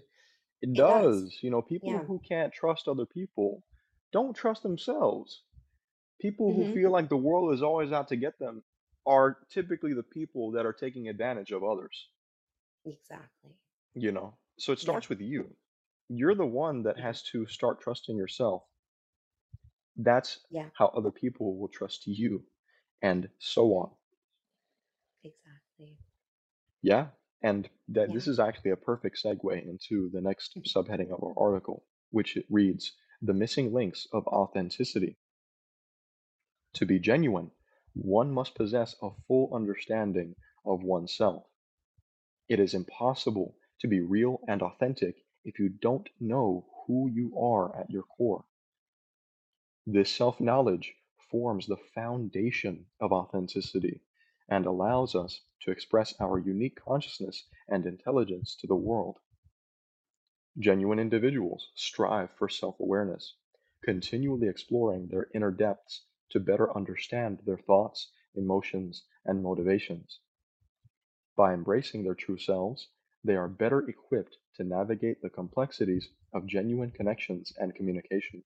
It 0.62 0.74
It 0.74 0.84
does. 0.86 0.86
does. 0.86 1.38
You 1.42 1.50
know, 1.50 1.60
people 1.62 2.00
Yeah. 2.00 2.06
who 2.06 2.18
can't 2.20 2.52
trust 2.52 2.88
other 2.88 3.04
people 3.04 3.62
don't 4.12 4.34
trust 4.34 4.62
themselves. 4.62 5.42
People 6.20 6.54
who 6.54 6.64
hmm 6.64 6.74
feel 6.74 6.90
like 6.90 7.08
the 7.08 7.16
world 7.16 7.52
is 7.54 7.62
always 7.62 7.92
out 7.92 8.08
to 8.08 8.16
get 8.16 8.38
them 8.38 8.64
are 9.06 9.38
typically 9.50 9.94
the 9.94 10.02
people 10.02 10.52
that 10.52 10.66
are 10.66 10.72
taking 10.72 11.08
advantage 11.08 11.52
of 11.52 11.64
others, 11.64 12.10
Exactly. 12.84 13.58
you 13.94 14.10
know. 14.12 14.36
So 14.58 14.72
it 14.72 14.80
Yeah. 14.80 15.00
starts 15.00 15.08
with 15.08 15.20
you. 15.20 15.56
You're 16.08 16.34
the 16.34 16.46
one 16.46 16.82
that 16.84 16.98
has 16.98 17.22
to 17.32 17.46
start 17.46 17.80
trusting 17.80 18.16
yourself. 18.16 18.64
That's 19.96 20.40
Yeah. 20.50 20.70
how 20.72 20.86
other 20.88 21.12
people 21.12 21.56
will 21.56 21.68
trust 21.68 22.06
you, 22.08 22.44
and 23.02 23.30
so 23.38 23.74
on. 23.76 23.94
Exactly. 25.22 25.98
Yeah, 26.82 27.08
and 27.42 27.68
that 27.88 28.12
Yeah. 28.12 28.14
this 28.14 28.26
is 28.26 28.38
actually 28.40 28.70
a 28.72 28.76
perfect 28.76 29.16
segue 29.22 29.62
into 29.68 30.10
the 30.10 30.20
next 30.20 30.56
hmm 30.56 30.62
subheading 30.66 31.10
of 31.12 31.22
our 31.22 31.34
article, 31.38 31.84
which 32.10 32.36
it 32.36 32.46
reads, 32.50 32.92
The 33.22 33.34
Missing 33.34 33.72
Links 33.72 34.06
of 34.12 34.26
Authenticity. 34.26 35.18
To 36.74 36.86
be 36.86 36.98
genuine, 36.98 37.52
one 37.94 38.32
must 38.32 38.54
possess 38.54 38.96
a 39.02 39.10
full 39.26 39.54
understanding 39.54 40.36
of 40.64 40.82
oneself. 40.82 41.46
It 42.48 42.60
is 42.60 42.74
impossible 42.74 43.56
to 43.80 43.88
be 43.88 44.00
real 44.00 44.40
and 44.46 44.62
authentic 44.62 45.24
if 45.44 45.58
you 45.58 45.70
don't 45.70 46.08
know 46.20 46.66
who 46.86 47.08
you 47.08 47.38
are 47.38 47.74
at 47.74 47.90
your 47.90 48.02
core. 48.02 48.44
This 49.86 50.10
self 50.10 50.40
knowledge 50.40 50.94
forms 51.30 51.66
the 51.66 51.76
foundation 51.76 52.86
of 53.00 53.12
authenticity 53.12 54.02
and 54.50 54.66
allows 54.66 55.14
us 55.14 55.40
to 55.60 55.70
express 55.70 56.12
our 56.20 56.38
unique 56.38 56.76
consciousness 56.76 57.46
and 57.68 57.86
intelligence 57.86 58.56
to 58.56 58.66
the 58.66 58.74
world. 58.76 59.18
Genuine 60.58 60.98
individuals 60.98 61.70
strive 61.76 62.30
for 62.32 62.48
self 62.48 62.78
awareness, 62.80 63.36
continually 63.84 64.48
exploring 64.48 65.06
their 65.06 65.30
inner 65.32 65.52
depths 65.52 66.04
to 66.30 66.40
better 66.40 66.76
understand 66.76 67.38
their 67.46 67.58
thoughts, 67.58 68.10
emotions, 68.34 69.06
and 69.24 69.42
motivations. 69.42 70.20
By 71.36 71.54
embracing 71.54 72.02
their 72.02 72.16
true 72.16 72.36
selves, 72.38 72.88
they 73.22 73.36
are 73.36 73.48
better 73.48 73.88
equipped 73.88 74.36
to 74.56 74.64
navigate 74.64 75.22
the 75.22 75.30
complexities 75.30 76.08
of 76.32 76.46
genuine 76.46 76.90
connections 76.90 77.52
and 77.58 77.74
communication. 77.74 78.42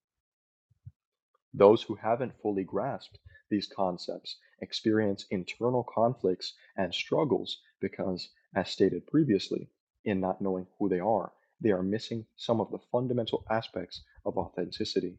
Those 1.56 1.82
who 1.84 1.94
haven't 1.94 2.40
fully 2.42 2.64
grasped 2.64 3.18
these 3.48 3.68
concepts 3.68 4.38
experience 4.60 5.26
internal 5.30 5.84
conflicts 5.84 6.52
and 6.76 6.92
struggles 6.92 7.62
because, 7.80 8.28
as 8.56 8.68
stated 8.70 9.06
previously, 9.06 9.70
in 10.04 10.18
not 10.20 10.40
knowing 10.40 10.66
who 10.78 10.88
they 10.88 10.98
are, 10.98 11.32
they 11.60 11.70
are 11.70 11.82
missing 11.82 12.26
some 12.36 12.60
of 12.60 12.72
the 12.72 12.80
fundamental 12.90 13.46
aspects 13.48 14.02
of 14.26 14.36
authenticity. 14.36 15.16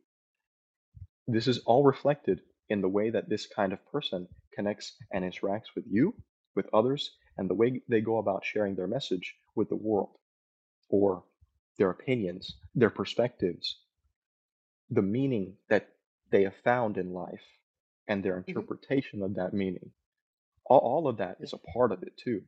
This 1.25 1.47
is 1.47 1.59
all 1.59 1.83
reflected 1.83 2.41
in 2.69 2.81
the 2.81 2.89
way 2.89 3.09
that 3.09 3.29
this 3.29 3.47
kind 3.47 3.71
of 3.71 3.85
person 3.85 4.27
connects 4.53 4.97
and 5.11 5.23
interacts 5.23 5.73
with 5.73 5.85
you, 5.87 6.13
with 6.55 6.67
others, 6.73 7.15
and 7.37 7.49
the 7.49 7.55
way 7.55 7.81
they 7.87 8.01
go 8.01 8.17
about 8.17 8.43
sharing 8.43 8.75
their 8.75 8.87
message 8.87 9.35
with 9.55 9.69
the 9.69 9.75
world, 9.75 10.17
or 10.89 11.23
their 11.77 11.91
opinions, 11.91 12.57
their 12.73 12.89
perspectives, 12.89 13.79
the 14.89 15.01
meaning 15.01 15.55
that 15.69 15.94
they 16.31 16.43
have 16.43 16.55
found 16.63 16.97
in 16.97 17.13
life, 17.13 17.43
and 18.07 18.23
their 18.23 18.39
hmm 18.39 18.43
interpretation 18.47 19.21
of 19.21 19.35
that 19.35 19.53
meaning. 19.53 19.91
All, 20.65 20.79
all 20.79 21.07
of 21.07 21.17
that 21.17 21.37
is 21.39 21.53
a 21.53 21.57
part 21.57 21.91
of 21.91 22.03
it 22.03 22.17
too. 22.17 22.41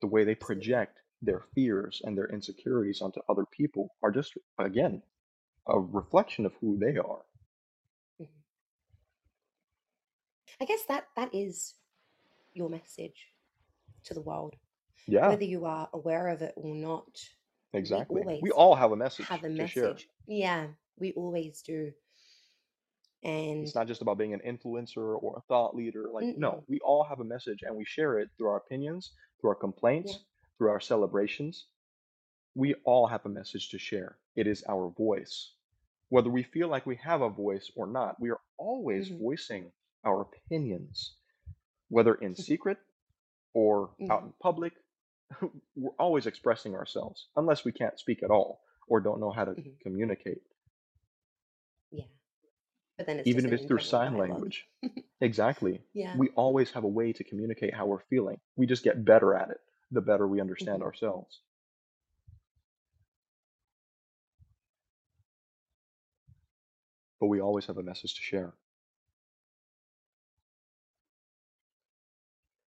The 0.00 0.06
way 0.06 0.24
they 0.24 0.34
project 0.34 0.98
their 1.22 1.42
fears 1.54 2.00
and 2.04 2.16
their 2.16 2.28
insecurities 2.32 3.00
onto 3.00 3.20
other 3.28 3.44
people 3.44 3.94
are 4.02 4.12
just, 4.12 4.34
again, 4.58 5.02
a 5.66 5.78
reflection 5.78 6.46
of 6.46 6.52
who 6.60 6.78
they 6.78 6.96
are. 6.98 7.24
hmm 8.18 8.24
I 10.60 10.64
guess 10.64 10.84
that 10.88 11.08
that 11.16 11.30
is 11.34 11.74
your 12.52 12.68
message 12.68 13.28
to 14.04 14.14
the 14.14 14.20
world, 14.20 14.56
Yeah, 15.06 15.28
whether 15.28 15.44
you 15.44 15.64
are 15.64 15.88
aware 15.92 16.28
of 16.28 16.42
it 16.42 16.54
or 16.56 16.74
not. 16.74 17.20
Exactly. 17.72 18.22
We 18.22 18.50
always 18.50 18.52
all 18.52 18.74
have 18.74 18.92
a 18.92 18.96
message. 18.96 19.26
have 19.26 19.42
message 19.42 19.58
a 19.58 19.62
to 19.62 19.68
share. 19.68 19.84
message. 19.84 20.08
Yeah, 20.26 20.66
we 20.98 21.12
always 21.12 21.62
do. 21.62 21.92
And 23.22 23.64
it's 23.64 23.74
not 23.74 23.86
just 23.88 24.02
about 24.02 24.18
being 24.18 24.34
an 24.34 24.40
influencer 24.46 24.98
or 25.22 25.36
a 25.38 25.42
thought 25.42 25.74
leader. 25.74 26.10
Like, 26.12 26.28
no, 26.36 26.58
mm-mm, 26.58 26.66
we 26.68 26.80
all 26.80 27.04
have 27.04 27.20
a 27.20 27.24
message 27.24 27.62
and 27.62 27.76
we 27.76 27.84
share 27.84 28.18
it 28.18 28.30
through 28.36 28.48
our 28.48 28.56
opinions, 28.58 29.12
through 29.40 29.50
our 29.50 29.56
yeah, 30.02 30.12
complaints, 30.12 30.24
through 30.58 30.70
our 30.70 30.80
celebrations. 30.80 31.66
We 32.54 32.74
all 32.84 33.06
have 33.08 33.24
a 33.26 33.30
message 33.30 33.70
to 33.70 33.78
share. 33.78 34.18
It 34.36 34.46
is 34.46 34.64
our 34.68 34.90
voice. 34.90 35.52
Whether 36.10 36.30
we 36.30 36.42
feel 36.44 36.68
like 36.68 36.86
we 36.86 36.96
have 36.96 37.22
a 37.22 37.30
voice 37.30 37.70
or 37.76 37.86
not, 37.86 38.20
we 38.20 38.30
are 38.30 38.40
always 38.58 39.08
hmm 39.08 39.18
voicing 39.18 39.72
our 40.04 40.22
opinions, 40.22 41.16
whether 41.88 42.14
in 42.14 42.36
secret 42.36 42.78
or 43.54 43.92
out 44.10 44.22
hmm 44.22 44.26
in 44.26 44.32
public. 44.42 44.74
We're 45.76 45.94
always 45.98 46.26
expressing 46.26 46.74
ourselves, 46.74 47.28
unless 47.36 47.64
we 47.64 47.72
can't 47.72 47.98
speak 47.98 48.22
at 48.22 48.30
all 48.30 48.62
or 48.88 49.00
don't 49.00 49.20
know 49.20 49.30
how 49.32 49.44
to 49.46 49.56
hmm 49.56 49.74
communicate, 49.82 50.42
yeah. 50.42 50.57
But 52.98 53.06
then 53.06 53.20
it's 53.20 53.28
even 53.28 53.46
if 53.46 53.52
it's 53.52 53.64
through 53.64 53.78
sign 53.80 54.16
language. 54.18 54.66
Exactly. 55.20 55.82
Yeah. 55.94 56.14
We 56.16 56.28
always 56.36 56.70
have 56.72 56.84
a 56.84 56.88
way 56.88 57.12
to 57.12 57.24
communicate 57.24 57.74
how 57.74 57.86
we're 57.86 58.04
feeling. 58.10 58.38
We 58.56 58.66
just 58.66 58.84
get 58.84 59.04
better 59.04 59.34
at 59.34 59.50
it 59.50 59.58
the 59.90 60.00
better 60.00 60.28
we 60.28 60.40
understand 60.40 60.78
hmm 60.78 60.84
ourselves. 60.84 61.40
But 67.20 67.26
we 67.28 67.40
always 67.40 67.66
have 67.66 67.78
a 67.78 67.82
message 67.82 68.14
to 68.14 68.22
share. 68.22 68.54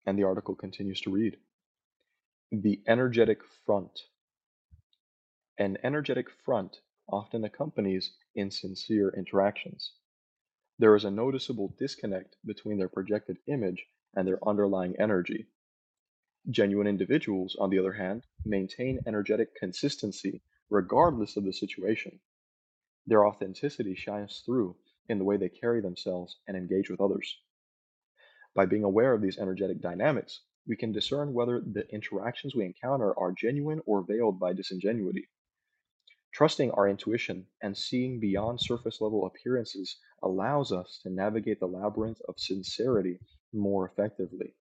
And 0.06 0.18
the 0.18 0.24
article 0.24 0.54
continues 0.54 1.00
to 1.02 1.10
read 1.10 1.38
The 2.52 2.82
energetic 2.86 3.40
front. 3.66 4.00
An 5.58 5.78
energetic 5.82 6.30
front 6.30 6.80
often 7.08 7.44
accompanies 7.44 8.12
insincere 8.36 9.10
interactions. 9.16 9.92
There 10.78 10.96
is 10.96 11.04
a 11.04 11.10
noticeable 11.10 11.74
disconnect 11.78 12.36
between 12.44 12.78
their 12.78 12.88
projected 12.88 13.38
image 13.46 13.86
and 14.16 14.26
their 14.26 14.46
underlying 14.46 14.96
energy. 14.98 15.46
Genuine 16.50 16.88
individuals, 16.88 17.54
on 17.56 17.70
the 17.70 17.78
other 17.78 17.92
hand, 17.92 18.26
maintain 18.44 18.98
energetic 19.06 19.54
consistency 19.54 20.42
regardless 20.70 21.36
of 21.36 21.44
the 21.44 21.52
situation. 21.52 22.18
Their 23.06 23.24
authenticity 23.24 23.94
shines 23.94 24.42
through 24.44 24.76
in 25.08 25.18
the 25.18 25.24
way 25.24 25.36
they 25.36 25.48
carry 25.48 25.80
themselves 25.80 26.38
and 26.48 26.56
engage 26.56 26.90
with 26.90 27.00
others. 27.00 27.38
By 28.54 28.66
being 28.66 28.84
aware 28.84 29.12
of 29.12 29.22
these 29.22 29.38
energetic 29.38 29.80
dynamics, 29.80 30.40
we 30.66 30.76
can 30.76 30.90
discern 30.90 31.34
whether 31.34 31.60
the 31.60 31.88
interactions 31.90 32.54
we 32.54 32.64
encounter 32.64 33.16
are 33.18 33.32
genuine 33.32 33.80
or 33.86 34.02
veiled 34.02 34.40
by 34.40 34.54
disingenuity. 34.54 35.28
Trusting 36.34 36.70
our 36.72 36.86
intuition 36.86 37.46
and 37.62 37.74
seeing 37.78 38.20
beyond 38.20 38.60
surface 38.60 39.00
level 39.00 39.24
appearances 39.24 39.98
allows 40.22 40.70
us 40.70 40.98
to 41.02 41.08
navigate 41.08 41.60
the 41.60 41.66
labyrinth 41.66 42.20
of 42.28 42.38
sincerity 42.38 43.22
more 43.54 43.86
effectively. 43.88 44.54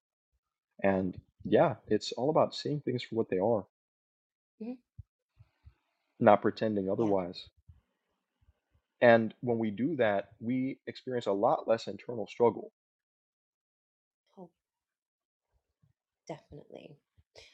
And 0.84 1.20
yeah, 1.44 1.78
it's 1.88 2.12
all 2.14 2.30
about 2.30 2.56
seeing 2.56 2.82
things 2.82 3.04
for 3.04 3.16
what 3.16 3.30
they 3.30 3.40
are, 3.40 3.68
Mhm. 4.60 4.74
not 6.20 6.42
pretending 6.42 6.90
Yeah. 6.98 7.14
otherwise. 7.16 7.50
And 9.02 9.36
when 9.42 9.60
we 9.60 9.70
do 9.70 9.96
that, 9.98 10.30
we 10.40 10.80
experience 10.88 11.28
a 11.28 11.32
lot 11.32 11.68
less 11.68 11.88
internal 11.88 12.26
struggle. 12.26 12.74
Oh, 14.38 14.50
definitely. 16.28 16.98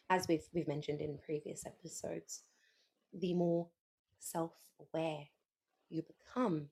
As 0.09 0.27
we've 0.27 0.47
we've 0.53 0.67
mentioned 0.67 1.01
in 1.01 1.19
previous 1.19 1.65
episodes, 1.65 2.43
the 3.13 3.33
more 3.33 3.69
self-aware. 4.19 5.27
You 5.89 6.03
become, 6.03 6.69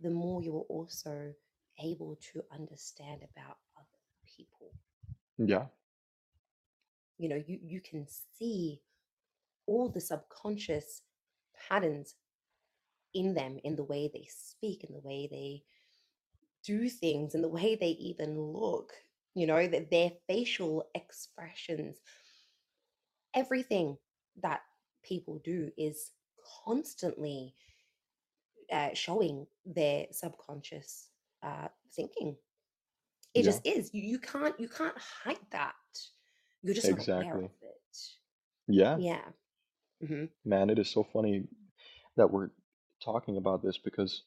the 0.00 0.10
more 0.10 0.42
you're 0.42 0.66
also 0.68 1.34
able 1.82 2.16
to 2.32 2.42
understand 2.52 3.22
about 3.22 3.56
other 3.76 3.86
people. 4.36 4.72
Yeah, 5.38 5.66
You 7.18 7.28
know, 7.28 7.42
you 7.46 7.58
you 7.62 7.80
can 7.80 8.06
see 8.38 8.82
all 9.66 9.88
the 9.88 10.00
subconscious 10.00 11.02
patterns 11.68 12.14
in 13.14 13.34
them 13.34 13.58
in 13.64 13.76
the 13.76 13.84
way 13.84 14.10
they 14.12 14.26
speak, 14.30 14.84
in 14.84 14.92
the 14.94 15.00
way 15.00 15.28
they 15.30 15.64
do 16.64 16.88
things, 16.88 17.34
in 17.34 17.42
the 17.42 17.48
way 17.48 17.76
they 17.76 17.90
even 17.90 18.40
look, 18.40 18.92
you 19.34 19.46
know, 19.46 19.66
that 19.66 19.90
their 19.90 20.12
facial 20.28 20.84
expressions, 20.94 21.98
everything 23.34 23.98
that 24.42 24.60
people 25.04 25.40
do 25.44 25.70
is 25.76 26.10
constantly 26.64 27.54
uh, 28.72 28.90
showing 28.94 29.46
their 29.64 30.06
subconscious 30.10 31.08
uh, 31.42 31.68
thinking. 31.94 32.36
It 33.34 33.44
yeah, 33.44 33.50
just 33.50 33.66
is. 33.66 33.90
You, 33.92 34.02
you 34.02 34.18
can't 34.18 34.58
you 34.58 34.68
can't 34.68 34.96
hide 34.98 35.38
that. 35.50 35.74
You're 36.62 36.74
just 36.74 36.88
not 36.88 36.98
aware 36.98 37.18
of 37.18 37.20
exactly. 37.20 37.44
it. 37.44 37.98
Yeah, 38.66 38.96
Yeah. 38.98 39.24
hmm 40.06 40.24
man, 40.44 40.70
it 40.70 40.78
is 40.78 40.90
so 40.90 41.06
funny 41.12 41.44
that 42.16 42.30
we're 42.30 42.50
talking 43.04 43.36
about 43.36 43.62
this 43.62 43.78
because 43.78 44.22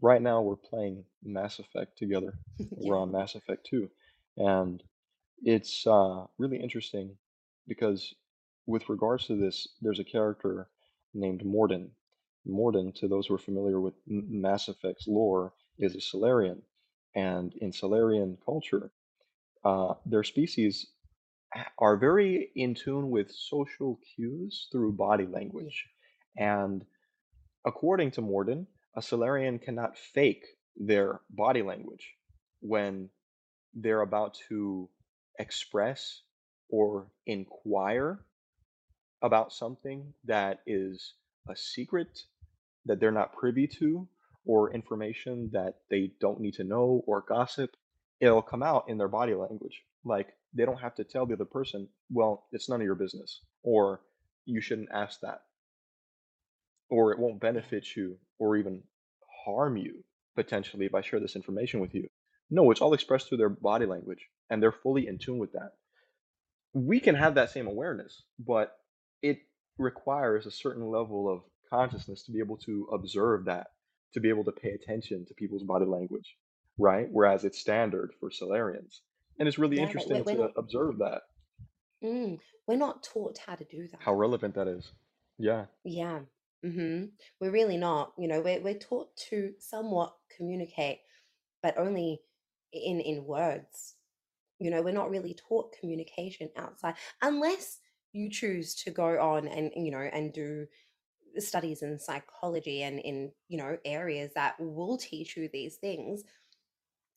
right 0.00 0.22
now 0.22 0.40
we're 0.40 0.56
playing 0.56 1.04
Mass 1.22 1.58
Effect 1.58 1.98
together. 1.98 2.34
We're 2.70 2.98
on 2.98 3.12
Mass 3.12 3.34
Effect 3.34 3.66
2. 3.68 3.88
And 4.38 4.82
it's 5.42 5.86
uh, 5.86 6.24
really 6.38 6.58
interesting 6.58 7.16
because, 7.68 8.14
with 8.66 8.88
regards 8.88 9.26
to 9.26 9.36
this, 9.36 9.68
there's 9.80 9.98
a 9.98 10.04
character 10.04 10.68
named 11.14 11.42
Mordin. 11.44 11.90
Mordin, 12.46 12.94
to 12.96 13.08
those 13.08 13.26
who 13.26 13.34
are 13.34 13.38
familiar 13.38 13.80
with 13.80 13.94
Mass 14.06 14.68
Effect's 14.68 15.06
lore, 15.06 15.52
is 15.78 15.94
a 15.94 16.00
Salarian. 16.00 16.62
And 17.14 17.54
in 17.60 17.72
Salarian 17.72 18.38
culture, 18.44 18.90
uh, 19.64 19.94
their 20.06 20.24
species 20.24 20.86
are 21.78 21.96
very 21.96 22.50
in 22.56 22.74
tune 22.74 23.10
with 23.10 23.30
social 23.30 24.00
cues 24.14 24.68
through 24.72 24.92
body 24.92 25.26
language. 25.26 25.86
And 26.36 26.84
According 27.64 28.10
to 28.12 28.22
Mordin, 28.22 28.66
a 28.96 29.02
Salarian 29.02 29.58
cannot 29.58 29.96
fake 29.96 30.44
their 30.76 31.20
body 31.30 31.62
language 31.62 32.14
when 32.60 33.08
they're 33.74 34.00
about 34.00 34.36
to 34.48 34.88
express 35.38 36.22
or 36.68 37.06
inquire 37.26 38.24
about 39.22 39.52
something 39.52 40.12
that 40.24 40.60
is 40.66 41.14
a 41.48 41.56
secret 41.56 42.20
that 42.86 43.00
they're 43.00 43.10
not 43.10 43.32
privy 43.32 43.66
to 43.66 44.08
or 44.44 44.74
information 44.74 45.50
that 45.52 45.74
they 45.90 46.12
don't 46.20 46.40
need 46.40 46.54
to 46.54 46.64
know 46.64 47.02
or 47.06 47.24
gossip. 47.28 47.70
It'll 48.20 48.42
come 48.42 48.62
out 48.62 48.84
in 48.88 48.98
their 48.98 49.08
body 49.08 49.34
language. 49.34 49.82
Like 50.04 50.28
they 50.54 50.64
don't 50.64 50.80
have 50.80 50.96
to 50.96 51.04
tell 51.04 51.26
the 51.26 51.34
other 51.34 51.44
person, 51.44 51.88
well, 52.10 52.46
it's 52.52 52.68
none 52.68 52.80
of 52.80 52.84
your 52.84 52.96
business, 52.96 53.40
or 53.62 54.00
you 54.44 54.60
shouldn't 54.60 54.90
ask 54.92 55.20
that 55.20 55.42
or 56.92 57.10
it 57.10 57.18
won't 57.18 57.40
benefit 57.40 57.96
you 57.96 58.18
or 58.38 58.56
even 58.56 58.82
harm 59.46 59.78
you 59.78 60.04
potentially 60.36 60.84
if 60.84 60.94
I 60.94 61.00
share 61.00 61.20
this 61.20 61.36
information 61.36 61.80
with 61.80 61.94
you. 61.94 62.06
No, 62.50 62.70
it's 62.70 62.82
all 62.82 62.92
expressed 62.92 63.28
through 63.28 63.38
their 63.38 63.48
body 63.48 63.86
language 63.86 64.28
and 64.50 64.62
they're 64.62 64.72
fully 64.72 65.06
in 65.08 65.18
tune 65.18 65.38
with 65.38 65.52
that. 65.52 65.70
We 66.74 67.00
can 67.00 67.14
have 67.14 67.36
that 67.36 67.50
same 67.50 67.66
awareness, 67.66 68.22
but 68.38 68.76
it 69.22 69.38
requires 69.78 70.46
a 70.46 70.50
certain 70.50 70.86
level 70.90 71.28
of 71.32 71.42
consciousness 71.70 72.22
to 72.24 72.32
be 72.32 72.38
able 72.40 72.56
to 72.58 72.88
observe 72.92 73.44
that, 73.46 73.68
to 74.14 74.20
be 74.20 74.28
able 74.28 74.44
to 74.44 74.52
pay 74.52 74.70
attention 74.70 75.24
to 75.26 75.34
people's 75.34 75.62
body 75.64 75.86
language, 75.86 76.36
right? 76.78 77.08
Whereas 77.10 77.44
it's 77.44 77.58
standard 77.58 78.12
for 78.20 78.30
Salarians. 78.30 79.00
And 79.38 79.48
it's 79.48 79.58
really 79.58 79.78
Yeah. 79.78 79.92
Like 79.96 80.10
we're, 80.10 80.18
interesting 80.18 80.24
we're 80.24 80.32
to 80.34 80.40
not 80.42 80.52
observe 80.56 80.98
that, 80.98 81.22
mm, 82.02 82.38
we're 82.66 82.76
not 82.76 83.02
taught 83.02 83.38
how 83.46 83.54
to 83.54 83.64
do 83.64 83.88
that. 83.88 84.00
how 84.00 84.14
relevant 84.14 84.54
that 84.54 84.68
is. 84.68 84.90
Yeah, 85.38 85.66
Yeah. 85.84 86.20
hmm 86.62 87.06
We're 87.40 87.50
really 87.50 87.76
not. 87.78 88.12
You 88.18 88.28
know, 88.28 88.40
we're 88.40 88.60
we're 88.60 88.78
taught 88.78 89.16
to 89.30 89.54
somewhat 89.58 90.14
communicate, 90.36 91.00
but 91.62 91.78
only 91.78 92.20
in 92.72 93.00
in 93.00 93.24
words. 93.24 93.94
You 94.58 94.70
know, 94.70 94.82
we're 94.82 94.92
not 94.92 95.10
really 95.10 95.34
taught 95.34 95.74
communication 95.80 96.50
outside 96.56 96.94
unless 97.20 97.80
you 98.12 98.30
choose 98.30 98.74
to 98.74 98.90
go 98.90 99.20
on 99.20 99.48
and 99.48 99.72
you 99.76 99.90
know 99.90 99.98
and 100.12 100.32
do 100.32 100.66
studies 101.38 101.82
in 101.82 101.98
psychology 101.98 102.82
and 102.82 103.00
in 103.00 103.32
you 103.48 103.58
know 103.58 103.76
areas 103.84 104.30
that 104.34 104.54
will 104.58 104.96
teach 104.96 105.36
you 105.36 105.48
these 105.52 105.76
things. 105.76 106.24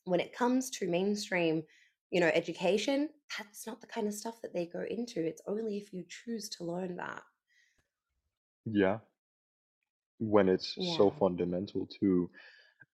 When 0.04 0.20
it 0.20 0.36
comes 0.36 0.70
to 0.70 0.88
mainstream 0.88 1.62
you 2.10 2.20
know 2.20 2.30
education 2.32 3.08
that's 3.36 3.66
not 3.66 3.80
the 3.80 3.86
kind 3.86 4.06
of 4.06 4.14
stuff 4.14 4.40
that 4.42 4.54
they 4.54 4.66
go 4.66 4.84
into. 4.88 5.24
It's 5.24 5.42
only 5.46 5.76
if 5.76 5.92
you 5.92 6.04
choose 6.08 6.48
to 6.50 6.64
learn 6.64 6.96
that. 6.96 7.22
Yeah. 8.64 8.98
When 10.18 10.48
it's 10.48 10.74
so 10.96 11.10
yeah. 11.10 11.18
fundamental 11.18 11.88
to 12.00 12.30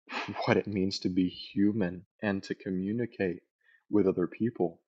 what 0.44 0.56
it 0.56 0.66
means 0.66 0.98
to 1.00 1.08
be 1.08 1.28
human 1.28 2.04
and 2.22 2.42
to 2.44 2.54
communicate 2.54 3.42
with 3.90 4.06
other 4.06 4.26
people. 4.26 4.80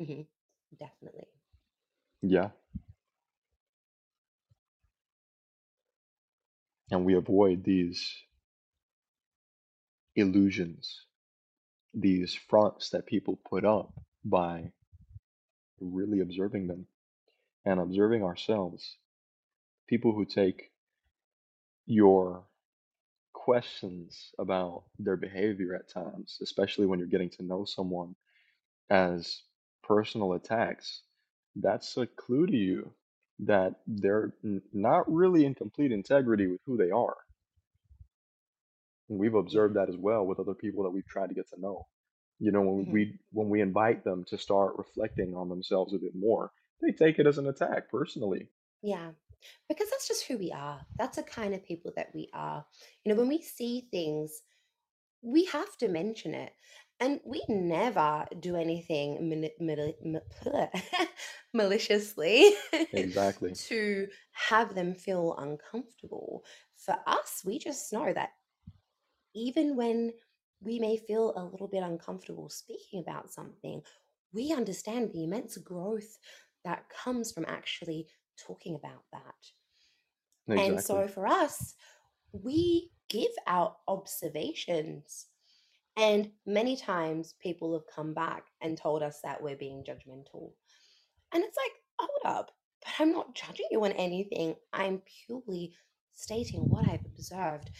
hmm 0.00 0.22
definitely 0.78 1.26
Yeah. 2.22 2.50
And 6.90 7.04
we 7.04 7.14
avoid 7.14 7.64
these 7.64 8.22
illusions, 10.14 11.06
these 11.94 12.34
fronts 12.34 12.90
that 12.90 13.06
people 13.06 13.38
put 13.48 13.64
up 13.64 13.92
by 14.24 14.72
really 15.80 16.20
observing 16.20 16.66
them 16.68 16.86
and 17.64 17.80
observing 17.80 18.22
ourselves. 18.22 18.96
People 19.88 20.12
who 20.12 20.24
take 20.24 20.70
your 21.86 22.44
questions 23.32 24.32
about 24.38 24.84
their 24.98 25.16
behavior 25.16 25.74
at 25.74 25.88
times, 25.88 26.38
especially 26.42 26.86
when 26.86 26.98
you're 26.98 27.08
getting 27.08 27.30
to 27.30 27.42
know 27.42 27.64
someone, 27.64 28.14
as 28.90 29.42
personal 29.82 30.34
attacks, 30.34 31.02
that's 31.56 31.96
a 31.96 32.06
clue 32.06 32.46
to 32.46 32.56
you 32.56 32.94
that 33.40 33.80
they're 33.86 34.34
n- 34.44 34.62
not 34.72 35.10
really 35.12 35.44
in 35.44 35.54
complete 35.54 35.92
integrity 35.92 36.46
with 36.46 36.60
who 36.66 36.76
they 36.76 36.90
are. 36.90 37.16
And 39.08 39.18
we've 39.20 39.34
observed 39.36 39.76
that 39.76 39.88
as 39.88 39.96
well 39.96 40.26
with 40.26 40.40
other 40.40 40.54
people 40.54 40.82
that 40.82 40.90
we've 40.90 41.06
tried 41.06 41.28
to 41.28 41.34
get 41.36 41.48
to 41.50 41.60
know. 41.60 41.86
You 42.40 42.50
know, 42.50 42.62
when 42.62 42.86
hmm 42.86 42.90
we 42.90 43.18
when 43.30 43.48
we 43.48 43.60
invite 43.60 44.02
them 44.02 44.24
to 44.24 44.36
start 44.38 44.76
reflecting 44.76 45.36
on 45.36 45.48
themselves 45.48 45.94
a 45.94 45.98
bit 45.98 46.14
more, 46.16 46.52
they 46.80 46.90
take 46.90 47.18
it 47.20 47.26
as 47.28 47.38
an 47.38 47.46
attack 47.46 47.88
personally. 47.90 48.48
yeah 48.82 49.10
because 49.68 49.90
that's 49.90 50.08
just 50.08 50.26
who 50.26 50.38
we 50.38 50.52
are 50.52 50.86
that's 50.98 51.16
the 51.16 51.22
kind 51.22 51.54
of 51.54 51.64
people 51.64 51.92
that 51.96 52.14
we 52.14 52.28
are 52.34 52.64
you 53.04 53.12
know 53.12 53.18
when 53.18 53.28
we 53.28 53.42
see 53.42 53.88
things 53.90 54.42
we 55.22 55.44
have 55.46 55.76
to 55.78 55.88
mention 55.88 56.34
it 56.34 56.52
and 57.02 57.18
we 57.24 57.42
never 57.48 58.24
do 58.38 58.54
anything 58.54 59.28
mani- 59.28 59.56
mali- 59.58 59.96
ma- 60.04 60.66
maliciously 61.52 62.54
Exactly. 62.92 63.52
to 63.68 64.06
have 64.32 64.74
them 64.76 64.94
feel 64.94 65.34
uncomfortable. 65.38 66.44
For 66.76 66.96
us 67.06 67.42
we 67.44 67.58
just 67.58 67.92
know 67.92 68.12
that 68.12 68.30
even 69.34 69.76
when 69.76 70.12
we 70.60 70.78
may 70.78 70.96
feel 70.96 71.34
a 71.36 71.44
little 71.44 71.66
bit 71.66 71.82
uncomfortable 71.82 72.48
speaking 72.48 73.00
about 73.00 73.32
something 73.32 73.82
we 74.32 74.52
understand 74.52 75.10
the 75.12 75.24
immense 75.24 75.56
growth 75.58 76.18
that 76.64 76.84
comes 76.88 77.32
from 77.32 77.44
actually 77.48 78.06
talking 78.38 78.76
about 78.76 79.02
that. 79.12 80.56
And 80.56 80.80
so 80.80 81.08
for 81.08 81.26
us 81.26 81.74
we 82.32 82.92
give 83.08 83.32
our 83.48 83.74
observations 83.88 85.26
and 85.96 86.30
many 86.46 86.76
times 86.76 87.34
people 87.40 87.72
have 87.74 87.94
come 87.94 88.14
back 88.14 88.44
and 88.60 88.76
told 88.78 89.02
us 89.02 89.20
that 89.22 89.42
we're 89.42 89.56
being 89.56 89.84
judgmental. 89.84 90.52
And 91.34 91.44
it's 91.44 91.56
like, 91.56 91.72
hold 91.98 92.36
up. 92.36 92.50
but 92.80 92.92
I'm 92.98 93.12
not 93.12 93.34
judging 93.34 93.66
you 93.70 93.84
on 93.84 93.92
anything. 93.92 94.56
I'm 94.72 95.02
purely 95.26 95.74
stating 96.14 96.62
what 96.68 96.88
I've 96.88 97.04
observed. 97.04 97.70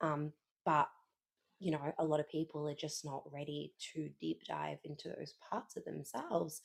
Um, 0.00 0.32
but 0.64 0.88
you 1.60 1.70
know, 1.70 1.92
a 1.98 2.04
lot 2.04 2.20
of 2.20 2.28
people 2.28 2.66
are 2.68 2.74
just 2.74 3.04
not 3.04 3.22
ready 3.30 3.74
to 3.92 4.08
deep 4.20 4.40
dive 4.48 4.78
into 4.84 5.10
those 5.10 5.34
parts 5.50 5.76
of 5.76 5.84
themselves. 5.84 6.62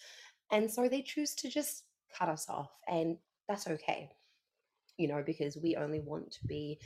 And 0.51 0.71
so 0.71 0.87
they 0.87 1.01
choose 1.01 1.35
to 1.35 1.49
just 1.49 1.83
cut 2.17 2.29
us 2.29 2.45
off. 2.49 2.71
And 2.87 3.17
that's 3.47 3.67
okay, 3.67 4.09
you 4.97 5.09
know, 5.09 5.21
because 5.25 5.57
we 5.57 5.75
only 5.75 5.99
want 5.99 6.31
to 6.31 6.47
be 6.47 6.79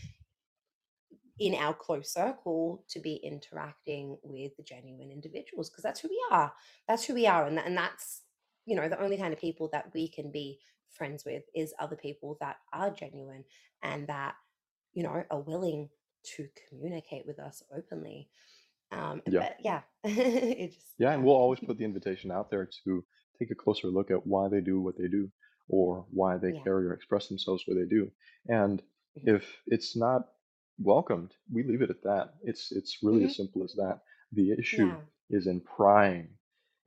in 1.39 1.55
our 1.55 1.73
close 1.73 2.13
circle 2.13 2.83
to 2.89 2.99
be 2.99 3.15
interacting 3.15 4.17
with 4.23 4.55
the 4.57 4.63
genuine 4.63 5.11
individuals 5.11 5.69
because 5.69 5.83
that's 5.83 6.01
who 6.01 6.09
we 6.09 6.21
are. 6.31 6.53
That's 6.87 7.05
who 7.05 7.13
we 7.13 7.27
are. 7.27 7.45
And, 7.47 7.57
and 7.59 7.77
that's, 7.77 8.23
you 8.65 8.75
know, 8.75 8.89
the 8.89 9.01
only 9.01 9.17
kind 9.17 9.33
of 9.33 9.39
people 9.39 9.69
that 9.71 9.93
we 9.93 10.07
can 10.09 10.31
be 10.31 10.59
friends 10.89 11.23
with 11.25 11.43
is 11.55 11.73
other 11.79 11.95
people 11.95 12.37
that 12.41 12.57
are 12.73 12.91
genuine 12.91 13.45
and 13.81 14.07
that, 14.07 14.35
you 14.93 15.03
know, 15.03 15.23
are 15.29 15.41
willing 15.41 15.89
to 16.23 16.49
communicate 16.69 17.25
with 17.25 17.39
us 17.39 17.63
openly. 17.75 18.29
Um, 18.91 19.21
Yeah. 19.27 19.47
yeah, 19.59 19.81
it 20.03 20.73
just, 20.73 20.95
Yeah, 20.97 21.11
and 21.13 21.23
we'll 21.23 21.35
always 21.35 21.59
put 21.61 21.77
the 21.77 21.85
invitation 21.85 22.31
out 22.31 22.49
there 22.49 22.69
to 22.85 23.05
take 23.39 23.51
a 23.51 23.55
closer 23.55 23.87
look 23.87 24.11
at 24.11 24.27
why 24.27 24.49
they 24.49 24.61
do 24.61 24.81
what 24.81 24.97
they 24.97 25.07
do 25.07 25.31
or 25.69 26.05
why 26.11 26.37
they 26.37 26.51
Yeah. 26.51 26.59
carry 26.63 26.87
or 26.87 26.93
express 26.93 27.27
themselves 27.27 27.63
the 27.65 27.73
way 27.75 27.81
they 27.83 27.87
do. 27.89 28.11
And 28.47 28.81
hmm 29.15 29.25
if 29.25 29.61
it's 29.67 29.95
not 29.95 30.29
welcomed, 30.81 31.33
we 31.51 31.63
leave 31.63 31.81
it 31.81 31.89
at 31.89 32.03
that. 32.03 32.35
It's 32.43 32.71
it's 32.71 33.03
really 33.03 33.23
hmm 33.23 33.25
as 33.25 33.35
simple 33.35 33.63
as 33.63 33.73
that. 33.75 34.01
The 34.31 34.51
issue 34.51 34.95
Yeah. 34.95 35.05
is 35.29 35.47
in 35.47 35.61
prying 35.61 36.29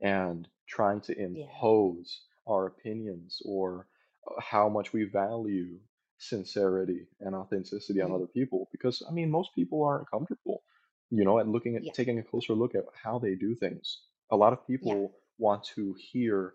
and 0.01 0.47
trying 0.67 1.01
to 1.01 1.17
Yeah. 1.33 1.47
impose 1.49 2.21
our 2.47 2.67
opinions 2.67 3.41
or 3.45 3.87
uh, 4.27 4.39
how 4.41 4.69
much 4.69 4.93
we 4.93 5.03
value 5.05 5.79
sincerity 6.17 7.07
and 7.19 7.35
authenticity 7.35 8.01
on 8.01 8.11
hmm 8.11 8.13
other 8.13 8.27
people 8.27 8.69
because 8.71 9.03
I 9.07 9.11
mean 9.11 9.29
most 9.31 9.53
people 9.55 9.83
aren't 9.83 10.09
comfortable 10.09 10.63
you 11.11 11.23
know, 11.23 11.37
and 11.39 11.51
looking 11.51 11.75
at 11.75 11.83
Yeah. 11.83 11.93
taking 11.93 12.17
a 12.19 12.23
closer 12.23 12.53
look 12.53 12.73
at 12.75 12.85
how 13.03 13.19
they 13.19 13.35
do 13.35 13.53
things. 13.55 13.99
A 14.31 14.35
lot 14.35 14.53
of 14.53 14.65
Yeah. 14.79 14.95
people 14.95 15.13
want 15.37 15.63
to 15.75 15.93
hear 16.11 16.53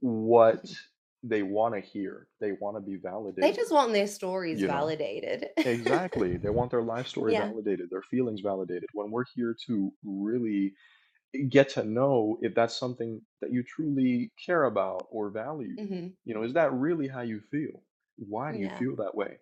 what 0.00 0.72
they 1.24 1.42
want 1.42 1.74
to 1.74 1.80
hear. 1.82 2.28
They 2.40 2.52
want 2.52 2.76
to 2.78 2.82
be 2.82 2.96
validated. 2.96 3.40
They 3.40 3.52
just 3.52 3.72
want 3.72 3.92
their 3.92 4.06
stories 4.06 4.62
you 4.62 4.68
know. 4.68 4.94
validated. 4.94 5.50
Exactly. 5.64 6.38
They 6.38 6.50
want 6.50 6.70
their 6.72 6.82
life 6.82 7.08
story 7.08 7.34
yeah. 7.34 7.36
validated, 7.36 7.90
their 7.90 8.02
feelings 8.02 8.40
validated. 8.42 8.90
When 8.94 9.10
we're 9.10 9.24
here 9.34 9.56
to 9.66 9.92
really 10.04 10.74
get 11.48 11.68
to 11.70 11.84
know 11.84 12.38
if 12.42 12.54
that's 12.54 12.76
something 12.78 13.22
that 13.40 13.52
you 13.52 13.62
truly 13.64 14.32
care 14.44 14.64
about 14.64 15.06
or 15.10 15.30
value. 15.30 15.78
hmm 15.78 16.16
You 16.24 16.34
know, 16.34 16.42
is 16.44 16.54
that 16.54 16.72
really 16.72 17.08
how 17.08 17.22
you 17.22 17.40
feel? 17.40 17.84
Why 18.16 18.52
do 18.52 18.58
you 18.58 18.70
feel 18.70 18.96
that 18.96 19.16
way? 19.16 19.38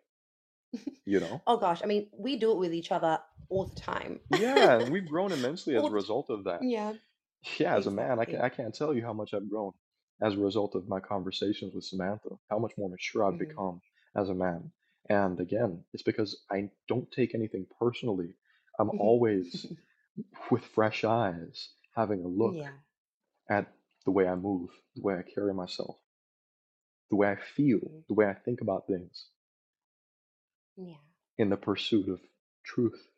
You 1.05 1.21
know? 1.21 1.47
Oh 1.47 1.57
gosh, 1.57 1.83
I 1.83 1.87
mean, 1.87 2.11
we 2.13 2.37
do 2.37 2.53
it 2.53 2.59
with 2.59 2.75
each 2.75 2.93
other 2.93 3.23
all 3.49 3.67
the 3.67 3.75
time. 3.75 4.21
Yeah, 4.29 4.79
and 4.79 4.91
we've 4.91 5.07
grown 5.09 5.33
immensely 5.33 5.77
as 5.77 5.87
a 5.87 5.93
result 5.93 6.31
of 6.31 6.45
that. 6.45 6.67
yeah, 6.69 6.95
Yeah, 7.59 7.77
as 7.77 7.87
a 7.87 7.91
man, 7.91 8.21
I, 8.21 8.25
ca- 8.27 8.41
exactly. 8.41 8.43
I 8.43 8.49
can't 8.51 8.75
tell 8.75 8.95
you 8.95 9.03
how 9.03 9.13
much 9.13 9.35
I've 9.35 9.49
grown 9.51 9.73
as 10.23 10.35
a 10.35 10.39
result 10.39 10.75
of 10.77 10.89
my 10.89 11.01
conversations 11.01 11.75
with 11.75 11.85
Samantha, 11.85 12.31
how 12.51 12.59
much 12.59 12.73
more 12.79 12.91
mature 12.91 13.25
I've 13.25 13.39
hmm 13.39 13.39
become 13.39 13.81
as 14.17 14.29
a 14.31 14.35
man. 14.35 14.73
And 15.11 15.41
again, 15.41 15.85
it's 15.95 16.03
because 16.05 16.41
I 16.51 16.71
don't 16.89 17.11
take 17.13 17.35
anything 17.35 17.67
personally. 17.81 18.35
I'm 18.79 18.93
always 18.99 19.67
with 20.51 20.65
fresh 20.65 21.05
eyes, 21.05 21.71
having 21.97 22.25
a 22.25 22.29
look 22.29 22.57
yeah. 22.57 22.71
at 23.51 23.73
the 24.05 24.13
way 24.13 24.29
I 24.29 24.35
move, 24.37 24.71
the 24.97 25.03
way 25.03 25.15
I 25.17 25.23
carry 25.23 25.55
myself, 25.55 25.97
the 27.11 27.17
way 27.17 27.29
I 27.31 27.37
feel, 27.37 27.81
hmm 27.81 28.01
the 28.09 28.15
way 28.15 28.27
I 28.27 28.35
think 28.35 28.61
about 28.63 28.87
things 28.87 29.27
Yeah. 30.77 30.97
in 31.39 31.51
the 31.51 31.57
pursuit 31.57 32.09
of 32.09 32.21
truth, 32.65 33.09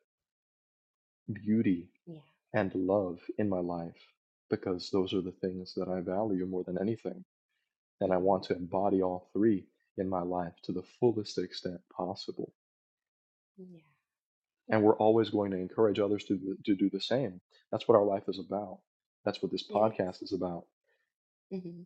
beauty, 1.32 1.88
Yeah. 2.06 2.20
and 2.54 2.74
love 2.74 3.20
in 3.38 3.48
my 3.48 3.60
life, 3.60 4.13
because 4.56 4.90
those 4.90 5.14
are 5.14 5.22
the 5.22 5.32
things 5.32 5.74
that 5.74 5.88
I 5.88 6.00
value 6.00 6.46
more 6.46 6.64
than 6.64 6.78
anything. 6.80 7.24
and 8.00 8.12
I 8.12 8.18
want 8.18 8.44
to 8.44 8.56
embody 8.56 9.02
all 9.02 9.30
three 9.32 9.66
in 9.96 10.08
my 10.08 10.22
life 10.22 10.54
to 10.64 10.72
the 10.72 10.82
fullest 10.82 11.38
extent 11.38 11.80
possible. 11.90 12.52
Yeah. 13.56 13.80
And 14.70 14.82
we're 14.82 14.96
always 14.98 15.30
going 15.30 15.50
to 15.52 15.56
encourage 15.58 15.98
others 15.98 16.24
to, 16.24 16.36
do- 16.36 16.58
to 16.64 16.74
do 16.74 16.90
the 16.90 17.00
same. 17.00 17.40
That's 17.70 17.88
what 17.88 17.96
our 17.96 18.04
life 18.04 18.28
is 18.28 18.38
about. 18.38 18.80
That's 19.24 19.42
what 19.42 19.52
this 19.52 19.66
podcast 19.68 20.22
is 20.22 20.32
about. 20.32 20.66
hmm 21.50 21.82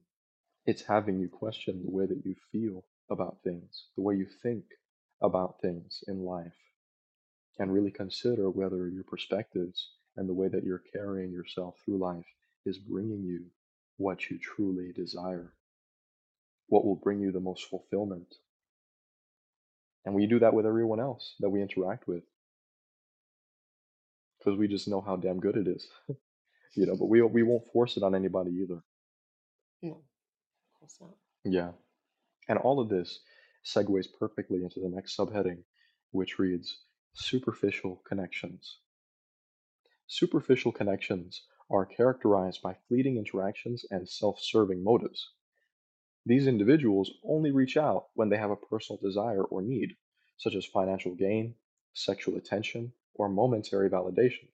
It's 0.67 0.83
having 0.83 1.19
you 1.19 1.29
question 1.29 1.83
the 1.83 1.91
way 1.91 2.07
that 2.07 2.25
you 2.25 2.37
feel 2.53 2.85
about 3.11 3.43
things, 3.43 3.87
the 3.97 4.03
way 4.03 4.15
you 4.17 4.27
think 4.27 4.65
about 5.21 5.61
things 5.61 6.05
in 6.07 6.25
life, 6.25 6.55
and 7.59 7.73
really 7.73 7.91
consider 7.91 8.51
whether 8.51 8.89
your 8.89 9.05
perspectives 9.05 9.93
and 10.17 10.29
the 10.29 10.35
way 10.35 10.49
that 10.49 10.65
you're 10.65 10.83
carrying 10.93 11.33
yourself 11.33 11.79
through 11.85 11.99
life 11.99 12.27
is 12.69 12.79
bringing 12.79 13.25
you 13.25 13.47
what 13.99 14.31
you 14.31 14.39
truly 14.41 14.93
desire, 14.95 15.55
what 16.69 16.85
will 16.87 16.97
bring 16.97 17.21
you 17.21 17.33
the 17.33 17.41
most 17.41 17.65
fulfillment, 17.71 18.35
And 20.07 20.15
we 20.17 20.27
do 20.29 20.41
that 20.41 20.55
with 20.55 20.67
everyone 20.67 21.01
else 21.01 21.37
that 21.41 21.51
we 21.51 21.63
interact 21.63 22.09
with 22.09 22.25
because 24.39 24.59
we 24.59 24.69
just 24.69 24.89
know 24.89 25.01
how 25.01 25.17
damn 25.17 25.41
good 25.41 25.57
it 25.57 25.69
is, 25.69 25.89
you 26.77 26.87
know. 26.87 26.97
But 26.97 27.07
we 27.07 27.23
we 27.23 27.43
won't 27.45 27.67
force 27.73 27.97
it 27.97 28.05
on 28.05 28.15
anybody 28.15 28.53
either. 28.53 28.81
No, 29.83 29.93
of 29.93 30.81
course 30.81 30.99
not. 31.01 31.17
Yeah. 31.45 31.73
And 32.49 32.59
all 32.59 32.81
of 32.81 32.89
this 32.91 33.21
segues 33.65 34.07
perfectly 34.19 34.63
into 34.65 34.81
the 34.81 34.91
next 34.91 35.17
subheading, 35.17 35.59
which 36.13 36.39
reads 36.39 36.81
superficial 37.15 38.03
connections. 38.09 38.79
Superficial 40.09 40.73
connections 40.73 41.43
are 41.71 41.87
characterized 41.87 42.63
by 42.63 42.75
fleeting 42.89 43.17
interactions 43.17 43.85
and 43.91 44.09
self-serving 44.09 44.83
motives. 44.83 45.31
These 46.27 46.47
individuals 46.47 47.11
only 47.25 47.51
reach 47.51 47.77
out 47.77 48.09
when 48.15 48.29
they 48.29 48.37
have 48.37 48.51
a 48.51 48.57
personal 48.57 49.01
desire 49.01 49.45
or 49.45 49.63
need, 49.63 49.97
such 50.37 50.55
as 50.55 50.67
financial 50.67 51.15
gain, 51.15 51.55
sexual 51.95 52.37
attention, 52.37 52.93
or 53.15 53.29
momentary 53.29 53.91
validation. 53.91 54.49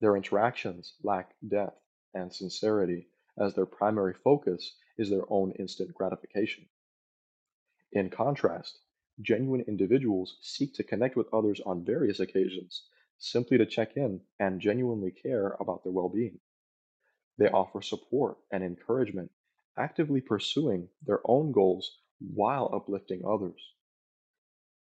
Their 0.00 0.16
interactions 0.16 0.94
lack 1.02 1.34
depth 1.46 1.80
and 2.14 2.32
sincerity, 2.32 3.08
as 3.38 3.54
their 3.54 3.66
primary 3.66 4.14
focus 4.14 4.76
is 4.98 5.10
their 5.10 5.30
own 5.30 5.52
instant 5.52 5.94
gratification. 5.94 6.66
In 7.92 8.10
contrast, 8.10 8.78
genuine 9.20 9.64
individuals 9.68 10.38
seek 10.40 10.74
to 10.74 10.82
connect 10.82 11.16
with 11.16 11.32
others 11.32 11.60
on 11.66 11.84
various 11.84 12.20
occasions, 12.20 12.84
simply 13.20 13.58
to 13.58 13.66
check 13.66 13.96
in 13.96 14.20
and 14.40 14.60
genuinely 14.60 15.10
care 15.10 15.56
about 15.60 15.84
their 15.84 15.92
well 15.92 16.08
being. 16.08 16.40
They 17.38 17.48
offer 17.48 17.82
support 17.82 18.38
and 18.50 18.64
encouragement, 18.64 19.30
actively 19.78 20.20
pursuing 20.20 20.88
their 21.06 21.20
own 21.24 21.52
goals 21.52 21.98
while 22.34 22.70
uplifting 22.74 23.22
others. 23.24 23.60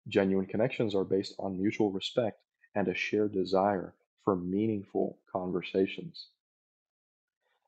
Genuine 0.08 0.46
connections 0.46 0.94
are 0.94 1.04
based 1.04 1.34
on 1.38 1.60
mutual 1.60 1.90
respect 1.92 2.40
and 2.74 2.88
a 2.88 2.94
shared 2.94 3.32
desire 3.32 3.94
for 4.24 4.36
meaningful 4.36 5.18
conversations. 5.30 6.28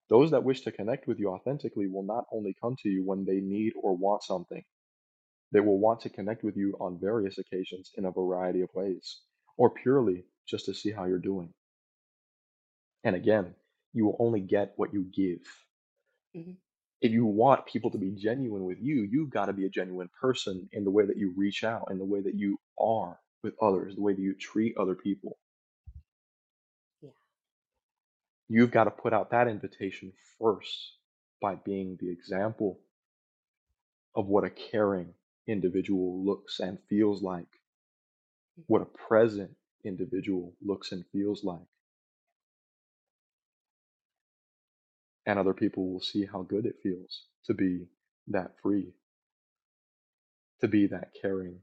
Those 0.08 0.30
that 0.30 0.44
wish 0.44 0.62
to 0.62 0.72
connect 0.72 1.06
with 1.06 1.18
you 1.18 1.30
authentically 1.30 1.86
will 1.86 2.02
not 2.02 2.26
only 2.32 2.54
come 2.60 2.76
to 2.82 2.88
you 2.88 3.04
when 3.04 3.24
they 3.24 3.40
need 3.40 3.74
or 3.82 3.96
want 3.96 4.22
something, 4.22 4.64
they 5.52 5.60
will 5.60 5.78
want 5.78 6.00
to 6.00 6.10
connect 6.10 6.44
with 6.44 6.56
you 6.56 6.76
on 6.80 6.98
various 6.98 7.38
occasions 7.38 7.92
in 7.96 8.04
a 8.04 8.10
variety 8.10 8.60
of 8.62 8.74
ways, 8.74 9.20
or 9.56 9.70
purely 9.70 10.24
just 10.48 10.66
to 10.66 10.74
see 10.74 10.92
how 10.92 11.06
you're 11.06 11.18
doing. 11.18 11.52
And 13.04 13.16
again, 13.16 13.54
you 13.94 14.06
will 14.06 14.16
only 14.20 14.40
get 14.40 14.74
what 14.76 14.92
you 14.92 15.04
give. 15.14 15.40
hmm 16.34 16.52
If 17.00 17.12
you 17.12 17.26
want 17.26 17.66
people 17.66 17.90
to 17.92 17.98
be 17.98 18.12
genuine 18.12 18.64
with 18.64 18.78
you, 18.80 19.08
you've 19.10 19.30
got 19.30 19.46
to 19.46 19.52
be 19.54 19.66
a 19.66 19.70
genuine 19.70 20.10
person 20.20 20.68
in 20.72 20.84
the 20.84 20.90
way 20.90 21.06
that 21.06 21.16
you 21.18 21.32
reach 21.36 21.64
out, 21.64 21.88
in 21.90 21.98
the 21.98 22.04
way 22.04 22.20
that 22.22 22.34
you 22.34 22.58
are 22.80 23.18
with 23.42 23.54
others, 23.62 23.94
the 23.96 24.02
way 24.02 24.14
that 24.14 24.20
you 24.22 24.34
treat 24.34 24.76
other 24.78 24.94
people. 24.96 25.38
Yeah. 27.02 27.10
You've 28.48 28.72
got 28.72 28.84
to 28.84 28.90
put 28.90 29.12
out 29.14 29.30
that 29.30 29.48
invitation 29.48 30.12
first 30.40 30.98
by 31.40 31.56
being 31.56 31.96
the 32.00 32.10
example 32.10 32.80
of 34.16 34.26
what 34.28 34.44
a 34.44 34.50
caring 34.50 35.14
individual 35.48 36.24
looks 36.24 36.60
and 36.60 36.78
feels 36.88 37.22
like, 37.22 37.46
what 38.66 38.82
a 38.82 38.86
present 38.86 39.50
individual 39.86 40.54
looks 40.64 40.92
and 40.92 41.04
feels 41.12 41.44
like. 41.44 41.66
And 45.26 45.38
other 45.38 45.54
people 45.54 45.92
will 45.92 46.00
see 46.00 46.26
how 46.26 46.42
good 46.42 46.66
it 46.66 46.76
feels 46.82 47.24
to 47.46 47.54
be 47.54 47.86
that 48.28 48.52
free, 48.62 48.92
to 50.60 50.68
be 50.68 50.86
that 50.88 51.10
caring. 51.20 51.60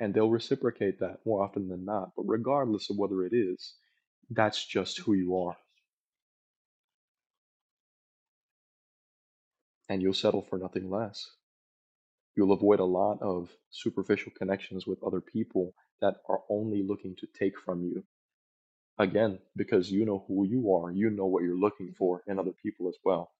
And 0.00 0.14
they'll 0.14 0.30
reciprocate 0.30 1.00
that 1.00 1.20
more 1.26 1.42
often 1.44 1.68
than 1.68 1.84
not. 1.84 2.12
But 2.16 2.24
regardless 2.26 2.90
of 2.90 2.98
whether 2.98 3.24
it 3.24 3.34
is, 3.34 3.74
that's 4.30 4.64
just 4.64 4.98
who 5.00 5.14
you 5.14 5.36
are. 5.38 5.56
and 9.88 10.02
you'll 10.02 10.14
settle 10.14 10.42
for 10.42 10.58
nothing 10.58 10.90
less. 10.90 11.30
You'll 12.36 12.52
avoid 12.52 12.80
a 12.80 12.84
lot 12.84 13.18
of 13.22 13.50
superficial 13.70 14.32
connections 14.36 14.86
with 14.86 15.02
other 15.04 15.20
people 15.20 15.74
that 16.02 16.18
are 16.28 16.42
only 16.50 16.84
looking 16.84 17.16
to 17.18 17.28
take 17.28 17.58
from 17.58 17.84
you. 17.84 18.04
Again, 18.98 19.40
because 19.56 19.92
you 19.92 20.06
know 20.06 20.24
who 20.28 20.44
you 20.46 20.72
are, 20.74 20.90
you 20.92 21.10
know 21.10 21.26
what 21.26 21.42
you're 21.44 21.58
looking 21.58 21.90
Mhm. 21.90 21.96
for 21.98 22.22
in 22.26 22.38
other 22.38 22.52
people 22.52 22.88
as 22.88 22.96
well. 23.04 23.32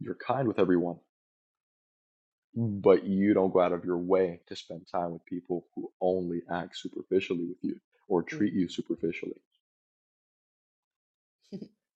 You're 0.00 0.16
kind 0.16 0.48
with 0.48 0.58
everyone, 0.58 1.00
but 2.54 3.04
you 3.04 3.34
don't 3.34 3.52
go 3.52 3.60
out 3.60 3.72
of 3.72 3.84
your 3.84 3.98
way 3.98 4.40
to 4.46 4.54
spend 4.56 4.86
time 4.86 5.12
with 5.12 5.24
people 5.24 5.66
who 5.74 5.92
only 6.00 6.42
act 6.50 6.76
superficially 6.76 7.44
with 7.46 7.58
you 7.62 7.80
or 8.08 8.22
treat 8.22 8.52
you 8.54 8.68
superficially. 8.68 9.40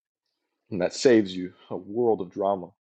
And 0.70 0.82
that 0.82 0.92
saves 0.92 1.34
you 1.34 1.54
a 1.70 1.76
world 1.78 2.20
of 2.20 2.30
drama 2.30 2.74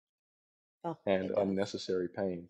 Oh, 0.84 0.98
and 1.06 1.30
unnecessary 1.38 2.10
pain. 2.10 2.50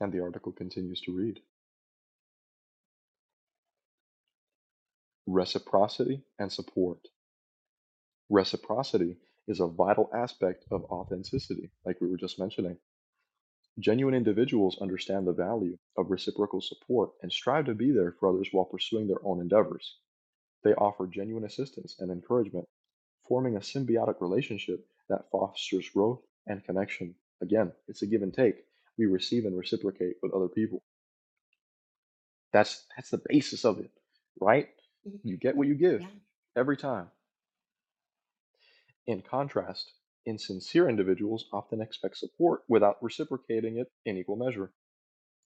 And 0.00 0.12
the 0.12 0.22
article 0.22 0.52
continues 0.52 1.00
to 1.02 1.12
read 1.12 1.40
Reciprocity 5.26 6.24
and 6.38 6.50
support. 6.50 7.06
Reciprocity 8.30 9.18
is 9.46 9.60
a 9.60 9.66
vital 9.66 10.10
aspect 10.14 10.64
of 10.70 10.84
authenticity, 10.84 11.70
like 11.84 12.00
we 12.00 12.08
were 12.08 12.16
just 12.16 12.38
mentioning. 12.38 12.78
Genuine 13.78 14.14
individuals 14.14 14.78
understand 14.80 15.26
the 15.26 15.32
value 15.32 15.78
of 15.96 16.10
reciprocal 16.10 16.60
support 16.60 17.12
and 17.22 17.32
strive 17.32 17.66
to 17.66 17.74
be 17.74 17.92
there 17.92 18.12
for 18.12 18.28
others 18.30 18.48
while 18.52 18.64
pursuing 18.64 19.06
their 19.06 19.24
own 19.24 19.40
endeavors. 19.40 19.98
They 20.64 20.74
offer 20.74 21.06
genuine 21.06 21.44
assistance 21.44 21.96
and 22.00 22.10
encouragement, 22.10 22.68
forming 23.28 23.56
a 23.56 23.60
symbiotic 23.60 24.20
relationship 24.20 24.86
that 25.08 25.30
fosters 25.30 25.88
growth 25.90 26.22
and 26.46 26.64
connection. 26.64 27.14
Again, 27.40 27.72
it's 27.88 28.02
a 28.02 28.06
give 28.06 28.22
and 28.22 28.34
take. 28.34 28.64
We 29.00 29.06
receive 29.08 29.46
and 29.46 29.58
reciprocate 29.58 30.18
with 30.22 30.34
other 30.34 30.48
people. 30.50 30.84
That's 32.52 32.86
that's 32.96 33.10
the 33.10 33.22
basis 33.28 33.64
of 33.64 33.80
it, 33.80 33.90
right? 34.40 34.68
Mhm. 35.06 35.20
You 35.24 35.36
get 35.38 35.56
what 35.56 35.68
you 35.68 35.74
give 35.74 36.02
Yeah. 36.02 36.10
every 36.56 36.76
time. 36.76 37.10
In 39.06 39.22
contrast, 39.22 39.94
insincere 40.26 40.88
individuals 40.88 41.48
often 41.52 41.80
expect 41.82 42.18
support 42.18 42.64
without 42.68 43.02
reciprocating 43.02 43.78
it 43.78 43.92
in 44.04 44.18
equal 44.18 44.36
measure. 44.36 44.72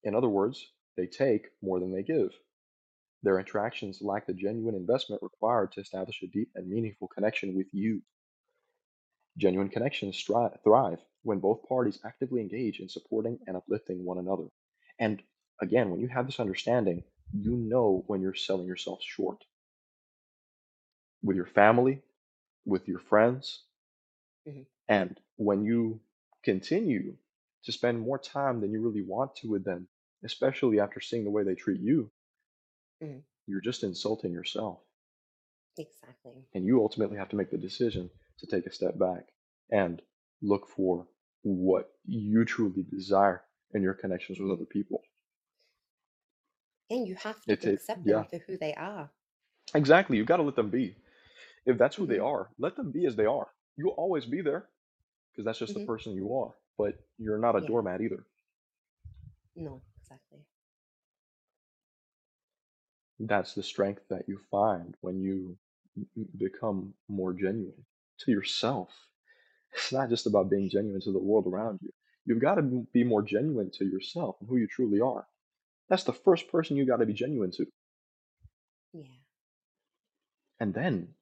In 0.05 0.15
other 0.15 0.29
words, 0.29 0.73
they 0.97 1.07
take 1.07 1.51
more 1.63 1.81
than 1.81 1.93
they 1.93 2.03
give. 2.03 2.35
Their 3.23 3.39
interactions 3.41 4.03
lack 4.03 4.27
the 4.27 4.35
genuine 4.35 4.75
investment 4.75 5.23
required 5.23 5.73
to 5.73 5.81
establish 5.81 6.23
a 6.23 6.27
deep 6.29 6.51
and 6.55 6.69
meaningful 6.69 7.09
connection 7.09 7.55
with 7.57 7.73
you. 7.75 8.03
Genuine 9.37 9.69
connections 9.69 10.23
thrive 10.23 11.01
when 11.23 11.41
both 11.41 11.69
parties 11.69 12.01
actively 12.05 12.41
engage 12.41 12.81
in 12.81 12.89
supporting 12.89 13.39
and 13.47 13.57
uplifting 13.57 14.05
one 14.05 14.19
another. 14.19 14.49
And 14.99 15.23
again, 15.61 15.91
when 15.91 16.01
you 16.01 16.09
have 16.09 16.27
this 16.27 16.41
understanding, 16.41 17.05
you 17.33 17.57
know 17.57 18.05
when 18.07 18.21
you're 18.21 18.35
selling 18.35 18.67
yourself 18.67 19.01
short 19.03 19.45
with 21.23 21.37
your 21.37 21.47
family, 21.47 22.03
with 22.65 22.87
your 22.87 22.99
friends, 23.01 23.65
Mhm. 24.47 24.67
and 24.89 25.21
when 25.37 25.65
you 25.65 26.01
continue 26.45 27.17
to 27.65 27.73
spend 27.73 27.99
more 27.99 28.19
time 28.19 28.61
than 28.61 28.71
you 28.73 28.81
really 28.81 29.03
want 29.03 29.35
to 29.37 29.49
with 29.49 29.65
them, 29.65 29.89
especially 30.23 30.79
after 30.81 31.01
seeing 31.01 31.25
the 31.25 31.31
way 31.31 31.43
they 31.43 31.55
treat 31.55 31.81
you, 31.81 32.11
Mhm. 33.01 33.25
you're 33.47 33.61
just 33.61 33.83
insulting 33.83 34.33
yourself. 34.33 34.81
Exactly. 35.77 36.45
And 36.55 36.65
you 36.65 36.81
ultimately 36.83 37.17
have 37.17 37.29
to 37.31 37.37
make 37.37 37.51
the 37.51 37.59
decision 37.59 38.11
to 38.39 38.47
take 38.47 38.67
a 38.67 38.73
step 38.73 38.99
back 38.99 39.27
and 39.71 40.03
look 40.43 40.69
for 40.69 41.07
what 41.43 41.91
you 42.07 42.45
truly 42.45 42.85
desire 42.91 43.43
in 43.75 43.83
your 43.83 43.95
connections 43.95 44.39
with 44.41 44.51
other 44.51 44.65
people. 44.67 45.03
And 46.91 47.07
you 47.09 47.17
have 47.17 47.41
to 47.47 47.53
It 47.53 47.61
takes, 47.63 47.85
accept 47.85 48.07
them 48.07 48.11
yeah, 48.11 48.25
for 48.25 48.39
who 48.47 48.59
they 48.59 48.75
are. 48.75 49.11
exactly. 49.75 50.17
You've 50.17 50.27
got 50.27 50.39
to 50.39 50.43
let 50.45 50.57
them 50.57 50.71
be. 50.71 50.97
If 51.67 51.79
that's 51.79 51.97
who 51.97 52.07
they 52.07 52.19
Mhm. 52.19 52.21
are, 52.21 52.51
let 52.59 52.77
them 52.77 52.91
be 52.93 53.07
as 53.07 53.17
they 53.17 53.27
are. 53.27 53.49
You'll 53.77 53.91
always 53.93 54.27
be 54.27 54.43
there 54.43 54.67
because 55.33 55.45
that's 55.47 55.59
just 55.61 55.75
the 55.75 55.81
Mhm. 55.81 55.87
person 55.87 56.15
you 56.15 56.35
are. 56.37 56.55
But 56.79 56.95
you're 57.19 57.39
not 57.39 57.57
a 57.57 57.61
Yeah. 57.61 57.67
doormat 57.67 58.03
either. 58.03 58.27
No, 59.57 59.83
exactly. 60.01 60.47
That's 63.21 63.55
the 63.55 63.63
strength 63.63 64.03
that 64.11 64.29
you 64.29 64.39
find 64.51 64.97
when 65.01 65.21
you 65.23 65.57
become 66.39 66.95
more 67.09 67.33
genuine 67.33 67.85
to 68.21 68.31
yourself. 68.31 68.91
It's 69.73 69.93
not 69.93 70.09
just 70.09 70.27
about 70.27 70.51
being 70.51 70.71
genuine 70.71 71.01
to 71.03 71.13
the 71.13 71.19
world 71.19 71.47
around 71.47 71.81
you. 71.83 71.93
You've 72.27 72.41
got 72.41 72.57
to 72.57 72.63
be 72.93 73.05
more 73.05 73.23
genuine 73.23 73.71
to 73.73 73.85
yourself 73.85 74.37
and 74.41 74.49
who 74.49 74.57
you 74.57 74.67
truly 74.67 75.01
are. 75.01 75.27
That's 75.89 76.05
the 76.05 76.13
first 76.13 76.49
person 76.49 76.77
you 76.77 76.87
got 76.87 76.99
to 76.99 77.07
be 77.07 77.13
genuine 77.13 77.51
to. 77.53 77.67
Yeah. 78.93 79.05
And 80.61 80.75
then 80.75 81.15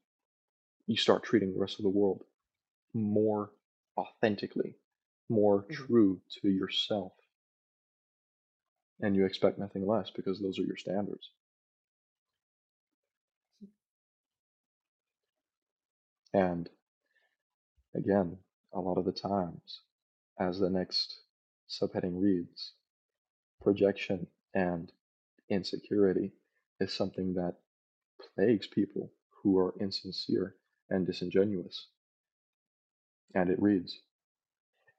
you 0.86 0.96
start 0.96 1.22
treating 1.24 1.52
the 1.52 1.60
rest 1.60 1.78
of 1.78 1.84
the 1.84 1.88
world 1.90 2.24
more 2.94 3.52
authentically, 3.96 4.76
more 5.28 5.62
Mhm. 5.68 5.74
true 5.86 6.22
to 6.40 6.48
yourself. 6.50 7.12
And 9.00 9.14
you 9.14 9.26
expect 9.26 9.58
nothing 9.58 9.86
less 9.86 10.10
because 10.10 10.40
those 10.40 10.58
are 10.58 10.62
your 10.64 10.76
standards. 10.76 11.30
And 16.34 16.68
again, 17.94 18.38
a 18.72 18.80
lot 18.80 18.98
of 18.98 19.04
the 19.04 19.12
times, 19.12 19.80
as 20.38 20.58
the 20.58 20.70
next 20.70 21.20
subheading 21.68 22.20
reads, 22.20 22.74
projection 23.60 24.26
and 24.54 24.92
insecurity 25.48 26.32
is 26.80 26.92
something 26.92 27.34
that 27.34 27.56
plagues 28.34 28.66
people 28.66 29.12
who 29.30 29.58
are 29.58 29.74
insincere 29.80 30.56
and 30.90 31.06
disingenuous. 31.06 31.88
And 33.34 33.50
it 33.50 33.60
reads 33.60 34.00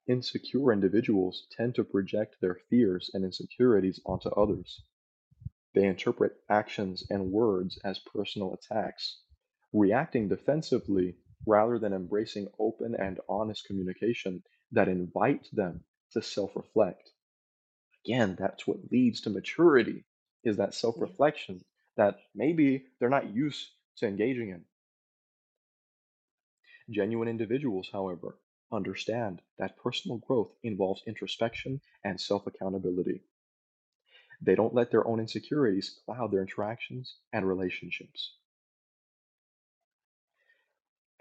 Insecure 0.06 0.74
individuals 0.74 1.48
tend 1.50 1.76
to 1.76 1.84
project 1.84 2.36
their 2.42 2.56
fears 2.70 3.10
and 3.14 3.24
insecurities 3.24 4.02
onto 4.06 4.30
others. 4.30 4.82
They 5.74 5.86
interpret 5.88 6.44
actions 6.50 7.06
and 7.10 7.32
words 7.32 7.80
as 7.84 8.00
personal 8.00 8.54
attacks, 8.54 9.22
reacting 9.72 10.28
defensively 10.28 11.18
rather 11.46 11.80
than 11.80 11.94
embracing 11.94 12.48
open 12.60 12.96
and 12.96 13.20
honest 13.30 13.66
communication 13.66 14.44
that 14.72 14.88
invite 14.88 15.50
them 15.54 15.84
to 16.12 16.22
self 16.22 16.56
reflect. 16.56 17.12
Again, 18.06 18.36
that's 18.40 18.66
what 18.68 18.92
leads 18.92 19.22
to 19.22 19.30
maturity 19.30 20.06
is 20.44 20.58
that 20.58 20.74
self 20.74 20.96
Yeah. 20.96 21.02
reflection 21.02 21.66
that 21.98 22.20
maybe 22.34 22.88
they're 23.00 23.10
not 23.10 23.34
used 23.34 23.72
to 23.98 24.08
engaging 24.08 24.50
in. 24.50 24.66
Genuine 26.90 27.28
individuals, 27.28 27.90
however, 27.92 28.40
understand 28.72 29.42
that 29.58 29.76
personal 29.76 30.18
growth 30.20 30.56
involves 30.64 31.04
introspection 31.06 31.82
and 32.06 32.22
self 32.22 32.48
accountability. 32.48 33.26
They 34.42 34.54
don't 34.54 34.76
let 34.76 34.92
their 34.92 35.08
own 35.08 35.20
insecurities 35.20 35.90
cloud 36.06 36.32
their 36.32 36.42
interactions 36.42 37.18
and 37.32 37.48
relationships. 37.48 38.38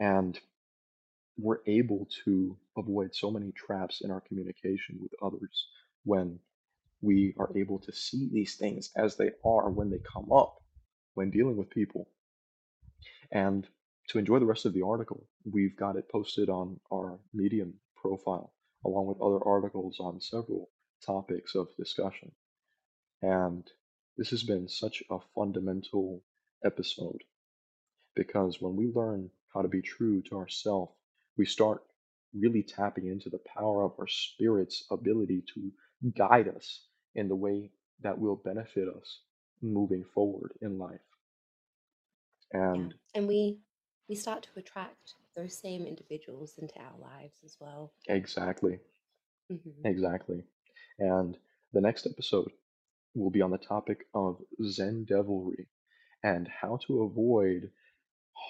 And 0.02 0.36
we're 1.38 1.60
able 1.68 2.08
to 2.24 2.56
avoid 2.76 3.14
so 3.14 3.30
many 3.30 3.52
traps 3.52 4.00
in 4.00 4.10
our 4.10 4.20
communication 4.20 4.98
with 5.00 5.12
others 5.22 5.68
when 6.02 6.40
we 7.00 7.34
are 7.38 7.56
able 7.56 7.78
to 7.78 7.92
see 7.92 8.28
these 8.32 8.56
things 8.56 8.90
as 8.96 9.16
they 9.16 9.30
are 9.44 9.70
when 9.70 9.90
they 9.90 10.00
come 10.00 10.32
up 10.32 10.60
when 11.14 11.30
dealing 11.30 11.56
with 11.56 11.70
people. 11.70 12.08
And 13.30 13.64
to 14.08 14.18
enjoy 14.18 14.40
the 14.40 14.44
rest 14.46 14.66
of 14.66 14.74
the 14.74 14.82
article, 14.82 15.24
we've 15.44 15.76
got 15.76 15.94
it 15.94 16.10
posted 16.10 16.48
on 16.48 16.80
our 16.92 17.20
Medium 17.32 17.74
profile, 17.94 18.52
along 18.84 19.06
with 19.06 19.20
other 19.20 19.46
articles 19.46 19.98
on 20.00 20.20
several 20.20 20.68
topics 21.06 21.54
of 21.54 21.68
discussion. 21.76 22.32
And 23.22 23.70
this 24.16 24.30
has 24.30 24.42
been 24.42 24.66
such 24.66 25.04
a 25.12 25.18
fundamental 25.32 26.24
episode 26.64 27.22
because 28.16 28.60
when 28.60 28.74
we 28.74 28.88
learn 28.88 29.30
how 29.54 29.62
to 29.62 29.68
be 29.68 29.82
true 29.82 30.22
to 30.22 30.36
ourself. 30.36 30.90
we 31.36 31.44
start 31.46 31.82
really 32.34 32.62
tapping 32.62 33.06
into 33.06 33.28
the 33.30 33.38
power 33.38 33.82
of 33.84 33.92
our 33.98 34.06
spirit's 34.08 34.84
ability 34.90 35.42
to 35.54 35.72
guide 36.16 36.48
us 36.48 36.86
in 37.14 37.28
the 37.28 37.36
way 37.36 37.70
that 38.00 38.18
will 38.18 38.36
benefit 38.36 38.88
us 38.88 39.20
moving 39.62 40.04
forward 40.04 40.52
in 40.62 40.78
life. 40.78 41.00
Yeah. 42.74 42.84
And 42.84 42.94
And 43.14 43.26
we 43.28 43.58
we 44.08 44.14
start 44.14 44.42
to 44.44 44.58
attract 44.58 45.14
those 45.36 45.58
same 45.58 45.86
individuals 45.86 46.58
into 46.58 46.78
our 46.80 46.98
lives 46.98 47.38
as 47.44 47.56
well. 47.60 47.92
exactly, 48.08 48.80
hmm 49.50 49.84
exactly. 49.84 50.42
And 50.98 51.36
the 51.72 51.80
next 51.80 52.06
episode 52.06 52.50
will 53.14 53.30
be 53.30 53.42
on 53.42 53.50
the 53.50 53.58
topic 53.58 54.06
of 54.14 54.38
Zen 54.64 55.04
devilry 55.04 55.68
and 56.22 56.48
how 56.48 56.78
to 56.86 57.02
avoid 57.02 57.70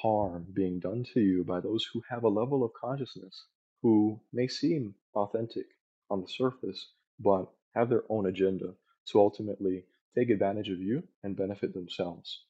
harm 0.01 0.47
being 0.53 0.80
done 0.80 1.05
to 1.14 1.20
you 1.20 1.45
by 1.45 1.61
those 1.61 1.84
who 1.93 2.03
have 2.09 2.24
a 2.24 2.28
level 2.28 2.64
of 2.64 2.72
consciousness 2.72 3.45
who 3.82 4.20
may 4.32 4.49
seem 4.49 4.95
authentic 5.14 5.66
on 6.11 6.20
the 6.22 6.28
surface, 6.28 6.88
but 7.18 7.47
have 7.74 7.88
their 7.88 8.05
own 8.09 8.26
agenda 8.26 8.74
to 9.07 9.20
ultimately 9.20 9.84
take 10.16 10.30
advantage 10.30 10.68
of 10.68 10.80
you 10.80 11.03
and 11.22 11.36
benefit 11.36 11.74
themselves. 11.74 12.45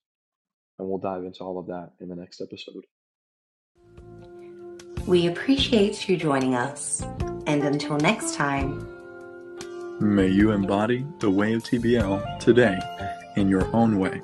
And 0.78 0.88
we'll 0.88 0.98
dive 0.98 1.24
into 1.24 1.44
all 1.44 1.58
of 1.58 1.66
that 1.66 1.92
in 2.00 2.08
the 2.08 2.16
next 2.16 2.40
episode. 2.40 2.84
We 5.06 5.26
appreciate 5.26 6.08
you 6.08 6.16
joining 6.16 6.54
us. 6.54 7.02
And 7.46 7.64
until 7.64 7.96
next 7.96 8.34
time, 8.34 8.88
may 10.00 10.28
you 10.28 10.52
embody 10.52 11.06
the 11.18 11.30
way 11.30 11.54
of 11.54 11.62
TBL 11.62 12.38
today 12.38 12.78
in 13.36 13.48
your 13.48 13.74
own 13.74 13.98
way. 13.98 14.22